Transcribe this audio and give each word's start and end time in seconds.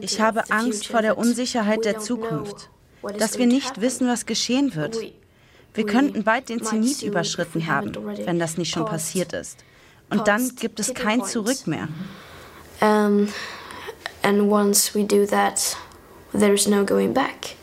ich 0.00 0.20
habe 0.20 0.50
Angst 0.50 0.86
vor 0.86 1.02
der 1.02 1.18
Unsicherheit 1.18 1.84
der 1.84 1.98
Zukunft, 1.98 2.70
dass 3.18 3.38
wir 3.38 3.46
nicht 3.46 3.80
wissen, 3.80 4.08
was 4.08 4.26
geschehen 4.26 4.74
wird. 4.74 4.98
Wir 5.74 5.86
könnten 5.86 6.24
bald 6.24 6.48
den 6.48 6.62
Zenit 6.62 7.02
überschritten 7.02 7.66
haben, 7.66 7.92
wenn 8.24 8.38
das 8.38 8.56
nicht 8.56 8.72
schon 8.72 8.86
passiert 8.86 9.32
ist. 9.32 9.58
Und 10.08 10.26
dann 10.28 10.54
gibt 10.56 10.80
es 10.80 10.94
kein 10.94 11.24
Zurück 11.24 11.66
mehr. 11.66 11.88
Um, 12.80 13.28
and 14.22 14.50
once 14.50 14.94
we 14.94 15.02
do 15.02 15.24
that, 15.26 15.76
there 16.32 16.52
is 16.52 16.66
no 16.66 16.84
going 16.84 17.14
back. 17.14 17.56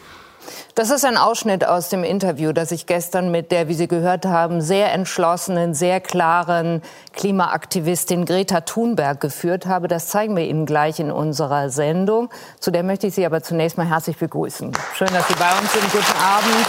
Das 0.76 0.90
ist 0.90 1.06
ein 1.06 1.18
Ausschnitt 1.18 1.68
aus 1.68 1.90
dem 1.90 2.04
Interview, 2.04 2.52
das 2.52 2.72
ich 2.72 2.88
gestern 2.88 3.30
mit 3.30 3.52
der, 3.52 3.68
wie 3.68 3.76
Sie 3.76 3.88
gehört 3.88 4.26
haben, 4.26 4.60
sehr 4.60 4.92
entschlossenen, 4.92 5.76
sehr 5.76 6.02
klaren 6.02 6.82
Klimaaktivistin 7.14 8.26
Greta 8.26 8.62
Thunberg 8.62 9.20
geführt 9.22 9.68
habe. 9.68 9.88
Das 9.88 10.08
zeigen 10.08 10.36
wir 10.36 10.46
Ihnen 10.46 10.66
gleich 10.66 11.00
in 11.00 11.12
unserer 11.12 11.70
Sendung. 11.70 12.32
Zu 12.60 12.72
der 12.72 12.82
möchte 12.82 13.06
ich 13.06 13.14
Sie 13.14 13.24
aber 13.24 13.44
zunächst 13.44 13.78
mal 13.78 13.88
herzlich 13.88 14.18
begrüßen. 14.18 14.72
Schön, 14.96 15.14
dass 15.14 15.28
Sie 15.28 15.36
bei 15.36 15.52
uns 15.60 15.72
sind. 15.74 15.92
Guten 15.92 16.18
Abend. 16.18 16.68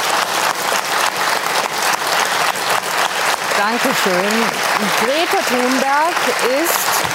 Dankeschön. 3.56 4.34
Greta 5.00 5.42
Thunberg 5.48 6.12
ist 6.60 7.13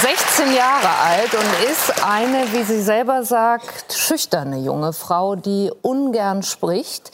16 0.00 0.54
Jahre 0.54 0.88
alt 1.04 1.34
und 1.34 1.70
ist 1.70 2.02
eine, 2.02 2.50
wie 2.52 2.62
sie 2.62 2.80
selber 2.80 3.24
sagt, 3.24 3.92
schüchterne 3.92 4.58
junge 4.58 4.94
Frau, 4.94 5.36
die 5.36 5.70
ungern 5.82 6.42
spricht. 6.42 7.10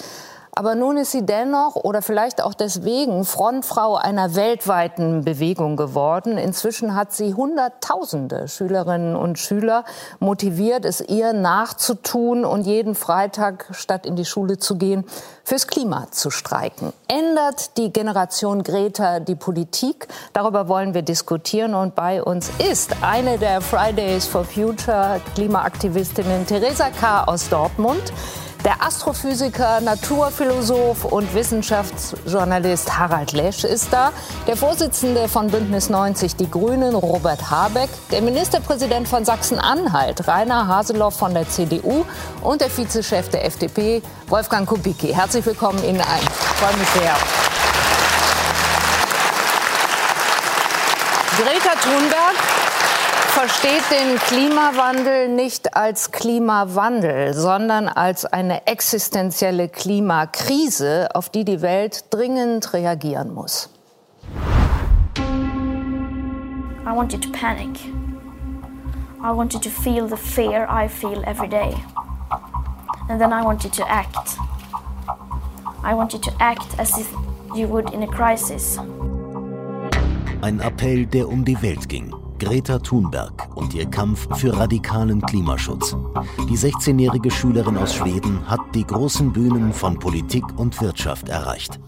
Aber 0.58 0.74
nun 0.74 0.96
ist 0.96 1.12
sie 1.12 1.24
dennoch 1.24 1.76
oder 1.76 2.02
vielleicht 2.02 2.42
auch 2.42 2.52
deswegen 2.52 3.24
Frontfrau 3.24 3.94
einer 3.94 4.34
weltweiten 4.34 5.22
Bewegung 5.22 5.76
geworden. 5.76 6.36
Inzwischen 6.36 6.96
hat 6.96 7.12
sie 7.12 7.32
Hunderttausende 7.34 8.48
Schülerinnen 8.48 9.14
und 9.14 9.38
Schüler 9.38 9.84
motiviert, 10.18 10.84
es 10.84 11.00
ihr 11.00 11.32
nachzutun 11.32 12.44
und 12.44 12.62
jeden 12.62 12.96
Freitag, 12.96 13.66
statt 13.70 14.04
in 14.04 14.16
die 14.16 14.24
Schule 14.24 14.58
zu 14.58 14.78
gehen, 14.78 15.04
fürs 15.44 15.68
Klima 15.68 16.08
zu 16.10 16.28
streiken. 16.32 16.92
Ändert 17.06 17.76
die 17.76 17.92
Generation 17.92 18.64
Greta 18.64 19.20
die 19.20 19.36
Politik? 19.36 20.08
Darüber 20.32 20.66
wollen 20.66 20.92
wir 20.92 21.02
diskutieren. 21.02 21.76
Und 21.76 21.94
bei 21.94 22.20
uns 22.20 22.50
ist 22.58 22.96
eine 23.00 23.38
der 23.38 23.60
Fridays 23.60 24.26
for 24.26 24.42
Future 24.42 25.20
Klimaaktivistinnen, 25.36 26.48
Theresa 26.48 26.90
K. 26.90 27.22
aus 27.28 27.48
Dortmund 27.48 28.12
der 28.64 28.82
Astrophysiker, 28.82 29.80
Naturphilosoph 29.80 31.04
und 31.04 31.32
Wissenschaftsjournalist 31.34 32.98
Harald 32.98 33.32
Lesch 33.32 33.64
ist 33.64 33.92
da. 33.92 34.12
Der 34.46 34.56
Vorsitzende 34.56 35.28
von 35.28 35.48
Bündnis 35.48 35.88
90 35.88 36.36
Die 36.36 36.50
Grünen, 36.50 36.94
Robert 36.94 37.50
Habeck. 37.50 37.90
Der 38.10 38.22
Ministerpräsident 38.22 39.08
von 39.08 39.24
Sachsen-Anhalt, 39.24 40.26
Rainer 40.26 40.66
Haseloff 40.66 41.16
von 41.16 41.34
der 41.34 41.48
CDU. 41.48 42.04
Und 42.42 42.60
der 42.60 42.70
Vizechef 42.76 43.28
der 43.28 43.44
FDP, 43.44 44.02
Wolfgang 44.28 44.68
Kubicki. 44.68 45.14
Herzlich 45.14 45.46
willkommen 45.46 45.82
Ihnen 45.84 46.00
allen. 46.00 46.22
Ich 46.22 46.56
freue 46.56 46.76
mich 46.76 46.88
sehr. 46.88 47.14
Greta 51.38 51.74
Thunberg 51.80 52.57
versteht 53.38 53.84
den 53.92 54.18
Klimawandel 54.18 55.28
nicht 55.28 55.76
als 55.76 56.10
Klimawandel, 56.10 57.34
sondern 57.34 57.86
als 57.86 58.24
eine 58.24 58.66
existenzielle 58.66 59.68
Klimakrise, 59.68 61.06
auf 61.14 61.30
die 61.30 61.44
die 61.44 61.62
Welt 61.62 62.06
dringend 62.10 62.72
reagieren 62.72 63.32
muss. 63.32 63.70
I 66.84 66.90
want 66.92 67.12
you 67.12 67.20
to 67.20 67.30
panic. 67.30 67.78
I 69.22 69.30
want 69.32 69.54
you 69.54 69.60
to 69.60 69.70
feel 69.70 70.08
the 70.08 70.16
fear 70.16 70.66
I 70.68 70.88
feel 70.88 71.22
every 71.24 71.48
day. 71.48 71.76
And 73.08 73.20
then 73.20 73.32
I 73.32 73.44
want 73.44 73.62
you 73.62 73.70
to 73.70 73.84
act. 73.84 74.36
I 75.84 75.94
want 75.94 76.12
you 76.12 76.18
to 76.18 76.32
act 76.40 76.76
as 76.80 76.98
if 76.98 77.06
you 77.54 77.68
would 77.68 77.92
in 77.94 78.02
a 78.02 78.08
crisis. 78.08 78.80
Ein 80.42 80.60
Appell, 80.60 81.06
der 81.06 81.28
um 81.28 81.44
die 81.44 81.62
Welt 81.62 81.88
ging. 81.88 82.17
Greta 82.38 82.78
Thunberg 82.78 83.48
und 83.56 83.74
ihr 83.74 83.86
Kampf 83.86 84.28
für 84.38 84.56
radikalen 84.56 85.20
Klimaschutz. 85.22 85.96
Die 86.48 86.56
16-jährige 86.56 87.32
Schülerin 87.32 87.76
aus 87.76 87.94
Schweden 87.94 88.48
hat 88.48 88.60
die 88.74 88.86
großen 88.86 89.32
Bühnen 89.32 89.72
von 89.72 89.98
Politik 89.98 90.44
und 90.56 90.80
Wirtschaft 90.80 91.28
erreicht. 91.28 91.80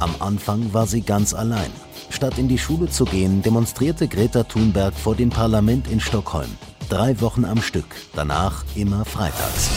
Am 0.00 0.10
Anfang 0.18 0.74
war 0.74 0.86
sie 0.86 1.02
ganz 1.02 1.32
allein. 1.32 1.70
Statt 2.10 2.38
in 2.38 2.48
die 2.48 2.58
Schule 2.58 2.88
zu 2.88 3.04
gehen, 3.04 3.40
demonstrierte 3.40 4.08
Greta 4.08 4.42
Thunberg 4.42 4.94
vor 4.94 5.14
dem 5.14 5.30
Parlament 5.30 5.86
in 5.88 6.00
Stockholm. 6.00 6.50
Drei 6.88 7.20
Wochen 7.20 7.44
am 7.44 7.62
Stück, 7.62 7.86
danach 8.14 8.64
immer 8.74 9.04
freitags. 9.04 9.70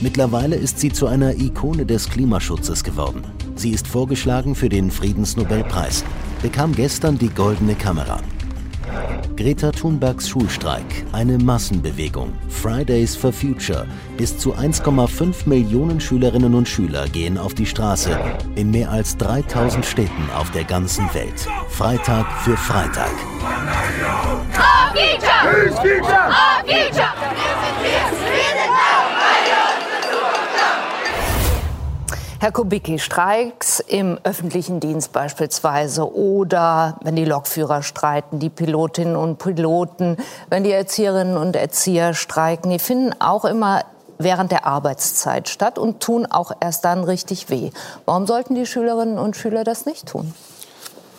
Mittlerweile 0.00 0.56
ist 0.56 0.78
sie 0.78 0.90
zu 0.90 1.06
einer 1.06 1.34
Ikone 1.34 1.84
des 1.84 2.08
Klimaschutzes 2.08 2.82
geworden. 2.82 3.22
Sie 3.56 3.70
ist 3.70 3.86
vorgeschlagen 3.86 4.54
für 4.54 4.70
den 4.70 4.90
Friedensnobelpreis, 4.90 6.02
bekam 6.40 6.74
gestern 6.74 7.18
die 7.18 7.28
Goldene 7.28 7.74
Kamera. 7.74 8.20
Greta 9.36 9.70
Thunbergs 9.70 10.28
Schulstreik, 10.28 10.84
eine 11.12 11.38
Massenbewegung, 11.38 12.32
Fridays 12.48 13.14
for 13.14 13.32
Future. 13.32 13.86
Bis 14.16 14.36
zu 14.36 14.54
1,5 14.54 15.48
Millionen 15.48 16.00
Schülerinnen 16.00 16.54
und 16.54 16.68
Schüler 16.68 17.08
gehen 17.08 17.38
auf 17.38 17.54
die 17.54 17.66
Straße 17.66 18.18
in 18.56 18.70
mehr 18.70 18.90
als 18.90 19.16
3000 19.16 19.86
Städten 19.86 20.28
auf 20.36 20.50
der 20.50 20.64
ganzen 20.64 21.12
Welt. 21.14 21.46
Freitag 21.68 22.26
für 22.42 22.56
Freitag. 22.56 23.12
Our 24.58 24.92
future! 24.92 25.30
Whose 25.44 25.76
future? 25.76 26.28
Our 26.28 26.64
future! 26.66 27.57
Herr 32.40 32.52
Kubicki, 32.52 33.00
Streiks 33.00 33.80
im 33.80 34.16
öffentlichen 34.22 34.78
Dienst 34.78 35.10
beispielsweise 35.10 36.14
oder 36.14 36.96
wenn 37.02 37.16
die 37.16 37.24
Lokführer 37.24 37.82
streiten, 37.82 38.38
die 38.38 38.48
Pilotinnen 38.48 39.16
und 39.16 39.38
Piloten, 39.38 40.16
wenn 40.48 40.62
die 40.62 40.70
Erzieherinnen 40.70 41.36
und 41.36 41.56
Erzieher 41.56 42.14
streiken, 42.14 42.70
die 42.70 42.78
finden 42.78 43.12
auch 43.18 43.44
immer 43.44 43.82
während 44.18 44.52
der 44.52 44.66
Arbeitszeit 44.66 45.48
statt 45.48 45.80
und 45.80 45.98
tun 45.98 46.26
auch 46.26 46.52
erst 46.60 46.84
dann 46.84 47.02
richtig 47.02 47.50
weh. 47.50 47.70
Warum 48.06 48.28
sollten 48.28 48.54
die 48.54 48.66
Schülerinnen 48.66 49.18
und 49.18 49.36
Schüler 49.36 49.64
das 49.64 49.84
nicht 49.84 50.06
tun? 50.06 50.32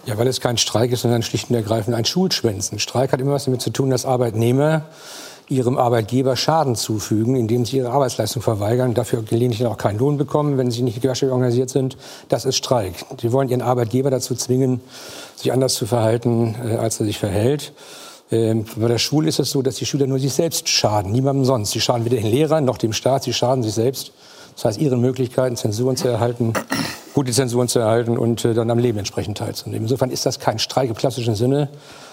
Ja, 0.06 0.18
weil 0.18 0.28
es 0.28 0.40
kein 0.40 0.57
Streik 0.57 0.94
ist, 0.94 1.01
sondern 1.01 1.22
schlicht 1.22 1.50
und 1.50 1.57
ergreifend 1.57 1.97
ein 1.97 2.06
Schulschwänzen. 2.06 2.80
Streik 2.80 3.12
hat 3.12 3.19
immer 3.19 3.34
was 3.34 3.44
damit 3.44 3.62
zu 3.62 3.72
tun, 3.72 3.90
dass 3.90 4.06
Arbeitnehmer 4.06 4.84
ihrem 5.50 5.78
Arbeitgeber 5.78 6.36
Schaden 6.36 6.76
zufügen, 6.76 7.36
indem 7.36 7.66
sie 7.66 7.78
ihre 7.78 7.90
Arbeitsleistung 7.90 8.42
verweigern, 8.42 8.94
dafür 8.94 9.24
gelegentlich 9.24 9.66
auch 9.66 9.78
keinen 9.78 9.98
Lohn 9.98 10.18
bekommen, 10.18 10.58
wenn 10.58 10.70
sie 10.70 10.84
nicht 10.84 11.02
gewerkschaftlich 11.02 11.34
organisiert 11.34 11.72
sind. 11.72 11.98
Das 12.30 12.46
ist 12.46 12.56
Streik. 12.56 12.94
Sie 13.20 13.32
wollen 13.32 13.50
ihren 13.50 13.64
Arbeitgeber 13.64 14.12
dazu 14.12 14.36
zwingen, 14.36 14.80
sich 15.36 15.52
anders 15.52 15.74
zu 15.74 15.88
verhalten, 15.88 16.56
äh, 16.64 16.76
als 16.76 17.00
er 17.00 17.08
sich 17.08 17.18
verhält. 17.18 17.74
Ähm, 18.32 18.66
bei 18.76 18.88
der 18.88 19.00
Schule 19.00 19.28
ist 19.28 19.40
es 19.40 19.50
so, 19.50 19.64
dass 19.64 19.76
die 19.76 19.88
Schüler 19.88 20.06
nur 20.06 20.20
sich 20.20 20.34
selbst 20.34 20.70
schaden, 20.70 21.12
niemandem 21.12 21.46
sonst. 21.46 21.72
Sie 21.72 21.81
schaden 21.81 22.06
weder 22.06 22.18
den 22.18 22.28
Lehrern 22.28 22.64
noch 22.64 22.78
dem 22.78 22.94
Staat, 22.94 23.24
sie 23.24 23.34
schaden 23.34 23.64
sich 23.64 23.74
selbst. 23.74 24.12
Das 24.56 24.66
heißt, 24.66 24.80
ihren 24.80 25.02
Möglichkeiten, 25.02 25.56
Zensuren 25.56 25.96
zu 25.96 26.08
erhalten, 26.10 26.54
gute 27.16 27.31
Zensuren 27.31 27.68
zu 27.68 27.80
erhalten 27.80 28.18
und 28.18 28.46
äh, 28.46 28.54
dann 28.54 28.70
am 28.70 28.78
Leben 28.78 29.00
entsprechend 29.00 29.40
teilzunehmen. 29.40 29.84
Insofern 29.84 30.12
ist 30.12 30.28
das 30.28 30.40
kein 30.40 30.60
Streik 30.60 30.90
im 30.90 30.96
klassischen 30.96 31.34
Sinne, 31.34 31.70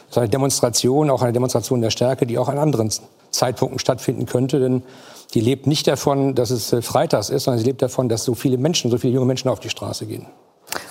sondern 0.08 0.24
eine 0.24 0.30
Demonstration, 0.30 1.10
auch 1.10 1.20
eine 1.20 1.32
Demonstration 1.32 1.82
der 1.82 1.90
Stärke, 1.90 2.24
die 2.24 2.38
auch 2.38 2.48
an 2.48 2.58
anderen 2.58 2.90
Zeitpunkten 3.36 3.78
stattfinden 3.78 4.26
könnte. 4.26 4.60
Denn 4.60 4.82
die 5.34 5.40
lebt 5.40 5.66
nicht 5.66 5.86
davon, 5.86 6.34
dass 6.34 6.50
es 6.50 6.72
äh, 6.72 6.82
freitags 6.82 7.30
ist, 7.30 7.44
sondern 7.44 7.58
sie 7.58 7.66
lebt 7.66 7.82
davon, 7.82 8.08
dass 8.08 8.24
so 8.24 8.34
viele 8.34 8.58
Menschen, 8.58 8.90
so 8.90 8.98
viele 8.98 9.14
junge 9.14 9.26
Menschen 9.26 9.48
auf 9.48 9.60
die 9.60 9.70
Straße 9.70 10.06
gehen. 10.06 10.26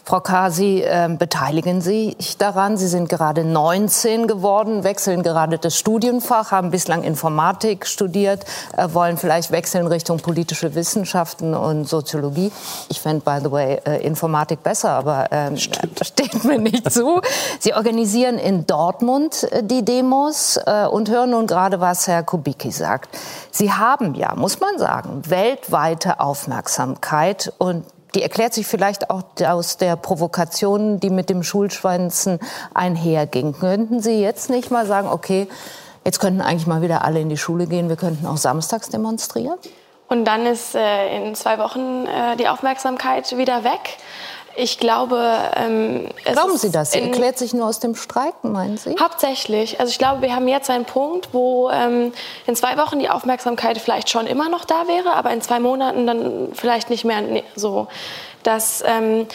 Frau 0.07 0.19
K., 0.19 0.51
Sie 0.51 0.83
äh, 0.83 1.09
beteiligen 1.17 1.81
sich 1.81 2.37
daran. 2.37 2.77
Sie 2.77 2.87
sind 2.87 3.09
gerade 3.09 3.43
19 3.43 4.27
geworden, 4.27 4.83
wechseln 4.83 5.23
gerade 5.23 5.57
das 5.57 5.75
Studienfach, 5.79 6.51
haben 6.51 6.69
bislang 6.69 7.01
Informatik 7.01 7.87
studiert, 7.87 8.45
äh, 8.77 8.87
wollen 8.93 9.17
vielleicht 9.17 9.49
wechseln 9.49 9.87
Richtung 9.87 10.19
politische 10.19 10.75
Wissenschaften 10.75 11.55
und 11.55 11.89
Soziologie. 11.89 12.51
Ich 12.89 13.01
fände, 13.01 13.23
by 13.25 13.39
the 13.43 13.51
way, 13.51 13.79
äh, 13.83 14.05
Informatik 14.05 14.61
besser, 14.61 14.91
aber 14.91 15.25
ähm, 15.31 15.57
steht 16.03 16.43
mir 16.43 16.59
nicht 16.59 16.91
zu. 16.91 17.21
Sie 17.59 17.73
organisieren 17.73 18.37
in 18.37 18.67
Dortmund 18.67 19.51
äh, 19.51 19.63
die 19.63 19.83
Demos 19.83 20.59
äh, 20.67 20.85
und 20.85 21.09
hören 21.09 21.31
nun 21.31 21.47
gerade, 21.47 21.79
was 21.79 22.07
Herr 22.07 22.21
Kubicki 22.21 22.69
sagt. 22.69 23.09
Sie 23.49 23.71
haben 23.71 24.13
ja, 24.13 24.35
muss 24.35 24.59
man 24.59 24.77
sagen, 24.77 25.23
weltweite 25.25 26.19
Aufmerksamkeit 26.19 27.51
und 27.57 27.85
die 28.15 28.23
erklärt 28.23 28.53
sich 28.53 28.65
vielleicht 28.65 29.09
auch 29.09 29.23
aus 29.45 29.77
der 29.77 29.95
Provokation, 29.97 30.99
die 30.99 31.09
mit 31.09 31.29
dem 31.29 31.43
Schulschwanzen 31.43 32.39
einherging. 32.73 33.53
Könnten 33.53 33.99
Sie 34.01 34.21
jetzt 34.21 34.49
nicht 34.49 34.71
mal 34.71 34.85
sagen, 34.85 35.09
okay, 35.09 35.47
jetzt 36.05 36.19
könnten 36.19 36.41
eigentlich 36.41 36.67
mal 36.67 36.81
wieder 36.81 37.03
alle 37.03 37.19
in 37.19 37.29
die 37.29 37.37
Schule 37.37 37.67
gehen, 37.67 37.89
wir 37.89 37.97
könnten 37.97 38.25
auch 38.25 38.37
samstags 38.37 38.89
demonstrieren? 38.89 39.57
Und 40.07 40.25
dann 40.25 40.45
ist 40.45 40.75
äh, 40.75 41.17
in 41.17 41.35
zwei 41.35 41.57
Wochen 41.57 42.05
äh, 42.05 42.37
die 42.37 42.47
Aufmerksamkeit 42.47 43.37
wieder 43.37 43.63
weg. 43.63 43.97
Ich 44.57 44.79
glaube, 44.79 45.37
ähm, 45.55 46.07
Glauben 46.23 46.57
Sie 46.57 46.71
das? 46.71 46.93
Sie 46.93 47.01
erklärt 47.01 47.37
sich 47.37 47.53
nur 47.53 47.67
aus 47.67 47.79
dem 47.79 47.95
Streiken, 47.95 48.51
meinen 48.51 48.77
Sie? 48.77 48.95
Hauptsächlich. 48.99 49.79
Also 49.79 49.91
ich 49.91 49.97
glaube, 49.97 50.21
wir 50.21 50.33
haben 50.33 50.47
jetzt 50.47 50.69
einen 50.69 50.85
Punkt, 50.85 51.29
wo 51.33 51.69
ähm, 51.69 52.13
in 52.47 52.55
zwei 52.55 52.77
Wochen 52.77 52.99
die 52.99 53.09
Aufmerksamkeit 53.09 53.77
vielleicht 53.77 54.09
schon 54.09 54.27
immer 54.27 54.47
noch 54.49 54.63
da 54.63 54.87
wäre, 54.87 55.13
aber 55.13 55.31
in 55.31 55.41
zwei 55.41 55.59
Monaten 55.59 56.07
dann 56.07 56.49
vielleicht 56.53 56.89
nicht 56.89 57.03
mehr 57.03 57.21
so. 57.55 57.87
Das 58.43 58.83
ähm, 58.85 59.27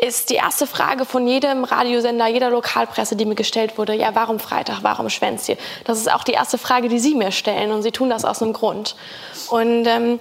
ist 0.00 0.30
die 0.30 0.34
erste 0.34 0.66
Frage 0.66 1.04
von 1.04 1.26
jedem 1.26 1.64
Radiosender, 1.64 2.26
jeder 2.28 2.50
Lokalpresse, 2.50 3.16
die 3.16 3.24
mir 3.24 3.34
gestellt 3.34 3.78
wurde. 3.78 3.94
Ja, 3.94 4.14
warum 4.14 4.38
Freitag? 4.38 4.78
Warum 4.82 5.10
Schwänzchen? 5.10 5.56
Das 5.84 5.98
ist 5.98 6.12
auch 6.12 6.24
die 6.24 6.32
erste 6.32 6.58
Frage, 6.58 6.88
die 6.88 6.98
Sie 6.98 7.14
mir 7.14 7.32
stellen 7.32 7.72
und 7.72 7.82
Sie 7.82 7.90
tun 7.90 8.10
das 8.10 8.24
aus 8.24 8.42
einem 8.42 8.52
Grund. 8.52 8.94
Und 9.50 9.86
ähm, 9.86 10.20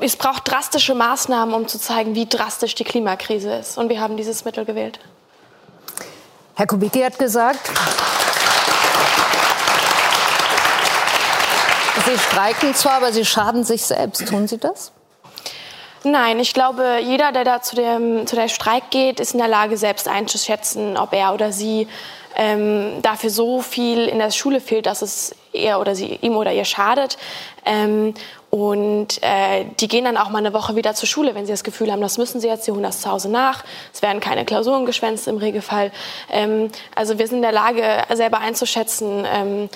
es 0.00 0.16
braucht 0.16 0.50
drastische 0.50 0.94
Maßnahmen, 0.94 1.54
um 1.54 1.68
zu 1.68 1.78
zeigen, 1.78 2.14
wie 2.14 2.26
drastisch 2.26 2.74
die 2.74 2.84
Klimakrise 2.84 3.54
ist. 3.54 3.78
Und 3.78 3.88
wir 3.88 4.00
haben 4.00 4.16
dieses 4.16 4.44
Mittel 4.44 4.64
gewählt. 4.64 4.98
Herr 6.54 6.66
Kubicki 6.66 7.00
hat 7.00 7.18
gesagt, 7.18 7.70
Sie 12.04 12.18
streiken 12.18 12.74
zwar, 12.74 12.94
aber 12.94 13.12
Sie 13.12 13.24
schaden 13.24 13.64
sich 13.64 13.82
selbst. 13.82 14.26
Tun 14.26 14.48
Sie 14.48 14.58
das? 14.58 14.92
Nein, 16.04 16.40
ich 16.40 16.52
glaube, 16.52 16.98
jeder, 17.00 17.30
der 17.30 17.44
da 17.44 17.62
zu 17.62 17.76
dem, 17.76 18.26
zu 18.26 18.34
der 18.34 18.48
Streik 18.48 18.90
geht, 18.90 19.20
ist 19.20 19.34
in 19.34 19.38
der 19.38 19.46
Lage, 19.46 19.76
selbst 19.76 20.08
einzuschätzen, 20.08 20.96
ob 20.96 21.12
er 21.12 21.32
oder 21.32 21.52
sie 21.52 21.86
ähm, 22.34 23.00
dafür 23.02 23.30
so 23.30 23.60
viel 23.62 24.08
in 24.08 24.18
der 24.18 24.32
Schule 24.32 24.60
fehlt, 24.60 24.86
dass 24.86 25.02
es 25.02 25.36
er 25.52 25.78
oder 25.80 25.94
sie 25.94 26.18
ihm 26.22 26.36
oder 26.36 26.52
ihr 26.52 26.64
schadet. 26.64 27.18
Ähm, 27.64 28.14
und 28.54 29.22
äh, 29.22 29.64
die 29.80 29.88
gehen 29.88 30.04
dann 30.04 30.18
auch 30.18 30.28
mal 30.28 30.36
eine 30.36 30.52
Woche 30.52 30.76
wieder 30.76 30.92
zur 30.92 31.08
Schule, 31.08 31.34
wenn 31.34 31.46
sie 31.46 31.52
das 31.52 31.64
Gefühl 31.64 31.90
haben, 31.90 32.02
das 32.02 32.18
müssen 32.18 32.38
sie 32.38 32.48
jetzt, 32.48 32.66
sie 32.66 32.70
holen 32.70 32.82
das 32.82 33.00
zu 33.00 33.10
Hause 33.10 33.30
nach. 33.30 33.64
Es 33.94 34.02
werden 34.02 34.20
keine 34.20 34.44
Klausuren 34.44 34.84
geschwänzt 34.84 35.26
im 35.26 35.38
Regelfall. 35.38 35.90
Ähm, 36.30 36.70
also 36.94 37.18
wir 37.18 37.26
sind 37.26 37.36
in 37.36 37.42
der 37.42 37.52
Lage, 37.52 37.82
selber 38.12 38.40
einzuschätzen, 38.40 39.24
ähm, 39.26 39.70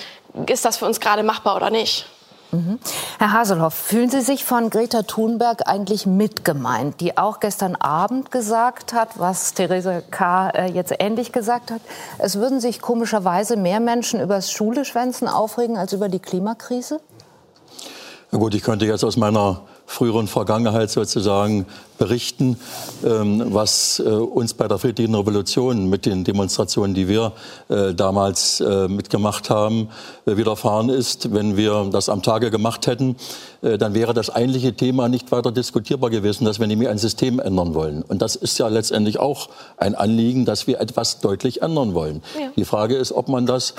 ist 0.47 0.63
das 0.63 0.77
für 0.77 0.85
uns 0.85 0.99
gerade 0.99 1.23
machbar 1.23 1.55
oder 1.55 1.71
nicht. 1.71 2.05
Mhm. 2.51 2.77
Herr 3.17 3.33
Haselhoff, 3.33 3.73
fühlen 3.73 4.11
Sie 4.11 4.21
sich 4.21 4.45
von 4.45 4.69
Greta 4.69 5.01
Thunberg 5.01 5.67
eigentlich 5.67 6.05
mitgemeint, 6.05 7.01
die 7.01 7.17
auch 7.17 7.39
gestern 7.39 7.75
Abend 7.75 8.29
gesagt 8.29 8.93
hat, 8.93 9.17
was 9.17 9.55
Therese 9.55 10.03
K. 10.11 10.51
Äh, 10.51 10.71
jetzt 10.71 10.93
ähnlich 10.99 11.31
gesagt 11.31 11.71
hat, 11.71 11.81
es 12.19 12.35
würden 12.35 12.59
sich 12.59 12.79
komischerweise 12.79 13.57
mehr 13.57 13.79
Menschen 13.79 14.21
über 14.21 14.35
das 14.35 14.51
Schuleschwänzen 14.51 15.27
aufregen 15.27 15.77
als 15.77 15.93
über 15.93 16.09
die 16.09 16.19
Klimakrise? 16.19 16.99
Na 18.31 18.39
gut, 18.39 18.53
ich 18.55 18.61
könnte 18.61 18.85
jetzt 18.85 19.05
aus 19.05 19.15
meiner 19.15 19.61
früheren 19.85 20.27
Vergangenheit 20.27 20.91
sozusagen 20.91 21.65
berichten, 21.97 22.59
ähm, 23.05 23.41
was 23.53 23.99
äh, 23.99 24.09
uns 24.09 24.53
bei 24.53 24.67
der 24.67 24.77
friedlichen 24.77 25.15
Revolution 25.15 25.89
mit 25.89 26.05
den 26.05 26.25
Demonstrationen, 26.25 26.93
die 26.93 27.07
wir 27.07 27.31
äh, 27.69 27.93
damals 27.93 28.59
äh, 28.59 28.89
mitgemacht 28.89 29.49
haben, 29.49 29.87
widerfahren 30.25 30.89
ist. 30.89 31.33
Wenn 31.33 31.55
wir 31.55 31.87
das 31.89 32.09
am 32.09 32.21
Tage 32.21 32.51
gemacht 32.51 32.85
hätten, 32.85 33.15
dann 33.61 33.93
wäre 33.93 34.13
das 34.13 34.29
eigentliche 34.29 34.73
Thema 34.75 35.07
nicht 35.07 35.31
weiter 35.31 35.51
diskutierbar 35.51 36.09
gewesen, 36.09 36.43
dass 36.43 36.59
wir 36.59 36.67
nämlich 36.67 36.89
ein 36.89 36.97
System 36.97 37.39
ändern 37.39 37.73
wollen. 37.73 38.03
Und 38.03 38.21
das 38.21 38.35
ist 38.35 38.59
ja 38.59 38.67
letztendlich 38.67 39.19
auch 39.19 39.49
ein 39.77 39.95
Anliegen, 39.95 40.43
dass 40.43 40.67
wir 40.67 40.81
etwas 40.81 41.21
deutlich 41.21 41.61
ändern 41.61 41.93
wollen. 41.93 42.21
Ja. 42.39 42.51
Die 42.55 42.65
Frage 42.65 42.95
ist, 42.97 43.13
ob 43.13 43.29
man 43.29 43.45
das 43.45 43.73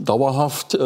dauerhaft 0.00 0.76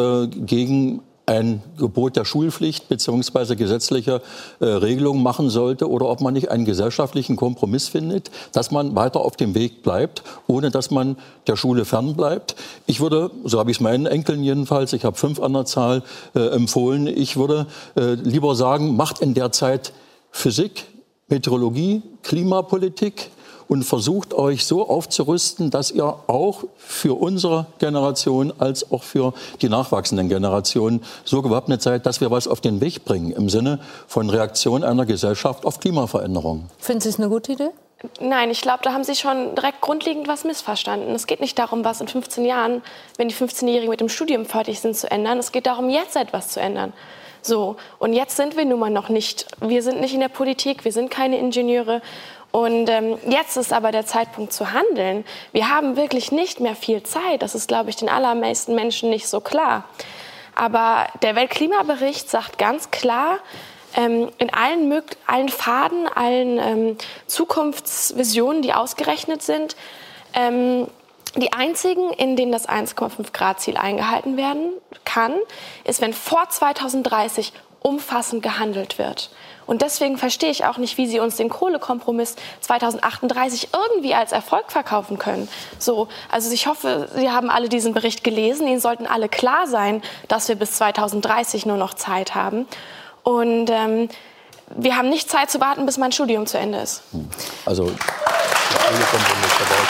gegen 0.47 1.01
ein 1.27 1.63
Gebot 1.79 2.17
der 2.17 2.25
Schulpflicht 2.25 2.89
bzw. 2.89 3.55
gesetzliche 3.55 4.23
äh, 4.61 4.65
Regelung 4.65 5.23
machen 5.23 5.51
sollte 5.51 5.89
oder 5.89 6.09
ob 6.09 6.21
man 6.21 6.35
nicht 6.35 6.51
einen 6.51 6.65
gesellschaftlichen 6.65 7.37
Kompromiss 7.37 7.89
findet, 7.89 8.31
dass 8.53 8.71
man 8.71 8.97
weiter 8.97 9.21
auf 9.21 9.37
dem 9.37 9.55
Weg 9.55 9.83
bleibt, 9.83 10.23
ohne 10.47 10.71
dass 10.71 10.91
man 10.91 11.17
der 11.47 11.57
Schule 11.57 11.85
fernbleibt. 11.85 12.57
Ich 12.87 13.01
würde, 13.01 13.31
so 13.45 13.59
habe 13.59 13.71
ich 13.71 13.77
es 13.77 13.81
meinen 13.81 14.07
Enkeln 14.07 14.43
jedenfalls, 14.43 14.93
ich 14.93 15.05
habe 15.05 15.17
fünf 15.17 15.41
an 15.41 15.53
der 15.53 15.65
Zahl 15.65 16.03
äh, 16.35 16.41
empfohlen, 16.49 17.07
ich 17.07 17.37
würde 17.37 17.67
äh, 17.97 18.15
lieber 18.15 18.55
sagen, 18.55 18.97
macht 18.97 19.21
in 19.21 19.35
der 19.35 19.53
Zeit 19.53 19.93
Physik, 20.33 20.87
Meteorologie, 21.29 22.03
Klimapolitik, 22.23 23.31
und 23.69 23.85
versucht 23.85 24.35
euch 24.35 24.67
so 24.67 24.89
aufzurüsten, 24.89 25.71
dass 25.71 25.91
ihr 25.91 26.05
auch 26.05 26.65
für 26.79 27.21
unsere 27.21 27.67
Generation 27.79 28.53
als 28.59 28.91
auch 28.91 29.03
für 29.03 29.33
die 29.61 29.69
nachwachsenden 29.69 30.29
Generationen 30.29 31.03
so 31.25 31.43
gewappnet 31.43 31.83
seid, 31.83 32.07
dass 32.07 32.21
wir 32.21 32.31
was 32.31 32.49
auf 32.49 32.61
den 32.61 32.81
Weg 32.81 33.05
bringen 33.05 33.33
im 33.33 33.49
Sinne 33.49 33.79
von 34.07 34.31
Reaktion 34.31 34.85
einer 34.85 35.07
Gesellschaft 35.07 35.65
auf 35.65 35.81
Klimaveränderungen. 35.81 36.69
Finden 36.79 37.01
Sie 37.01 37.09
es 37.09 37.19
eine 37.19 37.29
gute 37.29 37.53
Idee? 37.53 37.71
Nein, 38.21 38.51
ich 38.51 38.63
glaube, 38.63 38.81
da 38.83 38.93
haben 38.93 39.05
Sie 39.05 39.15
schon 39.15 39.55
direkt 39.55 39.81
grundlegend 39.81 40.27
was 40.27 40.45
missverstanden. 40.45 41.15
Es 41.15 41.27
geht 41.27 41.41
nicht 41.41 41.59
darum, 41.59 41.85
was 41.85 42.01
in 42.01 42.09
15 42.09 42.45
Jahren, 42.45 42.83
wenn 43.17 43.29
die 43.29 43.35
15-Jährigen 43.35 43.91
mit 43.91 44.01
dem 44.01 44.09
Studium 44.09 44.45
fertig 44.45 44.81
sind, 44.81 44.97
zu 44.97 45.11
ändern. 45.11 45.39
Es 45.39 45.53
geht 45.53 45.67
darum, 45.67 45.89
jetzt 45.89 46.17
etwas 46.17 46.49
zu 46.49 46.61
ändern. 46.61 46.93
So, 47.43 47.77
und 47.99 48.13
jetzt 48.13 48.37
sind 48.37 48.57
wir 48.57 48.65
nun 48.65 48.79
mal 48.79 48.91
noch 48.91 49.09
nicht, 49.09 49.47
wir 49.61 49.83
sind 49.83 50.01
nicht 50.01 50.15
in 50.15 50.21
der 50.21 50.29
Politik, 50.29 50.85
wir 50.85 50.93
sind 50.93 51.11
keine 51.11 51.39
Ingenieure 51.39 52.01
und 52.53 52.89
ähm, 52.89 53.19
jetzt 53.27 53.57
ist 53.57 53.73
aber 53.73 53.91
der 53.93 54.07
Zeitpunkt 54.07 54.53
zu 54.53 54.73
handeln. 54.73 55.25
Wir 55.53 55.71
haben 55.71 55.97
wirklich 55.97 56.31
nicht 56.31 56.61
mehr 56.61 56.77
viel 56.77 57.03
Zeit. 57.03 57.41
Das 57.41 57.55
ist, 57.55 57.67
glaube 57.67 57.91
ich, 57.91 57.97
den 57.97 58.11
allermeisten 58.11 58.75
Menschen 58.75 59.09
nicht 59.11 59.27
so 59.27 59.41
klar. 59.41 59.85
Aber 60.55 61.07
der 61.23 61.35
Weltklimabericht 61.35 62.29
sagt 62.29 62.59
ganz 62.59 62.91
klar, 62.91 63.39
ähm, 63.97 64.31
in 64.37 64.53
allen, 64.53 65.03
allen 65.27 65.49
Faden, 65.49 66.07
allen 66.15 66.59
ähm, 66.59 66.99
Zukunftsvisionen, 67.27 68.61
die 68.61 68.75
ausgerechnet 68.75 69.43
sind, 69.43 69.75
ähm, 70.35 70.89
die 71.37 71.53
einzigen, 71.53 72.13
in 72.13 72.37
denen 72.37 72.53
das 72.53 72.69
1,5 72.69 73.33
Grad 73.33 73.61
Ziel 73.61 73.77
eingehalten 73.77 74.37
werden 74.37 74.73
kann, 75.05 75.35
ist, 75.85 76.01
wenn 76.01 76.13
vor 76.13 76.49
2030 76.49 77.53
umfassend 77.81 78.43
gehandelt 78.43 78.99
wird. 78.99 79.31
Und 79.67 79.83
deswegen 79.83 80.19
verstehe 80.19 80.51
ich 80.51 80.65
auch 80.65 80.77
nicht, 80.77 80.99
wie 80.99 81.07
Sie 81.07 81.21
uns 81.21 81.37
den 81.37 81.49
Kohlekompromiss 81.49 82.37
2038 82.61 83.69
irgendwie 83.73 84.15
als 84.15 84.33
Erfolg 84.33 84.71
verkaufen 84.71 85.19
können. 85.19 85.49
So, 85.79 86.09
also 86.31 86.53
ich 86.53 86.67
hoffe, 86.67 87.09
Sie 87.15 87.31
haben 87.31 87.51
alle 87.51 87.69
diesen 87.69 87.95
Bericht 87.95 88.25
gelesen. 88.25 88.67
Ihnen 88.67 88.81
sollten 88.81 89.07
alle 89.07 89.29
klar 89.29 89.67
sein, 89.67 90.03
dass 90.29 90.49
wir 90.49 90.57
bis 90.57 90.73
2030 90.73 91.67
nur 91.67 91.77
noch 91.77 91.95
Zeit 91.95 92.35
haben. 92.35 92.67
Und 93.23 93.71
ähm, 93.71 94.09
wir 94.77 94.97
haben 94.97 95.09
nicht 95.09 95.31
Zeit 95.31 95.51
zu 95.51 95.61
warten, 95.61 95.87
bis 95.87 95.99
mein 95.99 96.13
Studium 96.13 96.47
zu 96.47 96.59
Ende 96.59 96.79
ist. 96.79 97.03
Also 97.65 97.91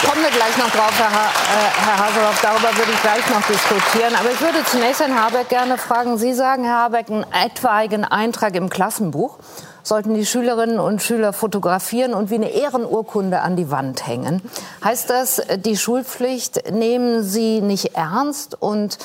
Kommen 0.04 0.22
wir 0.22 0.30
gleich 0.30 0.56
noch 0.58 0.70
drauf, 0.70 0.92
Herr, 0.96 1.10
ha 1.10 1.26
äh, 1.26 1.86
Herr 1.86 2.06
Haseloff. 2.06 2.40
Darüber 2.42 2.76
würde 2.76 2.92
ich 2.92 3.02
gleich 3.02 3.28
noch 3.30 3.42
diskutieren. 3.46 4.14
Aber 4.18 4.30
ich 4.30 4.40
würde 4.40 4.64
zunächst 4.64 5.00
Herrn 5.00 5.20
Habeck 5.20 5.48
gerne 5.48 5.78
fragen. 5.78 6.18
Sie 6.18 6.34
sagen, 6.34 6.64
Herr 6.64 6.84
Habeck, 6.84 7.10
einen 7.10 7.24
etwaigen 7.32 8.04
Eintrag 8.04 8.54
im 8.54 8.70
Klassenbuch 8.70 9.38
sollten 9.82 10.14
die 10.14 10.26
Schülerinnen 10.26 10.78
und 10.78 11.02
Schüler 11.02 11.32
fotografieren 11.32 12.14
und 12.14 12.30
wie 12.30 12.36
eine 12.36 12.50
Ehrenurkunde 12.50 13.40
an 13.40 13.56
die 13.56 13.70
Wand 13.70 14.06
hängen. 14.06 14.42
Heißt 14.84 15.10
das, 15.10 15.42
die 15.56 15.76
Schulpflicht 15.76 16.70
nehmen 16.70 17.24
Sie 17.24 17.60
nicht 17.60 17.96
ernst 17.96 18.60
und 18.60 18.98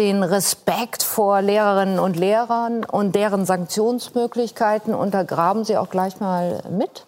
den 0.00 0.22
Respekt 0.22 1.02
vor 1.02 1.42
Lehrerinnen 1.42 1.98
und 1.98 2.16
Lehrern 2.16 2.84
und 2.84 3.14
deren 3.14 3.44
Sanktionsmöglichkeiten 3.44 4.94
untergraben 4.94 5.64
Sie 5.64 5.76
auch 5.76 5.90
gleich 5.90 6.20
mal 6.20 6.62
mit? 6.70 7.04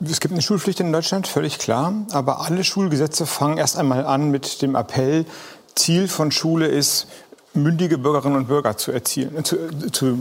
Es 0.00 0.20
gibt 0.20 0.32
eine 0.32 0.42
Schulpflicht 0.42 0.78
in 0.78 0.92
Deutschland, 0.92 1.26
völlig 1.26 1.58
klar. 1.58 1.92
Aber 2.12 2.42
alle 2.42 2.62
Schulgesetze 2.62 3.26
fangen 3.26 3.58
erst 3.58 3.76
einmal 3.76 4.06
an 4.06 4.30
mit 4.30 4.62
dem 4.62 4.76
Appell, 4.76 5.26
Ziel 5.74 6.06
von 6.06 6.30
Schule 6.30 6.68
ist, 6.68 7.08
mündige 7.54 7.98
Bürgerinnen 7.98 8.36
und 8.36 8.46
Bürger 8.46 8.76
zu 8.76 8.92
erzielen, 8.92 9.44
zu, 9.44 9.56
zu, 9.90 10.18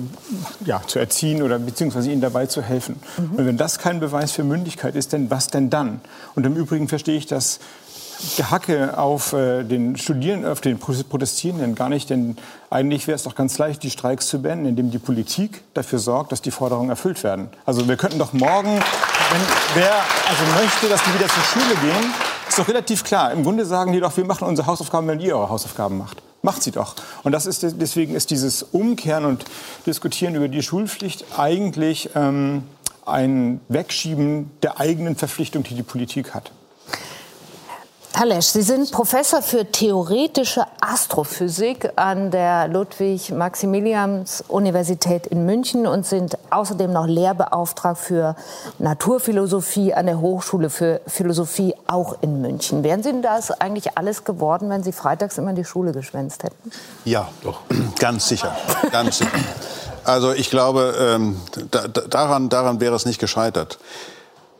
ja, 0.65 0.81
zu 0.87 0.97
erziehen 0.97 1.43
oder 1.43 1.59
beziehungsweise 1.59 2.11
ihnen 2.11 2.21
dabei 2.21 2.47
zu 2.47 2.63
helfen. 2.63 2.99
Mhm. 3.17 3.35
Und 3.37 3.45
wenn 3.45 3.57
das 3.57 3.77
kein 3.77 3.99
Beweis 3.99 4.31
für 4.31 4.43
Mündigkeit 4.43 4.95
ist, 4.95 5.13
denn 5.13 5.29
was 5.29 5.47
denn 5.47 5.69
dann? 5.69 6.01
Und 6.33 6.45
im 6.47 6.55
Übrigen 6.55 6.87
verstehe 6.87 7.17
ich 7.17 7.27
das 7.27 7.59
Gehacke 8.37 8.97
auf 8.97 9.33
äh, 9.33 9.63
den 9.63 9.97
Studierenden, 9.97 10.49
auf 10.49 10.61
den 10.61 10.79
Protestierenden 10.79 11.75
gar 11.75 11.89
nicht, 11.89 12.09
denn 12.09 12.37
eigentlich 12.69 13.07
wäre 13.07 13.15
es 13.15 13.23
doch 13.23 13.35
ganz 13.35 13.57
leicht, 13.57 13.83
die 13.83 13.89
Streiks 13.89 14.27
zu 14.27 14.41
beenden, 14.41 14.65
indem 14.65 14.91
die 14.91 14.99
Politik 14.99 15.63
dafür 15.73 15.99
sorgt, 15.99 16.31
dass 16.31 16.41
die 16.41 16.51
Forderungen 16.51 16.89
erfüllt 16.89 17.23
werden. 17.23 17.49
Also 17.65 17.87
wir 17.87 17.97
könnten 17.97 18.19
doch 18.19 18.33
morgen, 18.33 18.71
wenn 18.71 19.41
wer 19.75 19.93
also 20.27 20.43
möchte, 20.61 20.89
dass 20.89 21.03
die 21.03 21.13
wieder 21.13 21.27
zur 21.27 21.43
Schule 21.43 21.75
gehen, 21.81 22.13
ist 22.47 22.59
doch 22.59 22.67
relativ 22.67 23.03
klar. 23.03 23.31
Im 23.31 23.43
Grunde 23.43 23.65
sagen 23.65 23.93
die 23.93 23.99
doch, 23.99 24.15
wir 24.15 24.25
machen 24.25 24.47
unsere 24.47 24.67
Hausaufgaben, 24.67 25.07
wenn 25.07 25.19
ihr 25.19 25.35
eure 25.35 25.49
Hausaufgaben 25.49 25.97
macht. 25.97 26.21
Macht 26.41 26.61
sie 26.61 26.71
doch. 26.71 26.95
Und 27.23 27.31
das 27.31 27.45
ist, 27.45 27.63
deswegen 27.63 28.15
ist 28.15 28.29
dieses 28.29 28.63
Umkehren 28.63 29.25
und 29.25 29.45
Diskutieren 29.85 30.35
über 30.35 30.49
die 30.49 30.61
Schulpflicht 30.61 31.25
eigentlich 31.37 32.09
ähm, 32.15 32.63
ein 33.05 33.61
Wegschieben 33.69 34.51
der 34.61 34.79
eigenen 34.79 35.15
Verpflichtung, 35.15 35.63
die 35.63 35.73
die 35.73 35.83
Politik 35.83 36.33
hat. 36.33 36.51
Herr 38.15 38.41
Sie 38.43 38.61
sind 38.61 38.91
Professor 38.91 39.41
für 39.41 39.71
theoretische 39.71 40.65
Astrophysik 40.79 41.93
an 41.95 42.29
der 42.29 42.67
Ludwig-Maximilians-Universität 42.67 45.25
in 45.25 45.47
München 45.47 45.87
und 45.87 46.05
sind 46.05 46.37
außerdem 46.51 46.93
noch 46.93 47.07
Lehrbeauftragt 47.07 47.97
für 47.97 48.35
Naturphilosophie 48.77 49.95
an 49.95 50.05
der 50.05 50.21
Hochschule 50.21 50.69
für 50.69 51.01
Philosophie 51.07 51.73
auch 51.87 52.17
in 52.21 52.39
München. 52.39 52.83
Wären 52.83 53.01
Sie 53.01 53.19
das 53.21 53.49
eigentlich 53.49 53.97
alles 53.97 54.23
geworden, 54.23 54.69
wenn 54.69 54.83
Sie 54.83 54.91
freitags 54.91 55.39
immer 55.39 55.49
in 55.49 55.55
die 55.55 55.65
Schule 55.65 55.91
geschwänzt 55.91 56.43
hätten? 56.43 56.71
Ja, 57.05 57.29
doch. 57.43 57.61
Ganz 57.99 58.27
sicher. 58.27 58.55
Ganz 58.91 59.17
sicher. 59.17 59.31
Also 60.03 60.33
ich 60.33 60.51
glaube, 60.51 60.95
ähm, 60.99 61.41
da, 61.71 61.87
daran, 61.87 62.49
daran 62.49 62.79
wäre 62.79 62.95
es 62.95 63.05
nicht 63.05 63.19
gescheitert. 63.19 63.79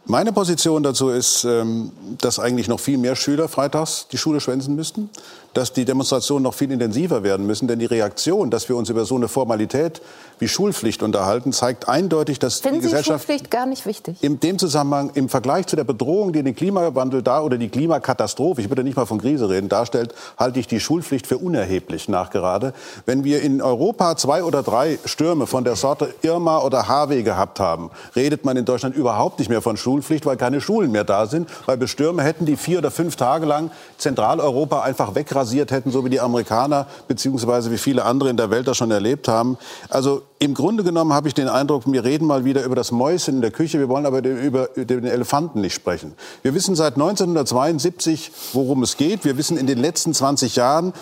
Meine 0.05 0.33
Position 0.33 0.83
dazu 0.83 1.09
ist, 1.09 1.45
ähm, 1.45 1.93
dass 2.19 2.37
eigentlich 2.37 2.67
noch 2.67 2.81
viel 2.81 2.97
mehr 2.97 3.15
Schüler 3.15 3.47
freitags 3.47 4.07
die 4.11 4.17
Schule 4.17 4.41
schwänzen 4.41 4.75
müssten, 4.75 5.09
dass 5.53 5.73
die 5.73 5.85
Demonstrationen 5.85 6.43
noch 6.43 6.53
viel 6.53 6.71
intensiver 6.71 7.23
werden 7.23 7.45
müssen, 7.45 7.67
denn 7.67 7.79
die 7.79 7.85
Reaktion, 7.85 8.49
dass 8.49 8.69
wir 8.69 8.75
uns 8.75 8.89
über 8.89 9.05
so 9.05 9.15
eine 9.15 9.27
Formalität 9.27 10.01
wie 10.39 10.47
Schulpflicht 10.47 11.03
unterhalten, 11.03 11.53
zeigt 11.53 11.87
eindeutig, 11.87 12.39
dass 12.39 12.59
Finden 12.59 12.79
die 12.79 12.85
Gesellschaft 12.85 13.25
Schulpflicht 13.25 13.51
gar 13.51 13.65
nicht 13.65 13.85
wichtig. 13.85 14.17
In 14.21 14.39
dem 14.39 14.57
Zusammenhang 14.57 15.11
im 15.13 15.29
Vergleich 15.29 15.67
zu 15.67 15.75
der 15.75 15.83
Bedrohung, 15.83 16.33
die 16.33 16.41
den 16.43 16.55
Klimawandel 16.55 17.21
da 17.21 17.41
oder 17.41 17.57
die 17.57 17.69
Klimakatastrophe, 17.69 18.61
ich 18.61 18.69
würde 18.69 18.83
nicht 18.83 18.97
mal 18.97 19.05
von 19.05 19.21
Krise 19.21 19.49
reden, 19.49 19.69
darstellt, 19.69 20.13
halte 20.37 20.59
ich 20.59 20.67
die 20.67 20.79
Schulpflicht 20.79 21.27
für 21.27 21.37
unerheblich 21.37 22.09
nachgerade. 22.09 22.73
Wenn 23.05 23.23
wir 23.23 23.41
in 23.41 23.61
Europa 23.61 24.17
zwei 24.17 24.43
oder 24.43 24.63
drei 24.63 24.97
Stürme 25.05 25.45
von 25.45 25.63
der 25.63 25.75
Sorte 25.75 26.13
Irma 26.23 26.59
oder 26.59 26.87
Harvey 26.87 27.23
gehabt 27.23 27.59
haben, 27.59 27.91
redet 28.15 28.43
man 28.43 28.57
in 28.57 28.65
Deutschland 28.65 28.95
überhaupt 28.95 29.39
nicht 29.39 29.49
mehr 29.49 29.61
von 29.61 29.77
Schulpflicht, 29.77 30.25
weil 30.25 30.37
keine 30.37 30.61
Schulen 30.61 30.91
mehr 30.91 31.03
da 31.03 31.27
sind, 31.27 31.47
weil 31.67 31.79
wir 31.79 31.87
Stürme 31.87 32.23
hätten, 32.23 32.45
die 32.45 32.57
vier 32.57 32.79
oder 32.79 32.91
fünf 32.91 33.15
Tage 33.15 33.45
lang 33.45 33.69
Zentraleuropa 33.97 34.81
einfach 34.81 35.13
wegrasiert 35.15 35.42
hätten, 35.51 35.91
so 35.91 36.05
wie 36.05 36.09
die 36.09 36.19
Amerikaner 36.19 36.87
beziehungsweise 37.07 37.71
wie 37.71 37.77
viele 37.77 38.05
andere 38.05 38.29
in 38.29 38.37
der 38.37 38.49
Welt 38.49 38.67
das 38.67 38.77
schon 38.77 38.91
erlebt 38.91 39.27
haben. 39.27 39.57
Also 39.89 40.23
im 40.39 40.53
Grunde 40.53 40.83
genommen 40.83 41.13
habe 41.13 41.27
ich 41.27 41.33
den 41.33 41.47
Eindruck, 41.47 41.83
wir 41.85 42.03
reden 42.03 42.25
mal 42.25 42.45
wieder 42.45 42.63
über 42.63 42.75
das 42.75 42.91
Mäuschen 42.91 43.35
in 43.35 43.41
der 43.41 43.51
Küche, 43.51 43.79
wir 43.79 43.89
wollen 43.89 44.05
aber 44.05 44.23
über 44.23 44.67
den 44.75 45.05
Elefanten 45.05 45.61
nicht 45.61 45.73
sprechen. 45.73 46.13
Wir 46.41 46.53
wissen 46.53 46.75
seit 46.75 46.93
1972, 46.95 48.31
worum 48.53 48.83
es 48.83 48.97
geht. 48.97 49.25
Wir 49.25 49.37
wissen 49.37 49.57
in 49.57 49.67
den 49.67 49.77
letzten 49.79 50.13
20 50.13 50.55
Jahren, 50.55 50.93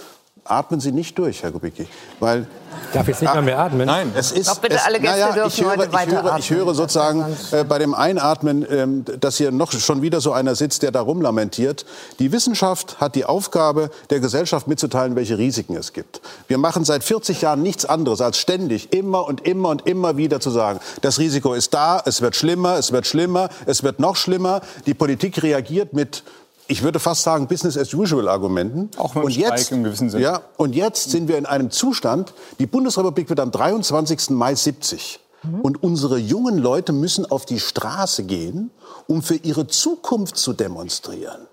atmen 0.43 0.79
Sie 0.79 0.91
nicht 0.91 1.17
durch, 1.17 1.43
Herr 1.43 1.51
Kubicki, 1.51 1.88
weil 2.19 2.48
Darf 2.93 3.07
jetzt 3.07 3.21
nicht 3.21 3.33
mal 3.33 3.41
mehr 3.41 3.59
atmen? 3.59 3.85
Nein, 3.85 4.11
es 4.15 4.31
ist. 4.31 4.49
Doch 4.49 4.59
bitte 4.59 4.75
es, 4.75 4.85
alle 4.85 4.99
Gäste 4.99 5.19
naja, 5.19 5.31
dürfen 5.33 5.47
ich 5.49 5.61
höre, 5.61 5.71
heute 5.71 5.85
ich 5.85 5.93
weiter 5.93 6.23
höre, 6.23 6.37
ich 6.37 6.49
höre 6.49 6.73
sozusagen 6.73 7.25
äh, 7.51 7.63
bei 7.63 7.79
dem 7.79 7.93
Einatmen, 7.93 8.65
ähm, 8.69 9.05
dass 9.19 9.37
hier 9.37 9.51
noch 9.51 9.71
schon 9.71 10.01
wieder 10.01 10.21
so 10.21 10.33
einer 10.33 10.55
sitzt, 10.55 10.83
der 10.83 10.91
da 10.91 11.01
rumlamentiert. 11.01 11.85
Die 12.19 12.31
Wissenschaft 12.31 12.99
hat 12.99 13.15
die 13.15 13.25
Aufgabe, 13.25 13.89
der 14.09 14.19
Gesellschaft 14.19 14.67
mitzuteilen, 14.67 15.15
welche 15.15 15.37
Risiken 15.37 15.75
es 15.75 15.93
gibt. 15.93 16.21
Wir 16.47 16.57
machen 16.57 16.83
seit 16.83 17.03
40 17.03 17.41
Jahren 17.41 17.61
nichts 17.61 17.85
anderes, 17.85 18.21
als 18.21 18.37
ständig 18.37 18.93
immer 18.93 19.25
und 19.25 19.47
immer 19.47 19.69
und 19.69 19.87
immer 19.87 20.17
wieder 20.17 20.39
zu 20.39 20.49
sagen, 20.49 20.79
das 21.01 21.19
Risiko 21.19 21.53
ist 21.53 21.73
da, 21.73 22.01
es 22.05 22.21
wird 22.21 22.35
schlimmer, 22.35 22.75
es 22.75 22.91
wird 22.91 23.07
schlimmer, 23.07 23.49
es 23.65 23.83
wird 23.83 23.99
noch 23.99 24.15
schlimmer. 24.15 24.61
Die 24.85 24.93
Politik 24.93 25.41
reagiert 25.43 25.93
mit 25.93 26.23
ich 26.68 26.84
würde 26.84 27.00
fast 27.00 27.24
sagen, 27.24 27.48
Business 27.48 27.77
as 27.77 27.94
usual 27.94 28.30
Argumenten. 28.30 28.89
Auch 28.98 29.15
mit 29.15 29.25
und 29.25 29.34
Streik 29.34 29.58
jetzt, 29.58 29.72
im 29.72 29.84
gewissen 29.84 30.10
Sinne. 30.10 30.24
Ja, 30.24 30.41
und 30.58 30.75
jetzt 30.75 31.12
sind 31.12 31.27
wir 31.27 31.38
in 31.38 31.46
einem 31.46 31.72
Zustand, 31.72 32.34
die 32.60 32.65
Bundesrepublik 32.65 33.30
wird 33.30 33.39
am 33.39 33.51
23. 33.51 34.30
Mai 34.32 34.56
70. 34.56 35.20
Und 35.63 35.82
unsere 35.82 36.20
jungen 36.20 36.60
Leute 36.60 36.94
müssen 36.94 37.30
auf 37.30 37.46
die 37.46 37.60
Straße 37.60 38.24
gehen, 38.24 38.70
um 39.08 39.24
für 39.24 39.36
ihre 39.36 39.65
Zukunft 39.65 40.38
zu 40.38 40.53
demonstrieren. 40.53 41.48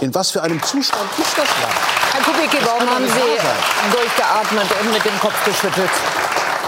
In 0.00 0.14
was 0.14 0.30
für 0.30 0.42
einem 0.42 0.62
Zustand 0.62 1.08
ist 1.16 1.32
das 1.32 1.48
Land? 1.48 1.74
Herr 2.12 2.22
Kubicki, 2.22 2.58
warum 2.62 2.90
haben 2.90 3.06
Sie 3.06 3.96
durchgeatmet 3.96 4.66
und 4.82 4.92
mit 4.92 5.04
dem 5.04 5.18
Kopf 5.18 5.44
geschüttelt? 5.46 5.90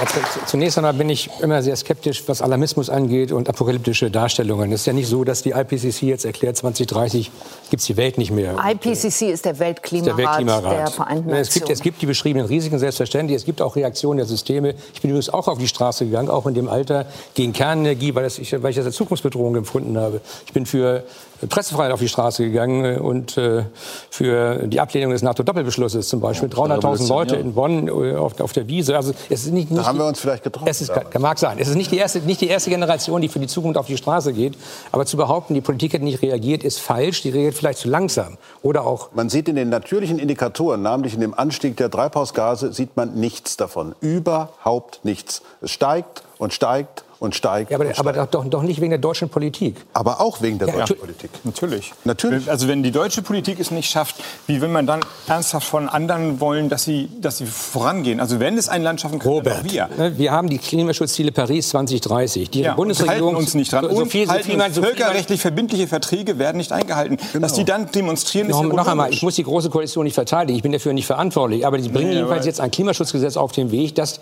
Also, 0.01 0.21
zunächst 0.47 0.79
einmal 0.79 0.95
bin 0.95 1.09
ich 1.11 1.29
immer 1.41 1.63
sehr 1.63 1.75
skeptisch, 1.75 2.23
was 2.27 2.43
Alarmismus 2.43 2.89
angeht 2.89 3.33
und 3.33 3.49
apokalyptische 3.49 4.11
Darstellungen. 4.11 4.71
Es 4.73 4.81
ist 4.81 4.87
ja 4.87 4.93
nicht 4.93 5.09
so, 5.09 5.25
dass 5.25 5.43
die 5.43 5.51
IPCC 5.51 6.03
jetzt 6.03 6.25
erklärt, 6.25 6.57
2030 6.57 7.31
gibt 7.71 7.81
es 7.81 7.87
die 7.87 7.97
Welt 7.97 8.19
nicht 8.19 8.31
mehr. 8.31 8.57
IPCC 8.65 9.23
ist 9.31 9.45
der 9.45 9.59
Weltklimarat, 9.59 10.19
der, 10.19 10.27
Weltklimarat. 10.27 10.73
der 10.73 10.87
Vereinten 10.89 11.31
es 11.31 11.49
gibt, 11.49 11.63
Nationen. 11.63 11.73
es 11.73 11.83
gibt 11.83 12.03
die 12.03 12.07
beschriebenen 12.07 12.47
Risiken, 12.47 12.79
selbstverständlich. 12.79 13.37
Es 13.37 13.45
gibt 13.45 13.61
auch 13.61 13.75
Reaktionen 13.77 14.19
der 14.19 14.27
Systeme. 14.27 14.75
Ich 14.95 15.01
bin 15.01 15.11
übrigens 15.11 15.31
auch 15.31 15.49
auf 15.49 15.59
die 15.59 15.69
Straße 15.69 16.05
gegangen, 16.07 16.31
auch 16.31 16.47
in 16.47 16.55
dem 16.55 16.69
Alter, 16.69 17.07
gegen 17.35 17.53
Kernenergie, 17.53 18.15
weil, 18.15 18.25
das, 18.25 18.39
ich, 18.39 18.53
weil 18.63 18.71
ich 18.71 18.77
das 18.77 18.87
als 18.87 18.97
Zukunftsbedrohung 18.97 19.57
empfunden 19.57 19.99
habe. 19.99 20.21
Ich 20.47 20.53
bin 20.53 20.67
für 20.67 21.05
Pressefreiheit 21.47 21.93
auf 21.93 22.01
die 22.01 22.09
Straße 22.09 22.45
gegangen 22.45 22.99
und 22.99 23.37
äh, 23.37 23.65
für 24.11 24.67
die 24.67 24.81
Ablehnung 24.81 25.13
des 25.13 25.23
NATO-Doppelbeschlusses 25.23 26.09
zum 26.09 26.21
Beispiel. 26.21 26.49
300.000 26.49 27.09
Leute 27.09 27.37
in 27.37 27.55
Bonn 27.55 27.87
äh, 27.87 28.17
auf, 28.17 28.41
auf, 28.41 28.53
der 28.53 28.67
Wiese. 28.67 28.97
Also 28.97 29.13
es 29.31 29.45
ist 29.45 29.53
nicht, 29.53 29.71
nicht 29.71 29.88
Haben 29.89 29.99
wir 29.99 30.07
uns 30.07 30.21
vielleicht 30.21 30.45
getroffen. 30.45 30.69
es 30.69 30.81
ist, 30.81 30.93
mag 31.19 31.39
sein. 31.39 31.59
Es 31.59 31.69
ist 31.69 31.75
nicht 31.75 31.91
die, 31.91 31.97
erste, 31.97 32.21
nicht 32.21 32.41
die 32.41 32.49
erste 32.49 32.71
Generation, 32.71 33.21
die 33.21 33.29
für 33.29 33.39
die 33.39 33.47
Zukunft 33.47 33.79
auf 33.79 33.87
die 33.87 33.97
Straße 33.97 34.33
geht. 34.33 34.57
Aber 34.93 35.07
zu 35.07 35.17
behaupten, 35.17 35.55
die 35.55 35.61
Politik 35.61 35.95
hätte 35.95 36.05
nicht 36.05 36.23
reagiert, 36.23 36.63
ist 36.63 36.79
falsch. 36.79 37.23
Die 37.23 37.31
reagiert 37.31 37.55
vielleicht 37.55 37.79
zu 37.79 37.89
langsam. 37.89 38.37
Oder 38.63 38.85
auch. 38.85 39.11
Man 39.15 39.29
sieht 39.29 39.49
in 39.49 39.57
den 39.57 39.69
natürlichen 39.69 40.19
Indikatoren, 40.19 40.83
namentlich 40.83 41.15
in 41.15 41.21
dem 41.21 41.35
Anstieg 41.35 41.77
der 41.77 41.91
Treibhausgase, 41.91 42.73
sieht 42.73 42.97
man 42.97 43.15
nichts 43.15 43.57
davon. 43.57 43.95
Überhaupt 44.01 45.01
nichts. 45.05 45.43
Es 45.61 45.71
steigt 45.71 46.23
und 46.39 46.53
steigt 46.53 47.05
und 47.21 47.35
steigt. 47.35 47.71
Ja, 47.71 47.77
aber, 47.77 47.87
und 47.87 47.95
steigt. 47.95 48.17
aber 48.19 48.27
doch, 48.27 48.45
doch 48.47 48.63
nicht 48.63 48.81
wegen 48.81 48.91
der 48.91 48.99
deutschen 48.99 49.29
Politik. 49.29 49.77
aber 49.93 50.21
auch 50.21 50.41
wegen 50.41 50.59
der 50.59 50.69
Ja, 50.69 50.75
deutschen 50.77 50.97
natür- 50.97 51.01
Politik. 51.01 51.31
Natürlich. 51.45 51.93
Natürlich. 52.05 52.51
Also 52.51 52.69
wenn 52.69 52.83
die 52.83 52.91
deutsche 52.93 53.23
Politik 53.23 53.59
es 53.61 53.71
nicht 53.71 53.91
schafft, 53.91 54.17
wie 54.47 54.61
will 54.61 54.69
man 54.69 54.87
dann 54.87 55.01
ernsthaft 55.27 55.67
von 55.67 55.89
anderen 55.89 56.41
wollen, 56.41 56.69
dass 56.69 56.85
sie, 56.85 57.09
dass 57.21 57.39
sie 57.39 57.47
vorangehen? 57.47 58.21
Also 58.21 58.41
wenn 58.41 58.57
es 58.57 58.69
ein 58.69 58.83
Land 58.83 59.01
schaffen 59.01 59.19
kann, 59.19 59.29
dann 59.29 59.39
Robert, 59.39 59.73
wir. 59.73 59.89
ne, 59.99 60.17
wir 60.19 60.33
haben 60.33 60.49
die 60.49 60.59
Klimaschutzziele 60.59 61.33
Paris 61.33 61.71
2030. 61.71 62.51
Die 62.51 62.61
Ja, 62.61 62.71
und 62.73 62.77
Bundesregierung 62.77 63.29
halten 63.35 63.37
uns 63.37 63.55
nicht 63.55 63.73
dran. 63.73 63.85
So 63.89 63.97
und 64.03 64.11
viel, 64.11 64.27
so 64.27 64.33
halten 64.33 64.61
so 64.73 64.83
völkerrechtlich 64.83 65.41
verbindliche 65.41 65.89
Verträge 65.89 66.39
werden 66.39 66.59
nicht 66.59 66.73
eingehalten. 66.73 67.19
Dass 67.41 67.53
die 67.55 67.65
dann 67.65 67.91
demonstrieren, 67.91 68.49
ist 68.49 68.55
noch, 68.57 68.63
ja 68.63 68.69
noch 68.73 68.87
einmal, 68.87 69.13
ich 69.13 69.23
muss 69.23 69.35
die 69.35 69.45
große 69.45 69.71
Koalition 69.71 70.05
nicht 70.05 70.15
verteidigen. 70.15 70.57
Ich 70.57 70.63
bin 70.63 70.73
dafür 70.73 70.93
nicht 70.93 71.07
verantwortlich. 71.07 71.67
Aber 71.67 71.81
sie 71.81 71.89
bringen 71.89 72.11
Nee, 72.11 72.15
jedenfalls 72.17 72.47
jetzt 72.47 72.61
ein 72.61 72.71
Klimaschutzgesetz 72.71 73.37
auf 73.37 73.53
den 73.53 73.71
Weg, 73.71 73.95
das 73.95 74.21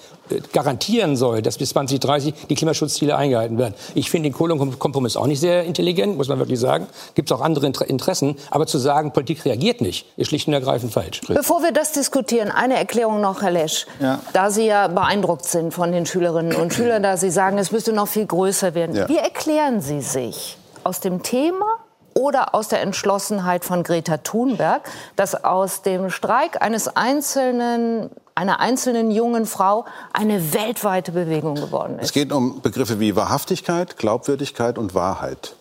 garantieren 0.53 1.17
soll, 1.17 1.43
dass 1.43 1.59
bis 1.59 1.71
2030 1.71 2.35
die 2.49 2.55
Klimaschutzziele 2.55 3.17
eingehalten 3.17 3.59
werden. 3.59 3.75
Ich 3.95 4.11
finde 4.11 4.29
den 4.31 4.35
Kohlenkompromiss 4.35 5.17
auch 5.17 5.27
nicht 5.27 5.41
sehr 5.41 5.65
intelligent, 5.65 6.17
muss 6.17 6.29
man 6.29 6.39
wirklich 6.39 6.61
sagen. 6.61 6.87
Gibt 7.15 7.31
es 7.31 7.37
auch 7.37 7.41
andere 7.41 7.67
Inter 7.67 7.89
Interessen. 7.89 8.37
Aber 8.51 8.67
zu 8.67 8.79
sagen, 8.79 9.13
Politik 9.13 9.45
reagiert 9.45 9.81
nicht, 9.81 10.07
ist 10.17 10.29
schlicht 10.29 10.49
und 10.49 10.55
ergreifend 10.55 10.93
falsch. 10.93 11.21
Bevor 11.29 11.63
wir 11.63 11.73
das 11.73 11.93
diskutieren, 11.93 12.51
eine 12.51 12.77
Erklärung 12.77 13.21
noch, 13.21 13.43
Herr 13.43 13.51
Lesch. 13.51 13.87
Ja. 14.01 14.21
Da 14.33 14.51
Sie 14.51 14.67
ja 14.67 14.89
beeindruckt 14.89 15.45
sind 15.45 15.73
von 15.73 15.93
den 15.93 16.07
Schülerinnen 16.07 16.55
und 16.55 16.73
Schülern, 16.73 17.03
da 17.03 17.17
Sie 17.17 17.31
sagen, 17.31 17.59
es 17.59 17.73
müsste 17.73 17.93
noch 17.93 18.09
viel 18.09 18.27
größer 18.27 18.75
werden. 18.75 18.97
Ja. 18.97 19.09
Wie 19.09 19.17
erklären 19.17 19.81
Sie 19.81 20.01
sich 20.01 20.57
aus 20.85 21.01
dem 21.01 21.23
Thema 21.23 21.67
oder 22.15 22.55
aus 22.55 22.69
der 22.69 22.81
Entschlossenheit 22.81 23.65
von 23.65 23.83
Greta 23.83 24.19
Thunberg, 24.19 24.89
dass 25.17 25.45
aus 25.45 25.83
dem 25.83 26.11
Streik 26.11 26.63
eines 26.63 26.89
einzelnen, 26.89 28.11
einer 28.37 28.61
einzelnen 28.61 29.11
jungen 29.11 29.47
Frau 29.47 29.85
eine 30.13 30.53
weltweite 30.53 31.11
Bewegung 31.11 31.57
geworden 31.57 31.97
Es 31.99 32.07
ist? 32.09 32.13
geht 32.13 32.33
um 32.33 32.61
Begriffe 32.61 33.01
wie 33.01 33.17
Wahrhaftigkeit, 33.17 33.97
Glaubwürdigkeit 33.97 34.79
und 34.79 34.95
Wahrheit. 34.95 35.57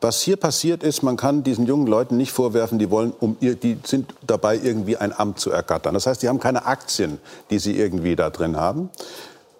Was 0.00 0.20
hier 0.20 0.36
passiert 0.36 0.82
ist, 0.82 1.02
man 1.02 1.16
kann 1.16 1.44
diesen 1.44 1.66
jungen 1.66 1.86
Leuten 1.86 2.16
nicht 2.16 2.32
vorwerfen, 2.32 2.78
die 2.78 2.90
wollen, 2.90 3.12
um 3.20 3.36
ihr, 3.40 3.54
die 3.54 3.78
sind 3.84 4.14
dabei 4.26 4.56
irgendwie 4.56 4.96
ein 4.96 5.16
Amt 5.16 5.38
zu 5.38 5.50
ergattern. 5.50 5.94
Das 5.94 6.06
heißt, 6.06 6.22
die 6.22 6.28
haben 6.28 6.40
keine 6.40 6.66
Aktien, 6.66 7.18
die 7.50 7.58
sie 7.58 7.76
irgendwie 7.76 8.16
da 8.16 8.30
drin 8.30 8.56
haben. 8.56 8.90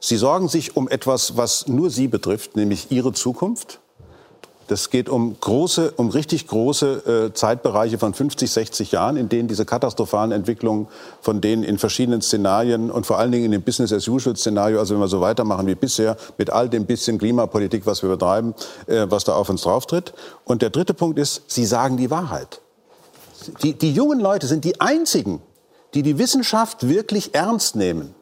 Sie 0.00 0.16
sorgen 0.16 0.48
sich 0.48 0.76
um 0.76 0.88
etwas, 0.88 1.36
was 1.36 1.68
nur 1.68 1.90
sie 1.90 2.08
betrifft, 2.08 2.56
nämlich 2.56 2.90
ihre 2.90 3.12
Zukunft. 3.12 3.78
Das 4.68 4.90
geht 4.90 5.08
um 5.08 5.36
große, 5.38 5.92
um 5.96 6.08
richtig 6.08 6.46
große 6.46 7.30
äh, 7.30 7.34
Zeitbereiche 7.34 7.98
von 7.98 8.14
50, 8.14 8.50
60 8.50 8.92
Jahren, 8.92 9.16
in 9.16 9.28
denen 9.28 9.48
diese 9.48 9.64
katastrophalen 9.64 10.32
Entwicklungen, 10.32 10.86
von 11.20 11.40
denen 11.40 11.62
in 11.62 11.78
verschiedenen 11.78 12.22
Szenarien 12.22 12.90
und 12.90 13.04
vor 13.04 13.18
allen 13.18 13.32
Dingen 13.32 13.46
in 13.46 13.50
dem 13.52 13.62
Business 13.62 13.92
as 13.92 14.08
usual 14.08 14.36
Szenario, 14.36 14.78
also 14.78 14.94
wenn 14.94 15.00
wir 15.00 15.08
so 15.08 15.20
weitermachen 15.20 15.66
wie 15.66 15.74
bisher, 15.74 16.16
mit 16.38 16.50
all 16.50 16.68
dem 16.68 16.86
bisschen 16.86 17.18
Klimapolitik, 17.18 17.86
was 17.86 18.02
wir 18.02 18.10
betreiben, 18.10 18.54
äh, 18.86 19.06
was 19.08 19.24
da 19.24 19.34
auf 19.34 19.50
uns 19.50 19.62
drauftritt. 19.62 20.14
Und 20.44 20.62
der 20.62 20.70
dritte 20.70 20.94
Punkt 20.94 21.18
ist, 21.18 21.42
Sie 21.48 21.66
sagen 21.66 21.96
die 21.96 22.10
Wahrheit. 22.10 22.60
Die, 23.62 23.74
die 23.74 23.92
jungen 23.92 24.20
Leute 24.20 24.46
sind 24.46 24.64
die 24.64 24.80
einzigen, 24.80 25.42
die 25.94 26.02
die 26.02 26.18
Wissenschaft 26.18 26.88
wirklich 26.88 27.34
ernst 27.34 27.76
nehmen. 27.76 28.14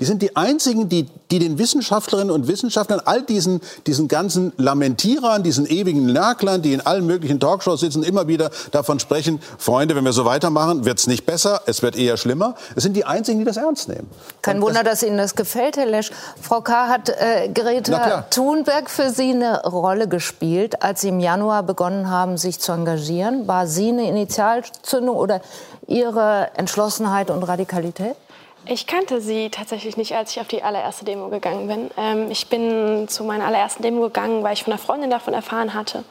Die 0.00 0.04
sind 0.04 0.22
die 0.22 0.36
einzigen, 0.36 0.88
die, 0.88 1.06
die 1.30 1.38
den 1.38 1.58
Wissenschaftlerinnen 1.58 2.30
und 2.30 2.48
Wissenschaftlern, 2.48 3.00
all 3.04 3.22
diesen, 3.22 3.60
diesen 3.86 4.08
ganzen 4.08 4.52
Lamentierern, 4.56 5.42
diesen 5.42 5.66
ewigen 5.66 6.06
Nörglern, 6.06 6.62
die 6.62 6.72
in 6.72 6.80
allen 6.80 7.06
möglichen 7.06 7.40
Talkshows 7.40 7.80
sitzen, 7.80 8.02
immer 8.02 8.28
wieder 8.28 8.50
davon 8.70 9.00
sprechen, 9.00 9.40
Freunde, 9.58 9.96
wenn 9.96 10.04
wir 10.04 10.12
so 10.12 10.24
weitermachen, 10.24 10.84
wird 10.84 10.98
es 10.98 11.06
nicht 11.06 11.26
besser, 11.26 11.60
es 11.66 11.82
wird 11.82 11.96
eher 11.96 12.16
schlimmer. 12.16 12.54
Es 12.76 12.82
sind 12.82 12.94
die 12.96 13.04
einzigen, 13.04 13.40
die 13.40 13.44
das 13.44 13.56
ernst 13.56 13.88
nehmen. 13.88 14.08
Kein 14.40 14.56
und 14.56 14.62
Wunder, 14.62 14.82
das 14.84 14.92
dass 14.92 15.02
Ihnen 15.08 15.16
das 15.16 15.34
gefällt, 15.34 15.76
Herr 15.78 15.86
Lesch. 15.86 16.10
Frau 16.40 16.60
K. 16.60 16.88
hat 16.88 17.08
äh, 17.08 17.48
Greta 17.48 18.26
Thunberg 18.30 18.90
für 18.90 19.10
Sie 19.10 19.30
eine 19.30 19.62
Rolle 19.64 20.06
gespielt, 20.06 20.82
als 20.82 21.00
Sie 21.00 21.08
im 21.08 21.18
Januar 21.18 21.62
begonnen 21.62 22.10
haben, 22.10 22.36
sich 22.36 22.60
zu 22.60 22.72
engagieren. 22.72 23.48
War 23.48 23.66
sie 23.66 23.88
eine 23.88 24.08
Initialzündung 24.08 25.16
oder 25.16 25.40
Ihre 25.86 26.50
Entschlossenheit 26.56 27.30
und 27.30 27.42
Radikalität? 27.42 28.16
Ich 28.66 28.86
kannte 28.86 29.20
sie 29.20 29.50
tatsächlich 29.50 29.96
nicht, 29.96 30.14
als 30.14 30.32
ich 30.32 30.40
auf 30.40 30.46
die 30.46 30.62
allererste 30.62 31.04
Demo 31.04 31.28
gegangen 31.28 31.66
bin. 31.66 31.90
Ähm, 31.96 32.30
ich 32.30 32.46
bin 32.46 33.08
zu 33.08 33.24
meiner 33.24 33.46
allerersten 33.46 33.82
Demo 33.82 34.02
gegangen, 34.02 34.44
weil 34.44 34.54
ich 34.54 34.62
von 34.62 34.72
einer 34.72 34.80
Freundin 34.80 35.10
davon 35.10 35.34
erfahren 35.34 35.74
hatte. 35.74 36.04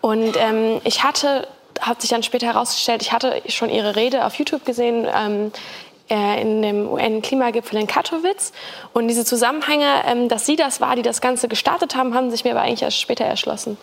Und 0.00 0.36
ähm, 0.36 0.80
ich 0.84 1.02
hatte, 1.02 1.48
hat 1.80 2.00
sich 2.00 2.10
dann 2.10 2.22
später 2.22 2.46
herausgestellt, 2.46 3.02
ich 3.02 3.12
hatte 3.12 3.42
schon 3.48 3.68
ihre 3.68 3.96
Rede 3.96 4.24
auf 4.24 4.34
YouTube 4.34 4.64
gesehen. 4.64 5.06
Ähm, 5.12 5.52
äh, 6.10 6.42
in 6.42 6.60
dem 6.62 6.88
UN-Klimagipfel 6.92 7.78
in 7.80 7.86
Katowice. 7.86 8.52
Und 8.92 9.08
diese 9.08 9.24
Zusammenhänge, 9.24 10.02
ähm, 10.06 10.28
dass 10.28 10.44
sie 10.44 10.56
das 10.56 10.80
war, 10.80 10.94
die 10.94 11.02
das 11.02 11.20
Ganze 11.20 11.48
gestartet 11.48 11.96
haben, 11.96 12.14
haben 12.14 12.30
sich 12.30 12.44
mir 12.44 12.50
aber 12.50 12.62
eigentlich 12.62 12.82
erst 12.82 13.00
später 13.00 13.24
erschlossen. 13.24 13.78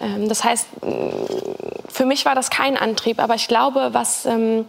Ähm, 0.00 0.28
das 0.28 0.42
heißt, 0.42 0.66
für 1.88 2.04
mich 2.04 2.24
war 2.24 2.34
das 2.34 2.50
kein 2.50 2.76
Antrieb, 2.76 3.20
aber 3.20 3.34
ich 3.34 3.48
glaube, 3.48 3.90
was, 3.92 4.26
ähm, 4.26 4.66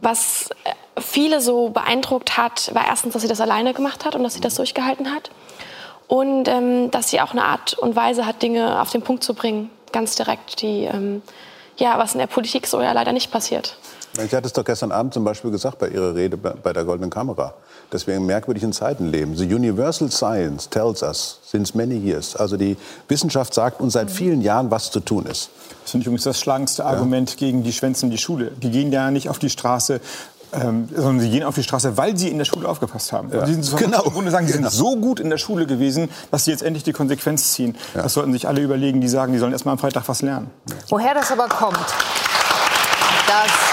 was 0.00 0.50
viele 0.98 1.40
so 1.40 1.70
beeindruckt 1.70 2.36
hat, 2.36 2.74
war 2.74 2.86
erstens, 2.86 3.12
dass 3.12 3.22
sie 3.22 3.28
das 3.28 3.40
alleine 3.40 3.74
gemacht 3.74 4.04
hat 4.04 4.14
und 4.14 4.22
dass 4.22 4.34
sie 4.34 4.40
das 4.40 4.54
durchgehalten 4.54 5.12
hat. 5.12 5.30
Und 6.08 6.48
ähm, 6.48 6.90
dass 6.90 7.08
sie 7.08 7.20
auch 7.20 7.32
eine 7.32 7.44
Art 7.44 7.74
und 7.74 7.96
Weise 7.96 8.26
hat, 8.26 8.42
Dinge 8.42 8.80
auf 8.80 8.90
den 8.90 9.02
Punkt 9.02 9.24
zu 9.24 9.34
bringen, 9.34 9.70
ganz 9.92 10.14
direkt, 10.14 10.60
die, 10.60 10.84
ähm, 10.84 11.22
ja, 11.78 11.98
was 11.98 12.12
in 12.12 12.18
der 12.18 12.26
Politik 12.26 12.66
so 12.66 12.82
ja 12.82 12.92
leider 12.92 13.12
nicht 13.12 13.30
passiert. 13.30 13.76
Ich 14.18 14.34
hatte 14.34 14.46
es 14.46 14.52
doch 14.52 14.64
gestern 14.64 14.92
Abend 14.92 15.14
zum 15.14 15.24
Beispiel 15.24 15.50
gesagt 15.50 15.78
bei 15.78 15.88
Ihrer 15.88 16.14
Rede 16.14 16.36
bei 16.36 16.72
der 16.74 16.84
Goldenen 16.84 17.08
Kamera, 17.08 17.54
dass 17.88 18.06
wir 18.06 18.14
in 18.14 18.26
merkwürdigen 18.26 18.74
Zeiten 18.74 19.06
leben. 19.06 19.36
The 19.38 19.46
universal 19.46 20.10
science 20.10 20.68
tells 20.68 21.02
us 21.02 21.38
since 21.46 21.74
many 21.74 21.96
years. 21.96 22.36
Also 22.36 22.58
die 22.58 22.76
Wissenschaft 23.08 23.54
sagt 23.54 23.80
uns 23.80 23.94
seit 23.94 24.10
vielen 24.10 24.42
Jahren, 24.42 24.70
was 24.70 24.90
zu 24.90 25.00
tun 25.00 25.24
ist. 25.24 25.48
Das 25.82 25.92
finde 25.92 26.02
ich 26.02 26.06
übrigens 26.08 26.24
das 26.24 26.38
schlagendste 26.38 26.84
Argument 26.84 27.30
ja. 27.30 27.36
gegen 27.38 27.62
die 27.62 27.72
Schwänze 27.72 28.04
in 28.04 28.10
die 28.10 28.18
Schule. 28.18 28.50
Die 28.62 28.70
gehen 28.70 28.92
ja 28.92 29.10
nicht 29.10 29.30
auf 29.30 29.38
die 29.38 29.48
Straße, 29.48 30.02
ähm, 30.52 30.88
sondern 30.94 31.20
sie 31.20 31.30
gehen 31.30 31.44
auf 31.44 31.54
die 31.54 31.62
Straße, 31.62 31.96
weil 31.96 32.16
sie 32.16 32.28
in 32.28 32.38
der 32.38 32.44
Schule 32.44 32.68
aufgepasst 32.68 33.12
haben. 33.12 33.30
Ja. 33.32 33.46
Sie 33.46 33.54
sind 33.54 33.64
so, 33.64 33.76
genau. 33.76 34.02
im 34.02 34.12
Grunde 34.12 34.30
sagen, 34.30 34.46
sie 34.46 34.52
genau. 34.52 34.68
sind 34.68 34.78
so 34.78 34.96
gut 34.96 35.20
in 35.20 35.30
der 35.30 35.38
Schule 35.38 35.66
gewesen, 35.66 36.10
dass 36.30 36.44
sie 36.44 36.50
jetzt 36.50 36.62
endlich 36.62 36.84
die 36.84 36.92
Konsequenz 36.92 37.52
ziehen. 37.52 37.76
Ja. 37.94 38.02
Das 38.02 38.14
sollten 38.14 38.32
sich 38.32 38.46
alle 38.46 38.60
überlegen, 38.60 39.00
die 39.00 39.08
sagen, 39.08 39.32
die 39.32 39.38
sollen 39.38 39.52
erst 39.52 39.64
mal 39.64 39.72
am 39.72 39.78
Freitag 39.78 40.08
was 40.08 40.22
lernen. 40.22 40.50
Woher 40.88 41.14
das 41.14 41.30
aber 41.32 41.48
kommt, 41.48 41.76
dass 43.26 43.72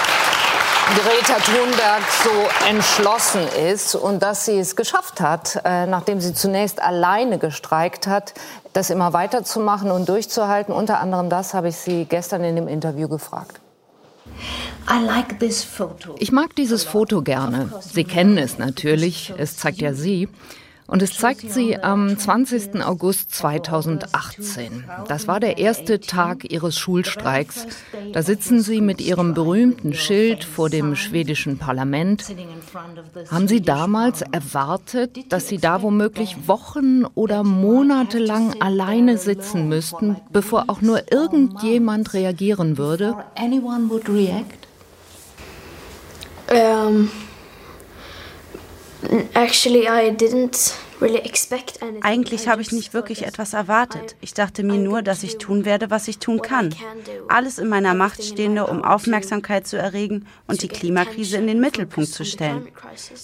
Greta 0.94 1.38
Thunberg 1.38 2.02
so 2.24 2.66
entschlossen 2.68 3.46
ist 3.70 3.94
und 3.94 4.22
dass 4.24 4.44
sie 4.44 4.58
es 4.58 4.74
geschafft 4.74 5.20
hat, 5.20 5.60
äh, 5.64 5.86
nachdem 5.86 6.20
sie 6.20 6.34
zunächst 6.34 6.82
alleine 6.82 7.38
gestreikt 7.38 8.08
hat, 8.08 8.34
das 8.72 8.90
immer 8.90 9.12
weiterzumachen 9.12 9.92
und 9.92 10.08
durchzuhalten. 10.08 10.74
Unter 10.74 10.98
anderem 10.98 11.30
das 11.30 11.54
habe 11.54 11.68
ich 11.68 11.76
sie 11.76 12.06
gestern 12.06 12.42
in 12.42 12.56
dem 12.56 12.66
Interview 12.66 13.06
gefragt. 13.06 13.60
Ich 16.18 16.32
mag 16.32 16.56
dieses 16.56 16.84
Foto 16.84 17.22
gerne. 17.22 17.72
Sie 17.80 18.04
kennen 18.04 18.38
es 18.38 18.58
natürlich, 18.58 19.32
es 19.36 19.56
zeigt 19.56 19.80
ja 19.80 19.94
Sie. 19.94 20.28
Und 20.90 21.02
es 21.02 21.16
zeigt 21.16 21.52
sie 21.52 21.80
am 21.80 22.18
20. 22.18 22.82
August 22.84 23.32
2018. 23.32 24.84
Das 25.06 25.28
war 25.28 25.38
der 25.38 25.58
erste 25.58 26.00
Tag 26.00 26.50
ihres 26.50 26.76
Schulstreiks. 26.76 27.68
Da 28.12 28.24
sitzen 28.24 28.60
sie 28.60 28.80
mit 28.80 29.00
ihrem 29.00 29.32
berühmten 29.32 29.94
Schild 29.94 30.42
vor 30.42 30.68
dem 30.68 30.96
schwedischen 30.96 31.58
Parlament. 31.58 32.24
Haben 33.30 33.46
Sie 33.46 33.62
damals 33.62 34.22
erwartet, 34.22 35.32
dass 35.32 35.46
Sie 35.46 35.58
da 35.58 35.80
womöglich 35.82 36.48
Wochen 36.48 37.04
oder 37.14 37.44
Monate 37.44 38.18
lang 38.18 38.60
alleine 38.60 39.16
sitzen 39.16 39.68
müssten, 39.68 40.16
bevor 40.32 40.64
auch 40.66 40.80
nur 40.80 41.12
irgendjemand 41.12 42.14
reagieren 42.14 42.78
würde? 42.78 43.14
Um, 46.50 47.10
actually, 49.34 49.86
I 49.86 50.10
didn't. 50.10 50.74
Eigentlich 52.02 52.46
habe 52.46 52.60
ich 52.60 52.72
nicht 52.72 52.92
wirklich 52.92 53.24
etwas 53.24 53.54
erwartet. 53.54 54.16
Ich 54.20 54.34
dachte 54.34 54.62
mir 54.62 54.76
nur, 54.76 55.00
dass 55.00 55.22
ich 55.22 55.38
tun 55.38 55.64
werde, 55.64 55.90
was 55.90 56.08
ich 56.08 56.18
tun 56.18 56.42
kann. 56.42 56.74
Alles 57.28 57.58
in 57.58 57.68
meiner 57.68 57.94
Macht 57.94 58.22
Stehende, 58.22 58.66
um 58.66 58.84
Aufmerksamkeit 58.84 59.66
zu 59.66 59.78
erregen 59.78 60.26
und 60.46 60.62
die 60.62 60.68
Klimakrise 60.68 61.38
in 61.38 61.46
den 61.46 61.58
Mittelpunkt 61.58 62.10
zu 62.10 62.24
stellen. 62.26 62.68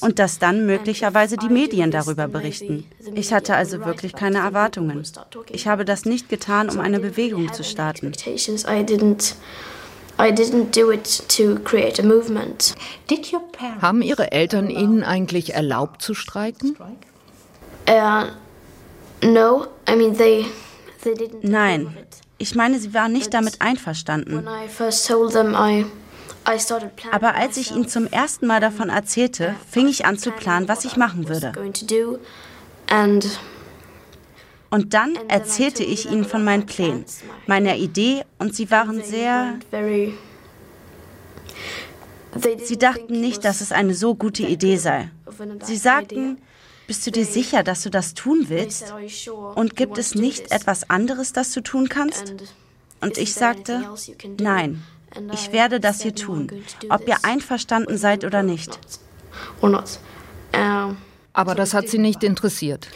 Und 0.01 0.19
dass 0.19 0.39
dann 0.39 0.65
möglicherweise 0.65 1.37
die 1.37 1.51
Medien 1.51 1.91
darüber 1.91 2.29
berichten. 2.29 2.87
Ich 3.15 3.35
hatte 3.35 3.55
also 3.55 3.85
wirklich 3.85 4.15
keine 4.15 4.39
Erwartungen. 4.39 5.03
Ich 5.51 5.67
habe 5.67 5.85
das 5.85 6.07
nicht 6.07 6.31
getan, 6.31 6.71
um 6.71 6.81
eine 6.81 6.99
Bewegung 6.99 7.53
zu 7.53 7.63
starten. 7.63 8.13
Haben 13.81 14.03
Ihre 14.03 14.33
Eltern 14.33 14.71
Ihnen 14.71 15.03
eigentlich 15.03 15.55
erlaubt 15.55 16.03
zu 16.03 16.15
streiken? 16.15 16.77
Uh, 17.89 18.25
Nein, 21.43 21.97
ich 22.39 22.55
meine, 22.55 22.79
sie 22.79 22.95
waren 22.95 23.13
nicht 23.13 23.33
damit 23.33 23.61
einverstanden. 23.61 24.47
Aber 27.13 27.35
als 27.35 27.57
ich 27.57 27.73
ihnen 27.73 27.89
zum 27.89 28.07
ersten 28.07 28.47
Mal 28.47 28.61
davon 28.61 28.89
erzählte, 28.89 29.55
fing 29.71 29.89
ich 29.89 30.07
an 30.07 30.19
zu 30.19 30.31
planen, 30.31 30.69
was 30.69 30.85
ich 30.85 30.97
machen 30.97 31.29
würde. 31.29 31.53
Und 34.77 34.93
dann 34.93 35.17
erzählte 35.29 35.83
ich 35.83 36.11
ihnen 36.11 36.27
von 36.27 36.45
meinen 36.45 36.67
Plänen, 36.67 37.07
meiner 37.47 37.77
Idee, 37.77 38.25
und 38.39 38.55
sie 38.55 38.71
waren 38.71 39.03
sehr... 39.03 39.59
Sie 42.63 42.77
dachten 42.77 43.19
nicht, 43.19 43.47
dass 43.47 43.63
es 43.63 43.73
eine 43.73 43.95
so 43.95 44.15
gute 44.15 44.43
Idee 44.43 44.77
sei. 44.77 45.11
Sie 45.63 45.79
sagten, 45.79 46.43
bist 46.87 47.07
du 47.07 47.11
dir 47.11 47.25
sicher, 47.25 47.63
dass 47.63 47.85
du 47.85 47.89
das 47.89 48.13
tun 48.13 48.51
willst? 48.51 48.93
Und 49.55 49.77
gibt 49.77 49.97
es 49.97 50.15
nicht 50.15 50.53
etwas 50.53 50.91
anderes, 50.91 51.33
das 51.33 51.53
du 51.53 51.63
tun 51.63 51.89
kannst? 51.89 52.35
Und 53.01 53.17
ich 53.17 53.33
sagte, 53.33 53.83
nein, 54.39 54.83
ich 55.33 55.53
werde 55.53 55.81
das 55.81 56.03
hier 56.03 56.15
tun, 56.15 56.53
ob 56.91 57.09
ihr 57.09 57.17
einverstanden 57.23 57.97
seid 57.97 58.27
oder 58.27 58.43
nicht. 58.43 58.79
Aber 61.33 61.55
das 61.55 61.73
hat 61.73 61.89
sie 61.89 61.99
nicht 61.99 62.23
interessiert. 62.23 62.89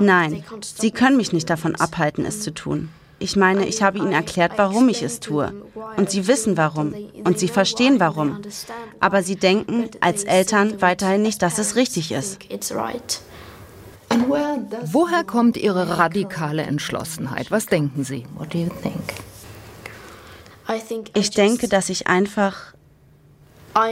Nein, 0.00 0.44
sie 0.60 0.90
können 0.90 1.16
mich 1.16 1.32
nicht 1.32 1.50
davon 1.50 1.76
abhalten, 1.76 2.24
es 2.24 2.40
zu 2.42 2.52
tun. 2.52 2.90
Ich 3.22 3.36
meine, 3.36 3.66
ich 3.66 3.82
habe 3.82 3.98
ihnen 3.98 4.12
erklärt, 4.12 4.52
warum 4.56 4.88
ich 4.88 5.02
es 5.02 5.20
tue. 5.20 5.52
Und 5.96 6.10
sie 6.10 6.26
wissen 6.26 6.56
warum. 6.56 6.94
Und 7.24 7.38
sie 7.38 7.48
verstehen 7.48 8.00
warum. 8.00 8.40
Aber 8.98 9.22
sie 9.22 9.36
denken 9.36 9.90
als 10.00 10.24
Eltern 10.24 10.80
weiterhin 10.80 11.20
nicht, 11.20 11.42
dass 11.42 11.58
es 11.58 11.76
richtig 11.76 12.12
ist. 12.12 12.38
Woher 14.84 15.24
kommt 15.24 15.56
Ihre 15.58 15.98
radikale 15.98 16.62
Entschlossenheit? 16.62 17.50
Was 17.50 17.66
denken 17.66 18.04
Sie? 18.04 18.24
Ich 21.14 21.30
denke, 21.30 21.68
dass 21.68 21.88
ich 21.90 22.06
einfach... 22.06 22.74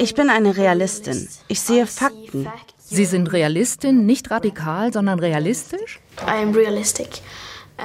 Ich 0.01 0.15
bin 0.15 0.31
eine 0.31 0.57
Realistin. 0.57 1.29
Ich 1.47 1.61
sehe 1.61 1.87
Fakten. 1.87 2.49
Sie 2.91 3.05
sind 3.05 3.33
Realistin, 3.33 4.07
nicht 4.07 4.31
radikal, 4.31 4.93
sondern 4.93 5.19
realistisch? 5.19 6.01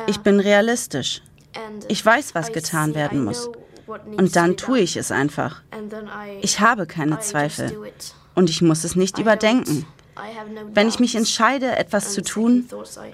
Ich 0.07 0.19
bin 0.19 0.39
realistisch. 0.39 1.21
Ich 1.87 2.05
weiß, 2.05 2.33
was 2.35 2.51
getan 2.51 2.95
werden 2.95 3.23
muss. 3.25 3.49
Und 3.85 4.35
dann 4.35 4.55
tue 4.55 4.79
ich 4.79 4.95
es 4.95 5.11
einfach. 5.11 5.61
Ich 6.41 6.61
habe 6.61 6.85
keine 6.85 7.19
Zweifel. 7.19 7.77
Und 8.33 8.49
ich 8.49 8.61
muss 8.61 8.83
es 8.83 8.95
nicht 8.95 9.19
überdenken. 9.19 9.85
Wenn 10.73 10.87
ich 10.87 10.99
mich 10.99 11.15
entscheide, 11.15 11.75
etwas 11.75 12.13
zu 12.13 12.21
tun, 12.21 12.69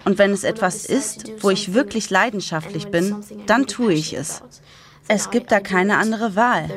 und 0.06 0.18
wenn 0.18 0.32
es 0.32 0.44
etwas 0.44 0.86
ist, 0.86 1.32
wo 1.42 1.50
ich 1.50 1.74
wirklich 1.74 2.10
leidenschaftlich 2.10 2.90
bin, 2.90 3.16
dann 3.48 3.66
tue 3.68 3.94
ich 3.94 4.14
es. 4.14 4.44
Es 5.08 5.32
gibt 5.32 5.52
da 5.52 5.60
keine 5.60 5.98
andere 5.98 6.36
Wahl. 6.36 6.70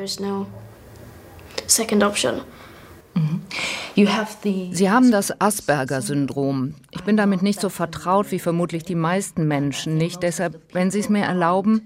Sie 4.71 4.89
haben 4.89 5.11
das 5.11 5.39
Asperger-Syndrom. 5.39 6.73
Ich 6.91 7.03
bin 7.03 7.15
damit 7.15 7.43
nicht 7.43 7.61
so 7.61 7.69
vertraut 7.69 8.31
wie 8.31 8.39
vermutlich 8.39 8.83
die 8.83 8.95
meisten 8.95 9.47
Menschen 9.47 9.97
nicht. 9.97 10.23
Deshalb, 10.23 10.59
wenn 10.73 10.89
Sie 10.89 10.99
es 10.99 11.09
mir 11.09 11.23
erlauben, 11.23 11.85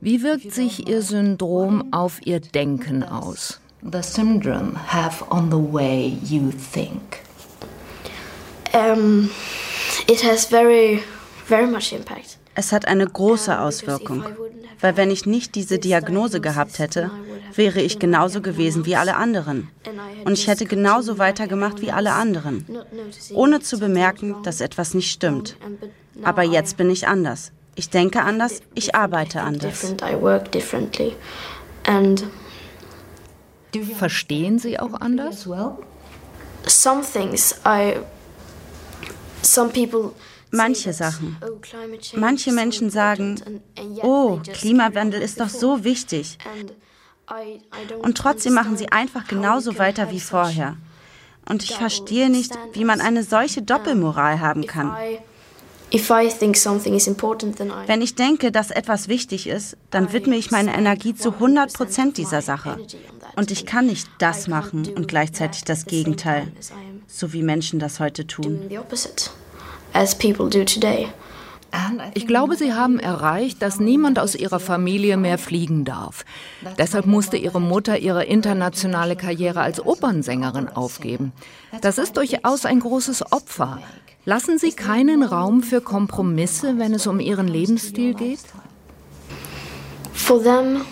wie 0.00 0.22
wirkt 0.22 0.52
sich 0.52 0.88
Ihr 0.88 1.02
Syndrom 1.02 1.92
auf 1.92 2.26
Ihr 2.26 2.40
Denken 2.40 3.04
aus? 3.04 3.60
the 3.82 4.02
syndrome 4.02 4.74
have 4.74 5.22
on 5.30 5.50
the 5.50 5.58
way 5.58 6.18
you 6.24 6.50
think? 6.52 7.20
Um, 8.74 9.30
it 10.06 10.20
has 10.22 10.46
very, 10.46 11.02
very 11.46 11.66
much 11.66 11.92
impact. 11.92 12.38
Es 12.54 12.72
hat 12.72 12.86
eine 12.88 13.06
große 13.06 13.60
Auswirkung, 13.60 14.24
weil 14.80 14.96
wenn 14.96 15.10
ich 15.10 15.26
nicht 15.26 15.54
diese 15.54 15.78
Diagnose 15.78 16.40
gehabt 16.40 16.78
hätte, 16.80 17.10
wäre 17.54 17.80
ich 17.80 17.98
genauso 17.98 18.40
gewesen 18.40 18.86
wie 18.86 18.96
alle 18.96 19.16
anderen. 19.16 19.68
Und 20.24 20.32
ich 20.32 20.46
hätte 20.46 20.66
genauso 20.66 21.18
weitergemacht 21.18 21.80
wie 21.80 21.90
alle 21.90 22.12
anderen, 22.12 22.66
ohne 23.32 23.60
zu 23.60 23.78
bemerken, 23.78 24.36
dass 24.42 24.60
etwas 24.60 24.94
nicht 24.94 25.10
stimmt. 25.10 25.56
Aber 26.22 26.42
jetzt 26.42 26.76
bin 26.76 26.90
ich 26.90 27.06
anders. 27.06 27.52
Ich 27.74 27.90
denke 27.90 28.22
anders, 28.22 28.60
ich 28.74 28.94
arbeite 28.94 29.40
anders. 29.42 29.94
Verstehen 33.96 34.58
Sie 34.58 34.78
auch 34.78 34.94
anders? 35.00 35.48
Some 36.66 37.02
things 37.02 37.54
I 37.64 37.94
some 39.42 39.70
people 39.70 40.12
Manche 40.50 40.92
Sachen. 40.92 41.36
Manche 42.16 42.52
Menschen 42.52 42.90
sagen, 42.90 43.60
oh, 44.02 44.40
Klimawandel 44.54 45.20
ist 45.20 45.40
doch 45.40 45.48
so 45.48 45.84
wichtig. 45.84 46.38
Und 48.02 48.16
trotzdem 48.18 48.54
machen 48.54 48.76
sie 48.76 48.90
einfach 48.90 49.26
genauso 49.26 49.78
weiter 49.78 50.10
wie 50.10 50.20
vorher. 50.20 50.76
Und 51.48 51.62
ich 51.62 51.76
verstehe 51.76 52.30
nicht, 52.30 52.52
wie 52.72 52.84
man 52.84 53.00
eine 53.00 53.22
solche 53.22 53.62
Doppelmoral 53.62 54.40
haben 54.40 54.66
kann. 54.66 54.94
Wenn 57.86 58.02
ich 58.02 58.14
denke, 58.14 58.52
dass 58.52 58.70
etwas 58.70 59.08
wichtig 59.08 59.46
ist, 59.46 59.76
dann 59.90 60.12
widme 60.12 60.36
ich 60.36 60.50
meine 60.50 60.76
Energie 60.76 61.14
zu 61.14 61.32
100 61.32 61.72
Prozent 61.72 62.18
dieser 62.18 62.42
Sache. 62.42 62.76
Und 63.36 63.50
ich 63.50 63.64
kann 63.64 63.86
nicht 63.86 64.06
das 64.18 64.48
machen 64.48 64.86
und 64.94 65.08
gleichzeitig 65.08 65.64
das 65.64 65.86
Gegenteil, 65.86 66.52
so 67.06 67.32
wie 67.32 67.42
Menschen 67.42 67.78
das 67.78 68.00
heute 68.00 68.26
tun 68.26 68.68
Ich 72.14 72.26
glaube, 72.26 72.56
Sie 72.56 72.72
haben 72.72 72.98
erreicht, 72.98 73.60
dass 73.62 73.80
niemand 73.80 74.18
aus 74.18 74.34
Ihrer 74.34 74.60
Familie 74.60 75.16
mehr 75.16 75.38
fliegen 75.38 75.84
darf. 75.84 76.24
Deshalb 76.78 77.06
musste 77.06 77.36
Ihre 77.36 77.60
Mutter 77.60 77.98
ihre 77.98 78.24
internationale 78.24 79.16
Karriere 79.16 79.60
als 79.60 79.84
Opernsängerin 79.84 80.68
aufgeben. 80.68 81.32
Das 81.80 81.98
ist 81.98 82.16
durchaus 82.16 82.64
ein 82.64 82.80
großes 82.80 83.32
Opfer. 83.32 83.80
Lassen 84.24 84.58
Sie 84.58 84.72
keinen 84.72 85.22
Raum 85.22 85.62
für 85.62 85.80
Kompromisse, 85.80 86.78
wenn 86.78 86.94
es 86.94 87.06
um 87.06 87.20
Ihren 87.20 87.48
Lebensstil 87.48 88.14
geht? 88.14 88.40
For 90.12 90.42
them, 90.42 90.82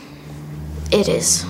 it 0.90 1.08
is. 1.08 1.46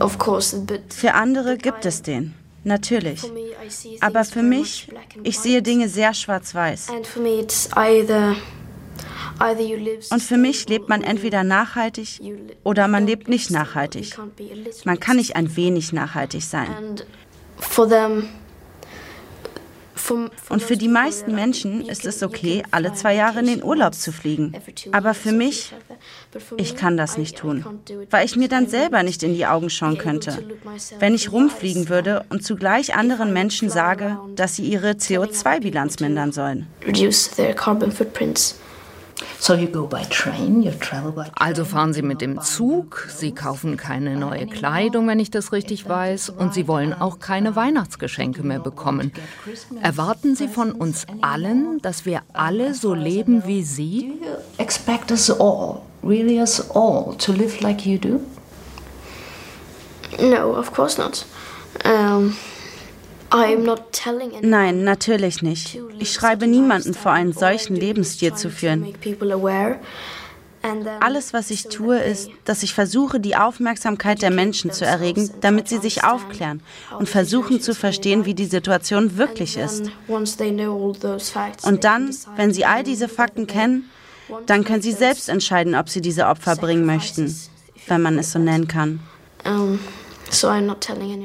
Of 0.00 0.18
course, 0.18 0.56
but 0.58 0.92
Für 0.92 1.14
andere 1.14 1.56
gibt 1.56 1.84
es 1.84 2.02
den. 2.02 2.34
Natürlich. 2.64 3.22
Aber 4.00 4.24
für 4.24 4.42
mich, 4.42 4.88
ich 5.22 5.38
sehe 5.38 5.62
Dinge 5.62 5.88
sehr 5.88 6.12
schwarz-weiß. 6.14 6.88
Und 10.10 10.22
für 10.22 10.36
mich 10.36 10.68
lebt 10.68 10.88
man 10.88 11.02
entweder 11.02 11.44
nachhaltig 11.44 12.20
oder 12.64 12.88
man 12.88 13.06
lebt 13.06 13.28
nicht 13.28 13.50
nachhaltig. 13.50 14.18
Man 14.84 14.98
kann 14.98 15.16
nicht 15.16 15.36
ein 15.36 15.56
wenig 15.56 15.92
nachhaltig 15.92 16.42
sein. 16.42 16.96
Und 20.10 20.62
für 20.62 20.76
die 20.76 20.88
meisten 20.88 21.34
Menschen 21.34 21.88
ist 21.88 22.06
es 22.06 22.22
okay, 22.22 22.62
alle 22.70 22.92
zwei 22.92 23.14
Jahre 23.14 23.40
in 23.40 23.46
den 23.46 23.62
Urlaub 23.62 23.94
zu 23.94 24.12
fliegen. 24.12 24.52
Aber 24.92 25.14
für 25.14 25.32
mich, 25.32 25.72
ich 26.56 26.76
kann 26.76 26.96
das 26.96 27.18
nicht 27.18 27.38
tun, 27.38 27.64
weil 28.10 28.24
ich 28.24 28.36
mir 28.36 28.48
dann 28.48 28.68
selber 28.68 29.02
nicht 29.02 29.22
in 29.22 29.34
die 29.34 29.46
Augen 29.46 29.70
schauen 29.70 29.98
könnte. 29.98 30.44
Wenn 30.98 31.14
ich 31.14 31.32
rumfliegen 31.32 31.88
würde 31.88 32.24
und 32.30 32.44
zugleich 32.44 32.94
anderen 32.94 33.32
Menschen 33.32 33.70
sage, 33.70 34.18
dass 34.34 34.56
sie 34.56 34.64
ihre 34.64 34.92
CO2-Bilanz 34.92 36.00
mindern 36.00 36.32
sollen. 36.32 36.66
Also 41.34 41.64
fahren 41.64 41.92
Sie 41.92 42.02
mit 42.02 42.20
dem 42.20 42.40
Zug, 42.40 43.08
Sie 43.08 43.32
kaufen 43.32 43.76
keine 43.76 44.16
neue 44.16 44.46
Kleidung, 44.46 45.08
wenn 45.08 45.20
ich 45.20 45.30
das 45.30 45.52
richtig 45.52 45.88
weiß, 45.88 46.30
und 46.30 46.54
Sie 46.54 46.68
wollen 46.68 46.92
auch 46.92 47.18
keine 47.18 47.56
Weihnachtsgeschenke 47.56 48.42
mehr 48.42 48.60
bekommen. 48.60 49.12
Erwarten 49.82 50.36
Sie 50.36 50.48
von 50.48 50.72
uns 50.72 51.06
allen, 51.20 51.80
dass 51.82 52.04
wir 52.04 52.22
alle 52.32 52.74
so 52.74 52.94
leben 52.94 53.46
wie 53.46 53.62
Sie? 53.62 54.12
Expect 54.58 55.10
us 55.10 55.30
all, 55.30 55.80
really 56.02 56.40
us 56.40 56.70
all, 56.70 57.16
to 57.18 57.32
live 57.32 57.60
like 57.60 57.86
you 57.86 57.98
do? 57.98 58.20
No, 60.18 60.56
of 60.56 60.72
course 60.72 61.00
not. 61.00 61.24
Um 61.84 62.36
Nein, 64.42 64.84
natürlich 64.84 65.42
nicht. 65.42 65.78
Ich 65.98 66.12
schreibe 66.12 66.46
niemanden 66.46 66.94
vor, 66.94 67.12
einen 67.12 67.32
solchen 67.32 67.76
Lebensstil 67.76 68.34
zu 68.34 68.50
führen. 68.50 68.94
Alles, 71.00 71.32
was 71.32 71.50
ich 71.50 71.68
tue, 71.68 71.98
ist, 71.98 72.30
dass 72.44 72.62
ich 72.62 72.74
versuche, 72.74 73.20
die 73.20 73.36
Aufmerksamkeit 73.36 74.22
der 74.22 74.30
Menschen 74.30 74.72
zu 74.72 74.84
erregen, 74.84 75.30
damit 75.40 75.68
sie 75.68 75.78
sich 75.78 76.04
aufklären 76.04 76.62
und 76.98 77.08
versuchen 77.08 77.60
zu 77.60 77.74
verstehen, 77.74 78.24
wie 78.24 78.34
die 78.34 78.46
Situation 78.46 79.16
wirklich 79.16 79.56
ist. 79.56 79.90
Und 80.08 81.84
dann, 81.84 82.16
wenn 82.36 82.52
sie 82.52 82.64
all 82.64 82.82
diese 82.82 83.08
Fakten 83.08 83.46
kennen, 83.46 83.88
dann 84.46 84.64
können 84.64 84.82
sie 84.82 84.92
selbst 84.92 85.28
entscheiden, 85.28 85.74
ob 85.74 85.88
sie 85.88 86.00
diese 86.00 86.26
Opfer 86.26 86.56
bringen 86.56 86.84
möchten, 86.84 87.34
wenn 87.86 88.02
man 88.02 88.18
es 88.18 88.32
so 88.32 88.38
nennen 88.38 88.68
kann. 88.68 89.00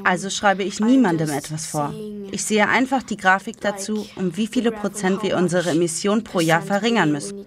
Also 0.03 0.29
schreibe 0.29 0.63
ich 0.63 0.79
niemandem 0.79 1.29
etwas 1.29 1.67
vor. 1.67 1.93
Ich 2.31 2.43
sehe 2.43 2.67
einfach 2.67 3.03
die 3.03 3.17
Grafik 3.17 3.61
dazu, 3.61 4.07
um 4.15 4.35
wie 4.37 4.47
viele 4.47 4.71
Prozent 4.71 5.23
wir 5.23 5.37
unsere 5.37 5.71
Emissionen 5.71 6.23
pro 6.23 6.39
Jahr 6.39 6.61
verringern 6.61 7.11
müssen. 7.11 7.45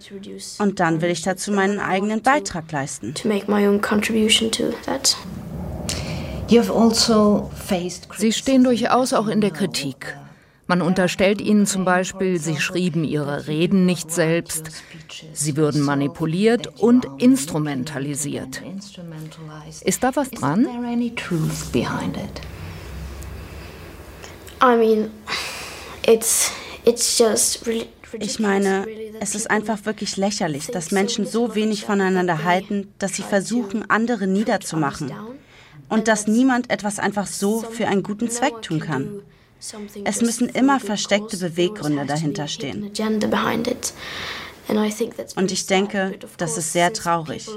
Und 0.59 0.81
dann 0.81 1.01
will 1.01 1.11
ich 1.11 1.23
dazu 1.23 1.53
meinen 1.53 1.81
eigenen 1.81 2.23
Beitrag 2.23 2.71
leisten. 2.71 3.14
Also 6.49 6.77
Sie 8.16 8.33
stehen 8.33 8.64
durchaus 8.64 9.12
auch 9.12 9.27
in 9.27 9.40
der 9.40 9.51
Kritik. 9.51 10.16
Man 10.68 10.83
unterstellt 10.83 11.40
ihnen 11.40 11.64
zum 11.66 11.85
Beispiel, 11.85 12.40
sie 12.40 12.57
schrieben 12.57 13.05
ihre 13.05 13.46
Reden 13.46 13.87
nicht 13.87 14.11
selbst, 14.11 14.70
sie 15.33 15.57
würden 15.57 15.83
manipuliert 15.83 16.81
und 16.81 17.07
instrumentalisiert. 17.18 18.62
Ist 19.85 20.02
da 20.02 20.16
was 20.16 20.31
dran? 20.31 20.66
Ich 28.18 28.38
meine, 28.38 28.87
es 29.20 29.35
ist 29.35 29.50
einfach 29.50 29.85
wirklich 29.85 30.16
lächerlich, 30.16 30.66
dass 30.66 30.90
Menschen 30.90 31.26
so 31.26 31.55
wenig 31.55 31.85
voneinander 31.85 32.42
halten, 32.44 32.92
dass 32.98 33.14
sie 33.14 33.22
versuchen, 33.22 33.88
andere 33.88 34.26
niederzumachen. 34.26 35.12
Und 35.88 36.09
dass 36.09 36.26
niemand 36.26 36.70
etwas 36.70 36.98
einfach 36.98 37.29
so 37.29 37.61
für 37.61 37.87
einen 37.87 38.02
guten 38.02 38.29
Zweck 38.31 38.62
tun 38.62 38.81
kann. 38.81 39.22
Es 40.05 40.21
müssen 40.21 40.49
immer 40.49 40.81
versteckte 40.81 41.37
Beweggründe 41.37 42.07
dahinter 42.07 42.49
stehen. 42.49 42.92
Und 45.37 45.53
ich 45.53 45.66
denke, 45.66 46.19
das 46.38 46.59
ist 46.59 46.73
sehr 46.73 46.92
traurig. 46.92 47.49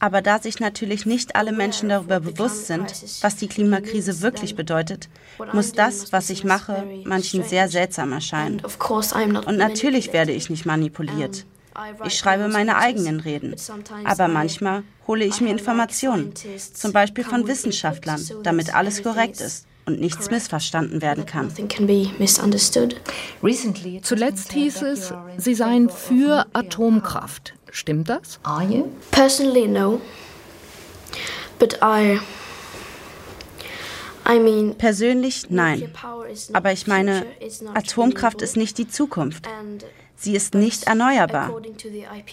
Aber 0.00 0.22
da 0.22 0.38
sich 0.40 0.60
natürlich 0.60 1.04
nicht 1.04 1.36
alle 1.36 1.52
Menschen 1.52 1.90
darüber 1.90 2.20
bewusst 2.20 2.66
sind, 2.66 2.90
was 3.20 3.36
die 3.36 3.48
Klimakrise 3.48 4.22
wirklich 4.22 4.56
bedeutet, 4.56 5.08
muss 5.52 5.72
das, 5.72 6.12
was 6.12 6.30
ich 6.30 6.44
mache, 6.44 6.86
manchen 7.04 7.44
sehr 7.44 7.68
seltsam 7.68 8.12
erscheinen. 8.12 8.62
Und 8.64 9.56
natürlich 9.56 10.12
werde 10.12 10.32
ich 10.32 10.48
nicht 10.48 10.64
manipuliert. 10.64 11.44
Ich 12.04 12.16
schreibe 12.16 12.48
meine 12.48 12.76
eigenen 12.76 13.20
Reden. 13.20 13.56
Aber 14.04 14.28
manchmal 14.28 14.84
hole 15.06 15.24
ich 15.24 15.40
mir 15.40 15.50
Informationen, 15.50 16.32
zum 16.72 16.92
Beispiel 16.92 17.24
von 17.24 17.46
Wissenschaftlern, 17.46 18.24
damit 18.42 18.74
alles 18.74 19.02
korrekt 19.02 19.40
ist 19.40 19.66
und 19.86 20.00
nichts 20.00 20.30
missverstanden 20.30 21.02
werden 21.02 21.26
kann. 21.26 21.50
Zuletzt 24.02 24.52
hieß 24.52 24.82
es, 24.82 25.12
Sie 25.36 25.54
seien 25.54 25.90
für 25.90 26.46
Atomkraft. 26.52 27.54
Stimmt 27.70 28.08
das? 28.08 28.38
Personally, 29.10 29.66
no. 29.66 30.00
But 31.58 31.78
I 31.82 32.18
Persönlich 34.78 35.50
nein. 35.50 35.90
Aber 36.52 36.72
ich 36.72 36.86
meine, 36.86 37.26
Atomkraft 37.74 38.40
ist 38.42 38.56
nicht 38.56 38.78
die 38.78 38.88
Zukunft. 38.88 39.46
Sie 40.16 40.34
ist 40.34 40.54
nicht 40.54 40.84
erneuerbar. 40.84 41.50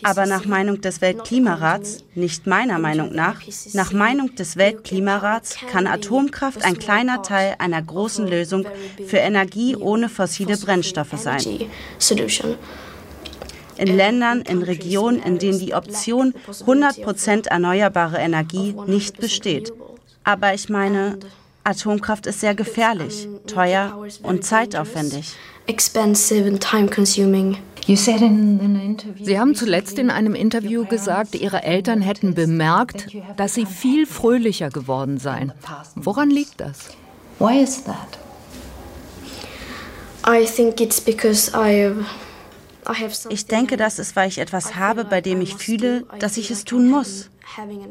Aber 0.03 0.25
nach 0.25 0.45
Meinung 0.45 0.81
des 0.81 1.01
Weltklimarats, 1.01 2.03
nicht 2.15 2.47
meiner 2.47 2.79
Meinung 2.79 3.13
nach, 3.13 3.41
nach 3.73 3.91
Meinung 3.91 4.35
des 4.35 4.55
Weltklimarats 4.55 5.57
kann 5.69 5.87
Atomkraft 5.87 6.63
ein 6.63 6.77
kleiner 6.77 7.21
Teil 7.21 7.55
einer 7.59 7.81
großen 7.81 8.27
Lösung 8.27 8.65
für 9.07 9.17
Energie 9.17 9.75
ohne 9.75 10.09
fossile 10.09 10.57
Brennstoffe 10.57 11.17
sein. 11.17 11.41
In 13.77 13.97
Ländern, 13.97 14.41
in 14.41 14.61
Regionen, 14.61 15.21
in 15.23 15.39
denen 15.39 15.59
die 15.59 15.73
Option 15.73 16.33
100% 16.47 17.47
erneuerbare 17.47 18.17
Energie 18.17 18.75
nicht 18.85 19.17
besteht. 19.17 19.73
Aber 20.23 20.53
ich 20.53 20.69
meine, 20.69 21.17
Atomkraft 21.63 22.25
ist 22.25 22.39
sehr 22.39 22.55
gefährlich, 22.55 23.27
teuer 23.47 23.97
und 24.23 24.43
zeitaufwendig. 24.43 25.33
Sie 29.23 29.39
haben 29.39 29.55
zuletzt 29.55 29.99
in 29.99 30.09
einem 30.09 30.35
Interview 30.35 30.85
gesagt, 30.85 31.35
Ihre 31.35 31.63
Eltern 31.63 32.01
hätten 32.01 32.33
bemerkt, 32.33 33.07
dass 33.37 33.53
Sie 33.53 33.65
viel 33.65 34.05
fröhlicher 34.05 34.69
geworden 34.69 35.17
seien. 35.17 35.53
Woran 35.95 36.29
liegt 36.29 36.59
das? 36.59 36.89
Why 37.39 37.61
is 37.61 37.83
that? 37.83 38.19
Ich 43.29 43.45
denke, 43.45 43.77
das 43.77 43.99
ist, 43.99 44.15
weil 44.15 44.27
ich 44.29 44.37
etwas 44.37 44.75
habe, 44.75 45.05
bei 45.05 45.21
dem 45.21 45.41
ich 45.41 45.55
fühle, 45.55 46.03
dass 46.19 46.37
ich 46.37 46.51
es 46.51 46.65
tun 46.65 46.89
muss. 46.89 47.29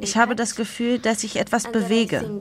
Ich 0.00 0.16
habe 0.16 0.37
das 0.37 0.54
Gefühl, 0.54 0.98
dass 0.98 1.24
ich 1.24 1.37
etwas 1.37 1.70
bewege. 1.70 2.40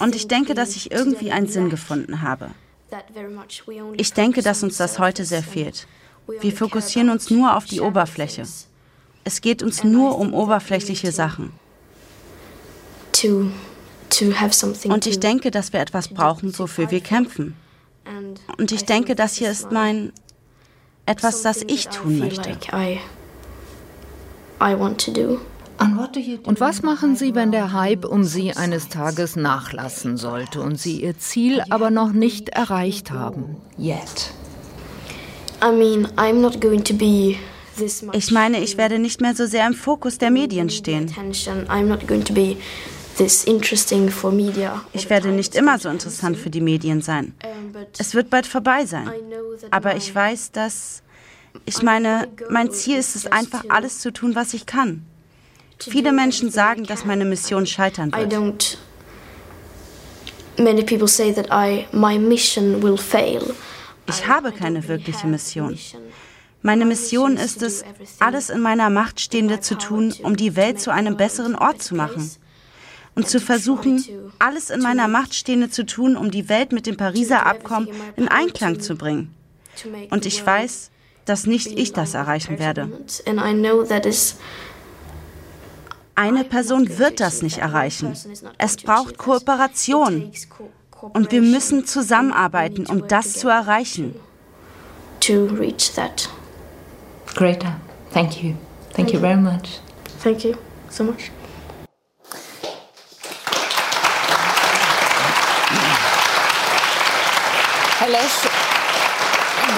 Und 0.00 0.14
ich 0.14 0.28
denke, 0.28 0.54
dass 0.54 0.76
ich 0.76 0.90
irgendwie 0.90 1.32
einen 1.32 1.46
Sinn 1.46 1.70
gefunden 1.70 2.22
habe. 2.22 2.50
Ich 3.96 4.12
denke, 4.12 4.42
dass 4.42 4.62
uns 4.62 4.76
das 4.76 4.98
heute 4.98 5.24
sehr 5.24 5.42
fehlt. 5.42 5.86
Wir 6.40 6.52
fokussieren 6.52 7.10
uns 7.10 7.30
nur 7.30 7.56
auf 7.56 7.64
die 7.64 7.80
Oberfläche. 7.80 8.44
Es 9.24 9.40
geht 9.40 9.62
uns 9.62 9.84
nur 9.84 10.18
um 10.18 10.34
oberflächliche 10.34 11.12
Sachen. 11.12 11.52
Und 14.84 15.06
ich 15.06 15.20
denke, 15.20 15.50
dass 15.50 15.72
wir 15.72 15.80
etwas 15.80 16.08
brauchen, 16.08 16.58
wofür 16.58 16.90
wir 16.90 17.00
kämpfen. 17.00 17.56
Und 18.58 18.72
ich 18.72 18.84
denke, 18.84 19.14
das 19.14 19.34
hier 19.34 19.50
ist 19.50 19.70
mein 19.70 20.12
etwas, 21.04 21.42
das 21.42 21.62
ich 21.66 21.88
tun 21.88 22.18
möchte. 22.18 22.56
Und 25.78 26.60
was 26.60 26.82
machen 26.82 27.14
Sie, 27.16 27.34
wenn 27.34 27.52
der 27.52 27.72
Hype 27.72 28.04
um 28.04 28.24
Sie 28.24 28.52
eines 28.52 28.88
Tages 28.88 29.36
nachlassen 29.36 30.16
sollte 30.16 30.60
und 30.60 30.78
Sie 30.78 31.02
Ihr 31.02 31.18
Ziel 31.18 31.62
aber 31.70 31.90
noch 31.90 32.12
nicht 32.12 32.48
erreicht 32.48 33.10
haben? 33.10 33.56
Yet. 33.78 34.32
Ich 38.12 38.30
meine, 38.32 38.60
ich 38.60 38.76
werde 38.76 38.98
nicht 38.98 39.20
mehr 39.20 39.34
so 39.34 39.46
sehr 39.46 39.66
im 39.66 39.74
Fokus 39.74 40.18
der 40.18 40.30
Medien 40.30 40.70
stehen. 40.70 41.14
Ich 44.92 45.10
werde 45.10 45.28
nicht 45.30 45.54
immer 45.56 45.78
so 45.78 45.88
interessant 45.88 46.36
für 46.36 46.50
die 46.50 46.60
Medien 46.60 47.02
sein. 47.02 47.34
Es 47.98 48.14
wird 48.14 48.30
bald 48.30 48.46
vorbei 48.46 48.84
sein. 48.86 49.10
Aber 49.70 49.96
ich 49.96 50.14
weiß, 50.14 50.52
dass... 50.52 51.02
Ich 51.64 51.82
meine, 51.82 52.28
mein 52.50 52.70
Ziel 52.70 52.98
ist 52.98 53.16
es 53.16 53.26
einfach, 53.26 53.64
alles 53.68 53.98
zu 54.00 54.12
tun, 54.12 54.36
was 54.36 54.54
ich 54.54 54.66
kann. 54.66 55.04
Viele 55.80 56.12
Menschen 56.12 56.50
sagen, 56.50 56.84
dass 56.84 57.04
meine 57.04 57.24
Mission 57.24 57.66
scheitern 57.66 58.12
wird. 58.12 58.78
Ich 64.08 64.26
habe 64.26 64.52
keine 64.52 64.88
wirkliche 64.88 65.26
Mission. 65.26 65.78
Meine 66.62 66.84
Mission 66.84 67.36
ist 67.36 67.62
es, 67.62 67.84
alles 68.18 68.50
in 68.50 68.60
meiner 68.60 68.90
Macht 68.90 69.20
Stehende 69.20 69.60
zu 69.60 69.76
tun, 69.76 70.12
um 70.22 70.36
die 70.36 70.56
Welt 70.56 70.80
zu 70.80 70.90
einem 70.92 71.16
besseren 71.16 71.54
Ort 71.54 71.82
zu 71.82 71.94
machen. 71.94 72.30
Und 73.14 73.28
zu 73.28 73.40
versuchen, 73.40 74.04
alles 74.38 74.70
in 74.70 74.80
meiner 74.80 75.08
Macht 75.08 75.34
Stehende 75.34 75.70
zu 75.70 75.86
tun, 75.86 76.16
um 76.16 76.30
die 76.30 76.48
Welt 76.48 76.72
mit 76.72 76.86
dem 76.86 76.96
Pariser 76.96 77.46
Abkommen 77.46 77.88
in 78.16 78.28
Einklang 78.28 78.80
zu 78.80 78.96
bringen. 78.96 79.34
Und 80.10 80.26
ich 80.26 80.44
weiß, 80.44 80.90
dass 81.24 81.46
nicht 81.46 81.78
ich 81.78 81.92
das 81.92 82.14
erreichen 82.14 82.58
werde. 82.58 82.90
Eine 86.18 86.42
Person 86.42 86.98
wird 86.98 87.20
das 87.20 87.42
nicht 87.42 87.58
erreichen. 87.58 88.12
Es 88.58 88.76
braucht 88.76 89.18
Kooperation. 89.18 90.32
Und 91.00 91.30
wir 91.30 91.42
müssen 91.42 91.86
zusammenarbeiten, 91.86 92.86
um 92.86 93.06
das 93.06 93.34
zu 93.34 93.48
erreichen. 93.48 94.16
Greta, 97.36 97.76
thank 98.12 98.42
you. 98.42 98.54
Thank 98.94 99.12
you 99.12 99.20
very 99.20 99.36
much. 99.36 99.80
Thank 100.20 100.42
you 100.42 100.54
so 100.90 101.04
much. 101.04 101.30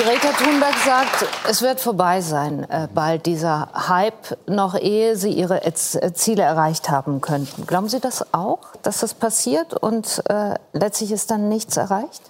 Greta 0.02 0.32
Thunberg 0.32 0.74
sagt, 0.82 1.26
es 1.48 1.60
wird 1.60 1.78
vorbei 1.78 2.22
sein, 2.22 2.64
äh, 2.70 2.88
bald 2.94 3.26
dieser 3.26 3.68
Hype, 3.88 4.38
noch 4.46 4.74
ehe 4.74 5.14
Sie 5.14 5.30
Ihre 5.30 5.62
äh, 5.64 5.74
Ziele 5.74 6.42
erreicht 6.42 6.88
haben 6.88 7.20
könnten. 7.20 7.66
Glauben 7.66 7.88
Sie 7.88 8.00
das 8.00 8.32
auch, 8.32 8.60
dass 8.82 9.00
das 9.00 9.12
passiert 9.12 9.74
und 9.74 10.22
äh, 10.30 10.54
letztlich 10.72 11.12
ist 11.12 11.30
dann 11.30 11.50
nichts 11.50 11.76
erreicht? 11.76 12.22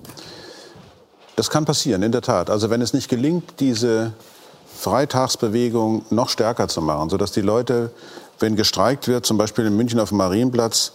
Das 1.36 1.48
kann 1.48 1.64
passieren, 1.64 2.02
in 2.02 2.10
der 2.10 2.22
Tat. 2.22 2.50
Also 2.50 2.70
wenn 2.70 2.82
es 2.82 2.92
nicht 2.92 3.08
gelingt, 3.08 3.60
diese 3.60 4.14
Freitagsbewegung 4.76 6.04
noch 6.10 6.28
stärker 6.28 6.66
zu 6.66 6.82
machen, 6.82 7.08
sodass 7.08 7.30
die 7.30 7.40
Leute, 7.40 7.92
wenn 8.40 8.56
gestreikt 8.56 9.06
wird, 9.06 9.26
zum 9.26 9.38
Beispiel 9.38 9.66
in 9.66 9.76
München 9.76 10.00
auf 10.00 10.08
dem 10.08 10.18
Marienplatz, 10.18 10.94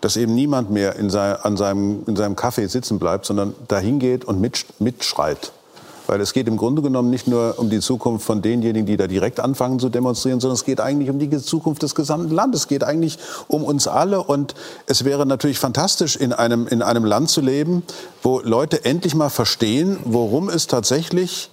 dass 0.00 0.16
eben 0.16 0.34
niemand 0.34 0.70
mehr 0.70 0.96
in, 0.96 1.10
sein, 1.10 1.36
an 1.36 1.56
seinem, 1.56 2.02
in 2.06 2.16
seinem 2.16 2.34
Café 2.34 2.68
sitzen 2.68 2.98
bleibt, 2.98 3.26
sondern 3.26 3.54
dahin 3.68 3.98
geht 3.98 4.24
und 4.24 4.40
mit, 4.40 4.64
mitschreit. 4.78 5.52
Weil 6.06 6.20
es 6.20 6.32
geht 6.32 6.48
im 6.48 6.56
Grunde 6.56 6.82
genommen 6.82 7.08
nicht 7.10 7.28
nur 7.28 7.54
um 7.58 7.70
die 7.70 7.78
Zukunft 7.78 8.26
von 8.26 8.42
denjenigen, 8.42 8.84
die 8.84 8.96
da 8.96 9.06
direkt 9.06 9.38
anfangen 9.38 9.78
zu 9.78 9.90
demonstrieren, 9.90 10.40
sondern 10.40 10.56
es 10.56 10.64
geht 10.64 10.80
eigentlich 10.80 11.08
um 11.08 11.20
die 11.20 11.30
Zukunft 11.38 11.82
des 11.84 11.94
gesamten 11.94 12.34
Landes. 12.34 12.62
Es 12.62 12.68
geht 12.68 12.82
eigentlich 12.82 13.18
um 13.46 13.62
uns 13.62 13.86
alle. 13.86 14.22
Und 14.22 14.54
es 14.86 15.04
wäre 15.04 15.24
natürlich 15.24 15.60
fantastisch, 15.60 16.16
in 16.16 16.32
einem, 16.32 16.66
in 16.66 16.82
einem 16.82 17.04
Land 17.04 17.30
zu 17.30 17.40
leben, 17.40 17.84
wo 18.24 18.40
Leute 18.40 18.84
endlich 18.84 19.14
mal 19.14 19.28
verstehen, 19.28 19.98
worum 20.04 20.48
es 20.48 20.66
tatsächlich 20.66 21.50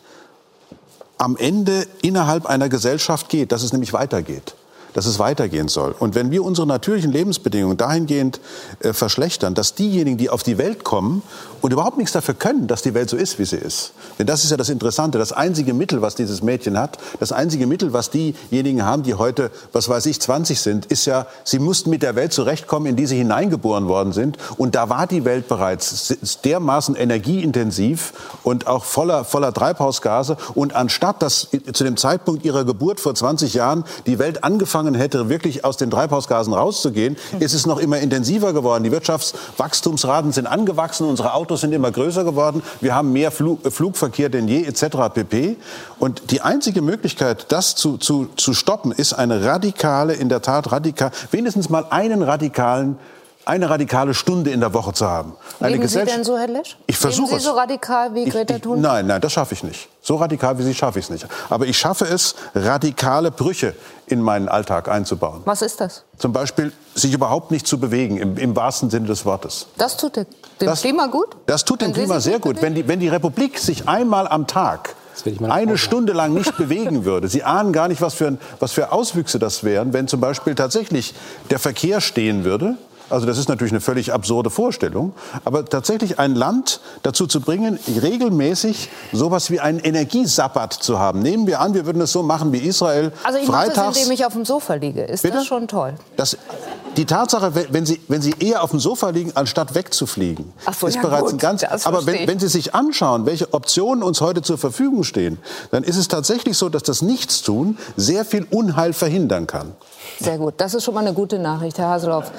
am 1.19 1.37
Ende 1.37 1.85
innerhalb 2.01 2.47
einer 2.47 2.69
Gesellschaft 2.69 3.29
geht, 3.29 3.51
dass 3.51 3.61
es 3.61 3.73
nämlich 3.73 3.93
weitergeht 3.93 4.55
dass 4.97 5.05
es 5.05 5.19
weitergehen 5.19 5.67
soll. 5.67 5.93
Und 5.99 6.15
wenn 6.15 6.31
wir 6.31 6.43
unsere 6.43 6.65
natürlichen 6.65 7.11
Lebensbedingungen 7.11 7.77
dahingehend 7.77 8.39
äh, 8.79 8.93
verschlechtern, 8.93 9.53
dass 9.53 9.75
diejenigen, 9.75 10.17
die 10.17 10.31
auf 10.31 10.41
die 10.41 10.57
Welt 10.57 10.83
kommen 10.83 11.21
und 11.61 11.73
überhaupt 11.73 11.97
nichts 11.97 12.11
dafür 12.11 12.33
können, 12.33 12.67
dass 12.67 12.81
die 12.81 12.93
Welt 12.93 13.09
so 13.09 13.17
ist, 13.17 13.39
wie 13.39 13.45
sie 13.45 13.57
ist. 13.57 13.93
Denn 14.19 14.27
das 14.27 14.43
ist 14.43 14.51
ja 14.51 14.57
das 14.57 14.69
Interessante. 14.69 15.17
Das 15.17 15.31
einzige 15.31 15.73
Mittel, 15.73 16.01
was 16.01 16.15
dieses 16.15 16.41
Mädchen 16.41 16.77
hat, 16.77 16.97
das 17.19 17.31
einzige 17.31 17.67
Mittel, 17.67 17.93
was 17.93 18.09
diejenigen 18.09 18.83
haben, 18.83 19.03
die 19.03 19.15
heute, 19.15 19.51
was 19.73 19.89
weiß 19.89 20.05
ich, 20.07 20.19
20 20.21 20.59
sind, 20.59 20.85
ist 20.87 21.05
ja, 21.05 21.27
sie 21.43 21.59
mussten 21.59 21.89
mit 21.89 22.03
der 22.03 22.15
Welt 22.15 22.33
zurechtkommen, 22.33 22.87
in 22.87 22.95
die 22.95 23.05
sie 23.05 23.17
hineingeboren 23.17 23.87
worden 23.87 24.13
sind. 24.13 24.37
Und 24.57 24.75
da 24.75 24.89
war 24.89 25.07
die 25.07 25.25
Welt 25.25 25.47
bereits 25.47 26.15
dermaßen 26.43 26.95
energieintensiv 26.95 28.13
und 28.43 28.67
auch 28.67 28.85
voller, 28.85 29.23
voller 29.23 29.53
Treibhausgase. 29.53 30.37
Und 30.55 30.75
anstatt 30.75 31.21
dass 31.21 31.49
zu 31.73 31.83
dem 31.83 31.97
Zeitpunkt 31.97 32.45
ihrer 32.45 32.65
Geburt 32.65 32.99
vor 32.99 33.15
20 33.15 33.53
Jahren 33.53 33.83
die 34.05 34.19
Welt 34.19 34.43
angefangen 34.43 34.95
hätte, 34.95 35.29
wirklich 35.29 35.65
aus 35.65 35.77
den 35.77 35.89
Treibhausgasen 35.89 36.53
rauszugehen, 36.53 37.17
ist 37.39 37.53
es 37.53 37.65
noch 37.65 37.79
immer 37.79 37.99
intensiver 37.99 38.53
geworden. 38.53 38.83
Die 38.83 38.91
Wirtschaftswachstumsraten 38.91 40.31
sind 40.31 40.47
angewachsen, 40.47 41.07
unsere 41.07 41.33
Autos 41.33 41.46
sind 41.55 41.71
immer 41.71 41.91
größer 41.91 42.23
geworden, 42.23 42.61
wir 42.81 42.93
haben 42.93 43.13
mehr 43.13 43.31
Flug, 43.31 43.65
äh, 43.65 43.71
Flugverkehr 43.71 44.29
denn 44.29 44.47
je 44.47 44.63
etc. 44.65 44.97
pp. 45.13 45.55
Und 45.99 46.31
die 46.31 46.41
einzige 46.41 46.81
Möglichkeit, 46.81 47.45
das 47.51 47.75
zu, 47.75 47.97
zu, 47.97 48.27
zu 48.35 48.53
stoppen, 48.53 48.91
ist 48.91 49.13
eine 49.13 49.45
radikale, 49.45 50.13
in 50.13 50.29
der 50.29 50.41
Tat 50.41 50.71
radikal, 50.71 51.11
wenigstens 51.31 51.69
mal 51.69 51.85
einen 51.89 52.21
radikalen 52.21 52.97
eine 53.47 53.69
radikale 53.69 54.13
Stunde 54.13 54.51
in 54.51 54.59
der 54.59 54.73
Woche 54.73 54.93
zu 54.93 55.07
haben. 55.07 55.33
Eine 55.59 55.77
Leben 55.77 55.87
Sie 55.87 56.03
denn 56.03 56.23
so, 56.23 56.37
Herr 56.37 56.47
Lesch? 56.47 56.77
Ich 56.85 56.97
versuche 56.97 57.29
Leben 57.29 57.39
Sie 57.39 57.45
so 57.45 57.51
radikal 57.51 58.13
wie 58.13 58.25
Greta 58.25 58.59
Thunberg? 58.59 58.81
Nein, 58.81 59.07
nein, 59.07 59.21
das 59.21 59.31
schaffe 59.31 59.53
ich 59.53 59.63
nicht. 59.63 59.87
So 60.01 60.15
radikal 60.15 60.57
wie 60.59 60.63
Sie 60.63 60.73
schaffe 60.73 60.99
ich 60.99 61.05
es 61.05 61.11
nicht. 61.11 61.25
Aber 61.49 61.65
ich 61.65 61.77
schaffe 61.77 62.05
es, 62.05 62.35
radikale 62.53 63.31
Brüche 63.31 63.73
in 64.05 64.21
meinen 64.21 64.49
Alltag 64.49 64.89
einzubauen. 64.89 65.41
Was 65.45 65.61
ist 65.61 65.79
das? 65.79 66.03
Zum 66.17 66.33
Beispiel, 66.33 66.73
sich 66.93 67.13
überhaupt 67.13 67.51
nicht 67.51 67.67
zu 67.67 67.79
bewegen, 67.79 68.17
im, 68.17 68.37
im 68.37 68.55
wahrsten 68.55 68.89
Sinne 68.89 69.07
des 69.07 69.25
Wortes. 69.25 69.67
Das 69.77 69.97
tut 69.97 70.17
dem 70.17 70.25
das, 70.59 70.81
Klima 70.81 71.07
gut? 71.07 71.35
Das 71.45 71.63
tut 71.63 71.81
dem 71.81 71.93
Klima 71.93 72.19
sehr 72.19 72.39
gut. 72.39 72.61
Wenn 72.61 72.75
die, 72.75 72.87
wenn 72.87 72.99
die 72.99 73.09
Republik 73.09 73.59
sich 73.59 73.87
einmal 73.87 74.27
am 74.27 74.47
Tag 74.47 74.95
eine 75.49 75.77
Stunde 75.79 76.13
lang 76.13 76.33
nicht 76.33 76.55
bewegen 76.57 77.03
würde. 77.03 77.27
Sie 77.27 77.43
ahnen 77.43 77.73
gar 77.73 77.87
nicht, 77.87 78.01
was 78.01 78.13
für, 78.13 78.37
was 78.59 78.71
für 78.73 78.91
Auswüchse 78.91 79.39
das 79.39 79.63
wären, 79.63 79.91
wenn 79.91 80.07
zum 80.07 80.19
Beispiel 80.19 80.53
tatsächlich 80.53 81.15
der 81.49 81.57
Verkehr 81.57 82.01
stehen 82.01 82.43
würde 82.43 82.77
Also 83.09 83.25
das 83.25 83.37
ist 83.37 83.49
natürlich 83.49 83.73
eine 83.73 83.81
völlig 83.81 84.13
absurde 84.13 84.49
Vorstellung. 84.49 85.13
Aber 85.45 85.65
tatsächlich 85.65 86.19
ein 86.19 86.35
Land 86.35 86.81
dazu 87.03 87.27
zu 87.27 87.41
bringen, 87.41 87.79
regelmäßig 88.01 88.89
sowas 89.13 89.49
wie 89.51 89.59
einen 89.59 89.79
Energiesabbat 89.79 90.73
zu 90.73 90.99
haben. 90.99 91.21
Nehmen 91.21 91.47
wir 91.47 91.61
an, 91.61 91.73
wir 91.73 91.85
würden 91.85 92.01
es 92.01 92.11
so 92.11 92.23
machen 92.23 92.51
wie 92.51 92.59
Israel. 92.59 93.11
Also 93.23 93.39
ich 93.39 93.45
freitags, 93.45 93.77
mache 93.77 93.87
das, 93.87 93.97
indem 93.97 94.11
ich 94.11 94.25
auf 94.25 94.33
dem 94.33 94.45
Sofa 94.45 94.75
liege. 94.75 95.03
Ist 95.03 95.21
Bitte? 95.21 95.35
das 95.35 95.45
schon 95.45 95.67
toll? 95.67 95.93
Das, 96.17 96.37
die 96.97 97.05
Tatsache, 97.05 97.53
wenn 97.53 97.85
Sie, 97.85 98.01
wenn 98.07 98.21
Sie 98.21 98.33
eher 98.39 98.63
auf 98.63 98.71
dem 98.71 98.79
Sofa 98.79 99.09
liegen, 99.09 99.31
anstatt 99.35 99.75
wegzufliegen, 99.75 100.51
so, 100.79 100.87
ist 100.87 100.95
ja, 100.95 101.01
bereits 101.01 101.25
gut, 101.25 101.33
ein 101.33 101.37
ganz. 101.37 101.61
das 101.61 101.85
Aber 101.85 102.05
wenn, 102.05 102.27
wenn 102.27 102.39
Sie 102.39 102.47
sich 102.47 102.73
anschauen, 102.73 103.25
welche 103.25 103.53
Optionen 103.53 104.03
uns 104.03 104.19
heute 104.19 104.41
zur 104.41 104.57
Verfügung 104.57 105.03
stehen, 105.03 105.37
dann 105.71 105.83
ist 105.83 105.97
es 105.97 106.07
tatsächlich 106.07 106.57
so, 106.57 106.69
dass 106.69 106.83
das 106.83 107.01
Nichtstun 107.01 107.77
sehr 107.95 108.25
viel 108.25 108.47
Unheil 108.49 108.93
verhindern 108.93 109.45
kann. 109.45 109.75
Sehr 110.19 110.37
gut, 110.37 110.55
das 110.57 110.73
ist 110.73 110.83
schon 110.83 110.93
mal 110.93 111.01
eine 111.01 111.13
gute 111.13 111.37
Nachricht, 111.37 111.77
Herr 111.77 111.89
Haseloff. 111.89 112.31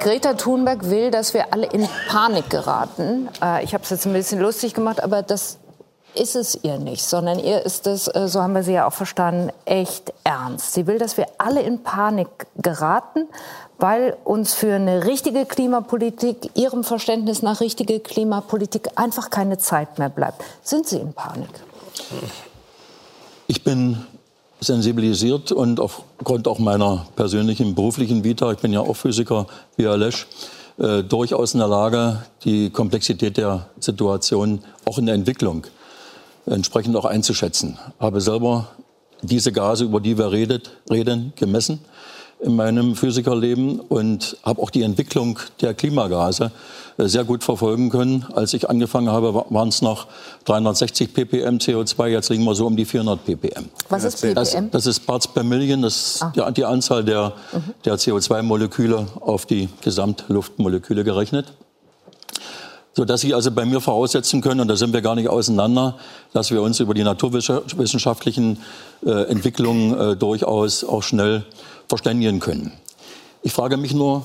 Greta 0.00 0.34
Thunberg 0.34 0.90
will, 0.90 1.10
dass 1.10 1.34
wir 1.34 1.52
alle 1.52 1.66
in 1.66 1.88
Panik 2.08 2.50
geraten. 2.50 3.28
Äh, 3.40 3.62
ich 3.64 3.74
habe 3.74 3.84
es 3.84 3.90
jetzt 3.90 4.06
ein 4.06 4.12
bisschen 4.12 4.40
lustig 4.40 4.74
gemacht, 4.74 5.02
aber 5.02 5.22
das 5.22 5.58
ist 6.14 6.36
es 6.36 6.58
ihr 6.62 6.78
nicht, 6.78 7.04
sondern 7.04 7.38
ihr 7.38 7.64
ist 7.64 7.86
es, 7.86 8.08
äh, 8.08 8.26
so 8.26 8.42
haben 8.42 8.54
wir 8.54 8.64
sie 8.64 8.72
ja 8.72 8.86
auch 8.86 8.92
verstanden, 8.92 9.50
echt 9.64 10.12
ernst. 10.24 10.74
Sie 10.74 10.86
will, 10.86 10.98
dass 10.98 11.16
wir 11.16 11.26
alle 11.38 11.62
in 11.62 11.82
Panik 11.82 12.28
geraten, 12.56 13.28
weil 13.78 14.16
uns 14.24 14.54
für 14.54 14.74
eine 14.74 15.04
richtige 15.04 15.46
Klimapolitik, 15.46 16.50
ihrem 16.54 16.84
Verständnis 16.84 17.42
nach 17.42 17.60
richtige 17.60 18.00
Klimapolitik 18.00 18.90
einfach 18.96 19.30
keine 19.30 19.58
Zeit 19.58 19.98
mehr 19.98 20.08
bleibt. 20.08 20.42
Sind 20.62 20.86
Sie 20.86 20.98
in 20.98 21.12
Panik? 21.12 21.50
Ich 23.46 23.64
bin 23.64 24.06
sensibilisiert 24.62 25.52
und 25.52 25.80
aufgrund 25.80 26.46
auch 26.46 26.58
meiner 26.58 27.06
persönlichen 27.16 27.74
beruflichen 27.74 28.24
Vita, 28.24 28.52
ich 28.52 28.58
bin 28.58 28.72
ja 28.72 28.80
auch 28.80 28.94
Physiker 28.94 29.46
Lesch, 29.76 30.26
äh, 30.78 31.02
durchaus 31.02 31.54
in 31.54 31.58
der 31.58 31.68
Lage, 31.68 32.22
die 32.44 32.70
Komplexität 32.70 33.36
der 33.36 33.66
Situation 33.80 34.60
auch 34.84 34.98
in 34.98 35.06
der 35.06 35.14
Entwicklung 35.14 35.66
entsprechend 36.46 36.96
auch 36.96 37.04
einzuschätzen. 37.04 37.78
Habe 37.98 38.20
selber 38.20 38.68
diese 39.22 39.52
Gase, 39.52 39.84
über 39.84 40.00
die 40.00 40.16
wir 40.16 40.32
redet, 40.32 40.70
reden, 40.90 41.32
gemessen 41.36 41.80
in 42.42 42.56
meinem 42.56 42.96
Physikerleben 42.96 43.78
und 43.80 44.36
habe 44.42 44.60
auch 44.60 44.70
die 44.70 44.82
Entwicklung 44.82 45.38
der 45.60 45.74
Klimagase 45.74 46.50
äh, 46.98 47.06
sehr 47.06 47.22
gut 47.24 47.44
verfolgen 47.44 47.88
können. 47.88 48.26
Als 48.34 48.52
ich 48.52 48.68
angefangen 48.68 49.08
habe, 49.10 49.32
wa- 49.34 49.46
waren 49.50 49.68
es 49.68 49.80
noch 49.80 50.08
360 50.46 51.14
ppm 51.14 51.58
CO2, 51.58 52.06
jetzt 52.08 52.30
liegen 52.30 52.44
wir 52.44 52.54
so 52.56 52.66
um 52.66 52.76
die 52.76 52.84
400 52.84 53.24
ppm. 53.24 53.66
Was 53.88 54.02
ist 54.04 54.24
Das, 54.34 54.50
ppm? 54.50 54.70
das 54.72 54.86
ist 54.86 55.00
Parts 55.06 55.28
per 55.28 55.44
Million, 55.44 55.82
das 55.82 55.96
ist 56.16 56.24
die, 56.34 56.42
die 56.54 56.64
Anzahl 56.64 57.04
der, 57.04 57.32
der 57.84 57.96
CO2-Moleküle 57.96 59.06
auf 59.20 59.46
die 59.46 59.68
Gesamtluftmoleküle 59.82 61.04
gerechnet. 61.04 61.52
Sodass 62.94 63.22
Sie 63.22 63.32
also 63.32 63.50
bei 63.50 63.64
mir 63.64 63.80
voraussetzen 63.80 64.42
können, 64.42 64.60
und 64.60 64.68
da 64.68 64.76
sind 64.76 64.92
wir 64.92 65.00
gar 65.00 65.14
nicht 65.14 65.28
auseinander, 65.28 65.96
dass 66.34 66.50
wir 66.50 66.60
uns 66.60 66.78
über 66.78 66.92
die 66.92 67.02
naturwissenschaftlichen 67.04 68.58
äh, 69.06 69.10
Entwicklungen 69.30 69.98
äh, 69.98 70.16
durchaus 70.16 70.84
auch 70.84 71.02
schnell 71.02 71.44
verständigen 71.88 72.40
können. 72.40 72.72
Ich 73.42 73.52
frage 73.52 73.76
mich 73.76 73.94
nur 73.94 74.24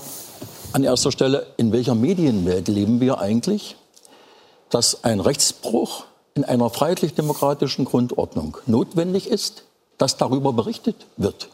an 0.74 0.84
erster 0.84 1.12
Stelle, 1.12 1.48
in 1.58 1.72
welcher 1.72 1.96
Medienwelt 1.96 2.67
leben 2.67 3.00
wir 3.00 3.20
eigentlich, 3.20 3.76
dass 4.70 5.04
ein 5.04 5.20
Rechtsbruch 5.20 6.04
in 6.34 6.43
einer 6.43 6.70
freiheitlich-demokratischen 6.70 7.86
Grundordnung 7.86 8.58
notwendig 8.65 9.28
ist, 9.30 9.63
dass 9.98 10.17
darüber 10.17 10.54
berichtet 10.54 11.08
wird. 11.17 11.50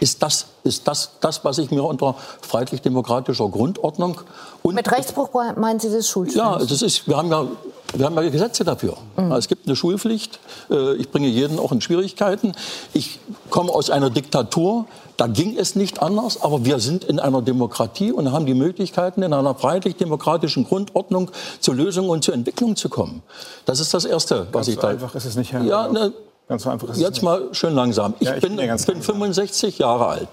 Ist 0.00 0.22
das, 0.22 0.46
ist 0.64 0.86
das 0.88 1.12
das, 1.20 1.44
was 1.44 1.58
ich 1.58 1.70
mir 1.70 1.82
unter 1.84 2.16
freiheitlich-demokratischer 2.42 3.48
Grundordnung 3.48 4.20
und 4.62 4.74
Mit 4.74 4.90
Rechtsbruch 4.90 5.30
meinen 5.56 5.80
Sie 5.80 5.90
das 5.90 6.08
Schulschwänzen? 6.08 6.38
ja, 6.38 6.58
das 6.58 6.82
ist, 6.82 7.08
wir 7.08 7.16
haben 7.16 7.30
ja, 7.30 7.46
wir 7.94 8.06
haben 8.06 8.16
ja 8.16 8.28
Gesetze 8.28 8.64
dafür. 8.64 8.96
Es 9.36 9.48
gibt 9.48 9.66
eine 9.66 9.76
Schulpflicht. 9.76 10.38
Äh, 10.70 10.94
Ich 10.96 11.10
bringe 11.10 11.28
jeden 11.28 11.58
auch 11.58 11.72
in 11.72 11.80
Schwierigkeiten. 11.80 12.52
Ich 12.92 13.20
komme 13.50 13.70
aus 13.72 13.90
einer 13.90 14.10
Diktatur. 14.10 14.86
Da 15.16 15.26
ging 15.28 15.56
es 15.56 15.76
nicht 15.76 16.02
anders. 16.02 16.42
Aber 16.42 16.64
wir 16.64 16.78
sind 16.78 17.04
in 17.04 17.18
einer 17.20 17.40
Demokratie 17.42 18.12
und 18.12 18.32
haben 18.32 18.44
die 18.46 18.54
Möglichkeiten, 18.54 19.22
in 19.22 19.32
einer 19.32 19.54
freiheitlich-demokratischen 19.54 20.64
Grundordnung 20.64 21.30
zu 21.60 21.72
Lösungen 21.72 22.10
und 22.10 22.24
zur 22.24 22.34
Entwicklung 22.34 22.76
zu 22.76 22.88
kommen. 22.88 23.22
Das 23.64 23.80
ist 23.80 23.94
das 23.94 24.04
Erste, 24.04 24.46
was 24.52 24.66
Ganz 24.66 24.68
ich 24.68 24.78
da. 24.78 24.88
einfach 24.88 25.14
ist 25.14 25.24
es 25.24 25.36
nicht, 25.36 25.52
Herr 25.52 25.62
Ja, 25.62 25.88
ne, 25.88 26.12
Ganz 26.48 26.62
so 26.62 26.70
einfach 26.70 26.88
ist 26.90 26.96
es 26.96 27.02
Jetzt 27.02 27.14
nicht. 27.14 27.22
mal 27.22 27.48
schön 27.52 27.74
langsam. 27.74 28.14
Ich, 28.20 28.26
Ja, 28.28 28.34
ich 28.36 28.40
bin, 28.42 28.50
bin 28.52 28.58
bin 28.58 28.68
langsam. 28.68 29.00
65 29.02 29.78
Jahre 29.78 30.06
alt. 30.06 30.28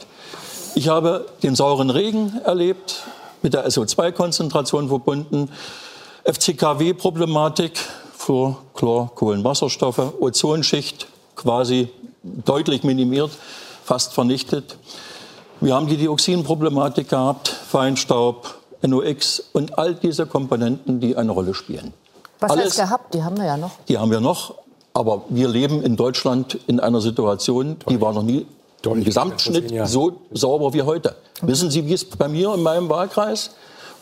Ich 0.75 0.87
habe 0.89 1.25
den 1.43 1.55
sauren 1.55 1.89
Regen 1.89 2.39
erlebt, 2.43 3.03
mit 3.41 3.53
der 3.53 3.67
SO2-Konzentration 3.67 4.89
verbunden, 4.89 5.49
FCKW-Problematik 6.25 7.73
für 8.17 8.55
Chlor, 8.73 9.11
Kohlenwasserstoffe, 9.15 10.13
Ozonschicht 10.21 11.07
quasi 11.35 11.89
deutlich 12.23 12.83
minimiert, 12.83 13.31
fast 13.83 14.13
vernichtet. 14.13 14.77
Wir 15.59 15.75
haben 15.75 15.87
die 15.87 15.97
Dioxinproblematik 15.97 17.09
gehabt, 17.09 17.47
Feinstaub, 17.49 18.55
NOx 18.81 19.43
und 19.53 19.77
all 19.77 19.95
diese 19.95 20.25
Komponenten, 20.25 20.99
die 20.99 21.15
eine 21.15 21.31
Rolle 21.31 21.53
spielen. 21.53 21.93
Was 22.39 22.51
Alles- 22.51 22.65
heißt 22.65 22.77
gehabt? 22.77 23.13
Die 23.13 23.23
haben 23.23 23.37
wir 23.37 23.45
ja 23.45 23.57
noch. 23.57 23.71
die 23.87 23.97
haben 23.97 24.11
wir 24.11 24.19
noch. 24.19 24.55
Aber 24.93 25.23
wir 25.29 25.47
leben 25.47 25.81
in 25.81 25.95
Deutschland 25.95 26.59
in 26.67 26.79
einer 26.79 27.01
Situation, 27.01 27.77
die 27.89 27.99
war 27.99 28.13
noch 28.13 28.21
nie 28.21 28.39
im 28.41 28.45
Deutlich 28.83 29.05
Gesamtschnitt 29.05 29.73
so 29.87 30.17
sauber 30.31 30.73
wie 30.73 30.83
heute. 30.83 31.15
Wissen 31.41 31.71
Sie, 31.71 31.85
wie 31.87 31.93
es 31.93 32.05
bei 32.05 32.27
mir 32.27 32.53
in 32.53 32.61
meinem 32.61 32.89
Wahlkreis 32.89 33.51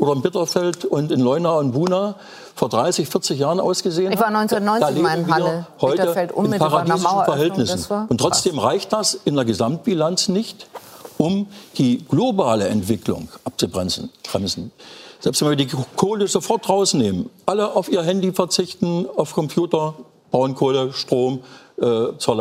oder 0.02 0.14
in 0.14 0.22
Bitterfeld 0.24 0.84
und 0.84 1.12
in 1.12 1.20
Leuna 1.20 1.52
und 1.52 1.74
Buna 1.74 2.16
vor 2.56 2.70
30, 2.70 3.08
40 3.08 3.40
Jahren 3.40 3.60
ausgesehen 3.60 4.12
Ich 4.12 4.20
war 4.20 4.34
hat? 4.34 4.36
1990 4.36 4.82
Da 4.82 4.90
leben 4.90 5.04
mal 5.04 5.20
in 5.20 5.34
Halle, 5.34 5.68
heute 5.80 5.98
Bitterfeld, 5.98 6.32
in 6.32 6.38
unmittelbar 6.38 6.86
nach 6.86 6.98
Maueröffnung. 6.98 7.36
Verhältnissen. 7.36 8.08
Und 8.10 8.18
trotzdem 8.18 8.58
reicht 8.58 8.92
das 8.94 9.14
in 9.14 9.36
der 9.36 9.46
Gesamtbilanz 9.46 10.28
nicht, 10.28 10.66
um 11.20 11.46
die 11.78 12.00
globale 12.00 12.68
Entwicklung 12.68 13.30
abzubremsen. 13.44 14.10
bremsen. 14.24 14.72
Selbst 15.20 15.40
wenn 15.44 15.50
wir 15.50 15.56
die 15.56 15.70
Kohle 15.96 16.28
sofort 16.28 16.68
rausnehmen, 16.68 17.30
alle 17.46 17.76
auf 17.76 17.88
ihr 17.88 18.02
Handy 18.02 18.34
verzichten, 18.34 19.06
auf 19.16 19.36
Computer, 19.36 19.94
Braunkohle, 20.32 20.94
Strom 20.94 21.42
äh, 21.80 22.18
zur 22.18 22.36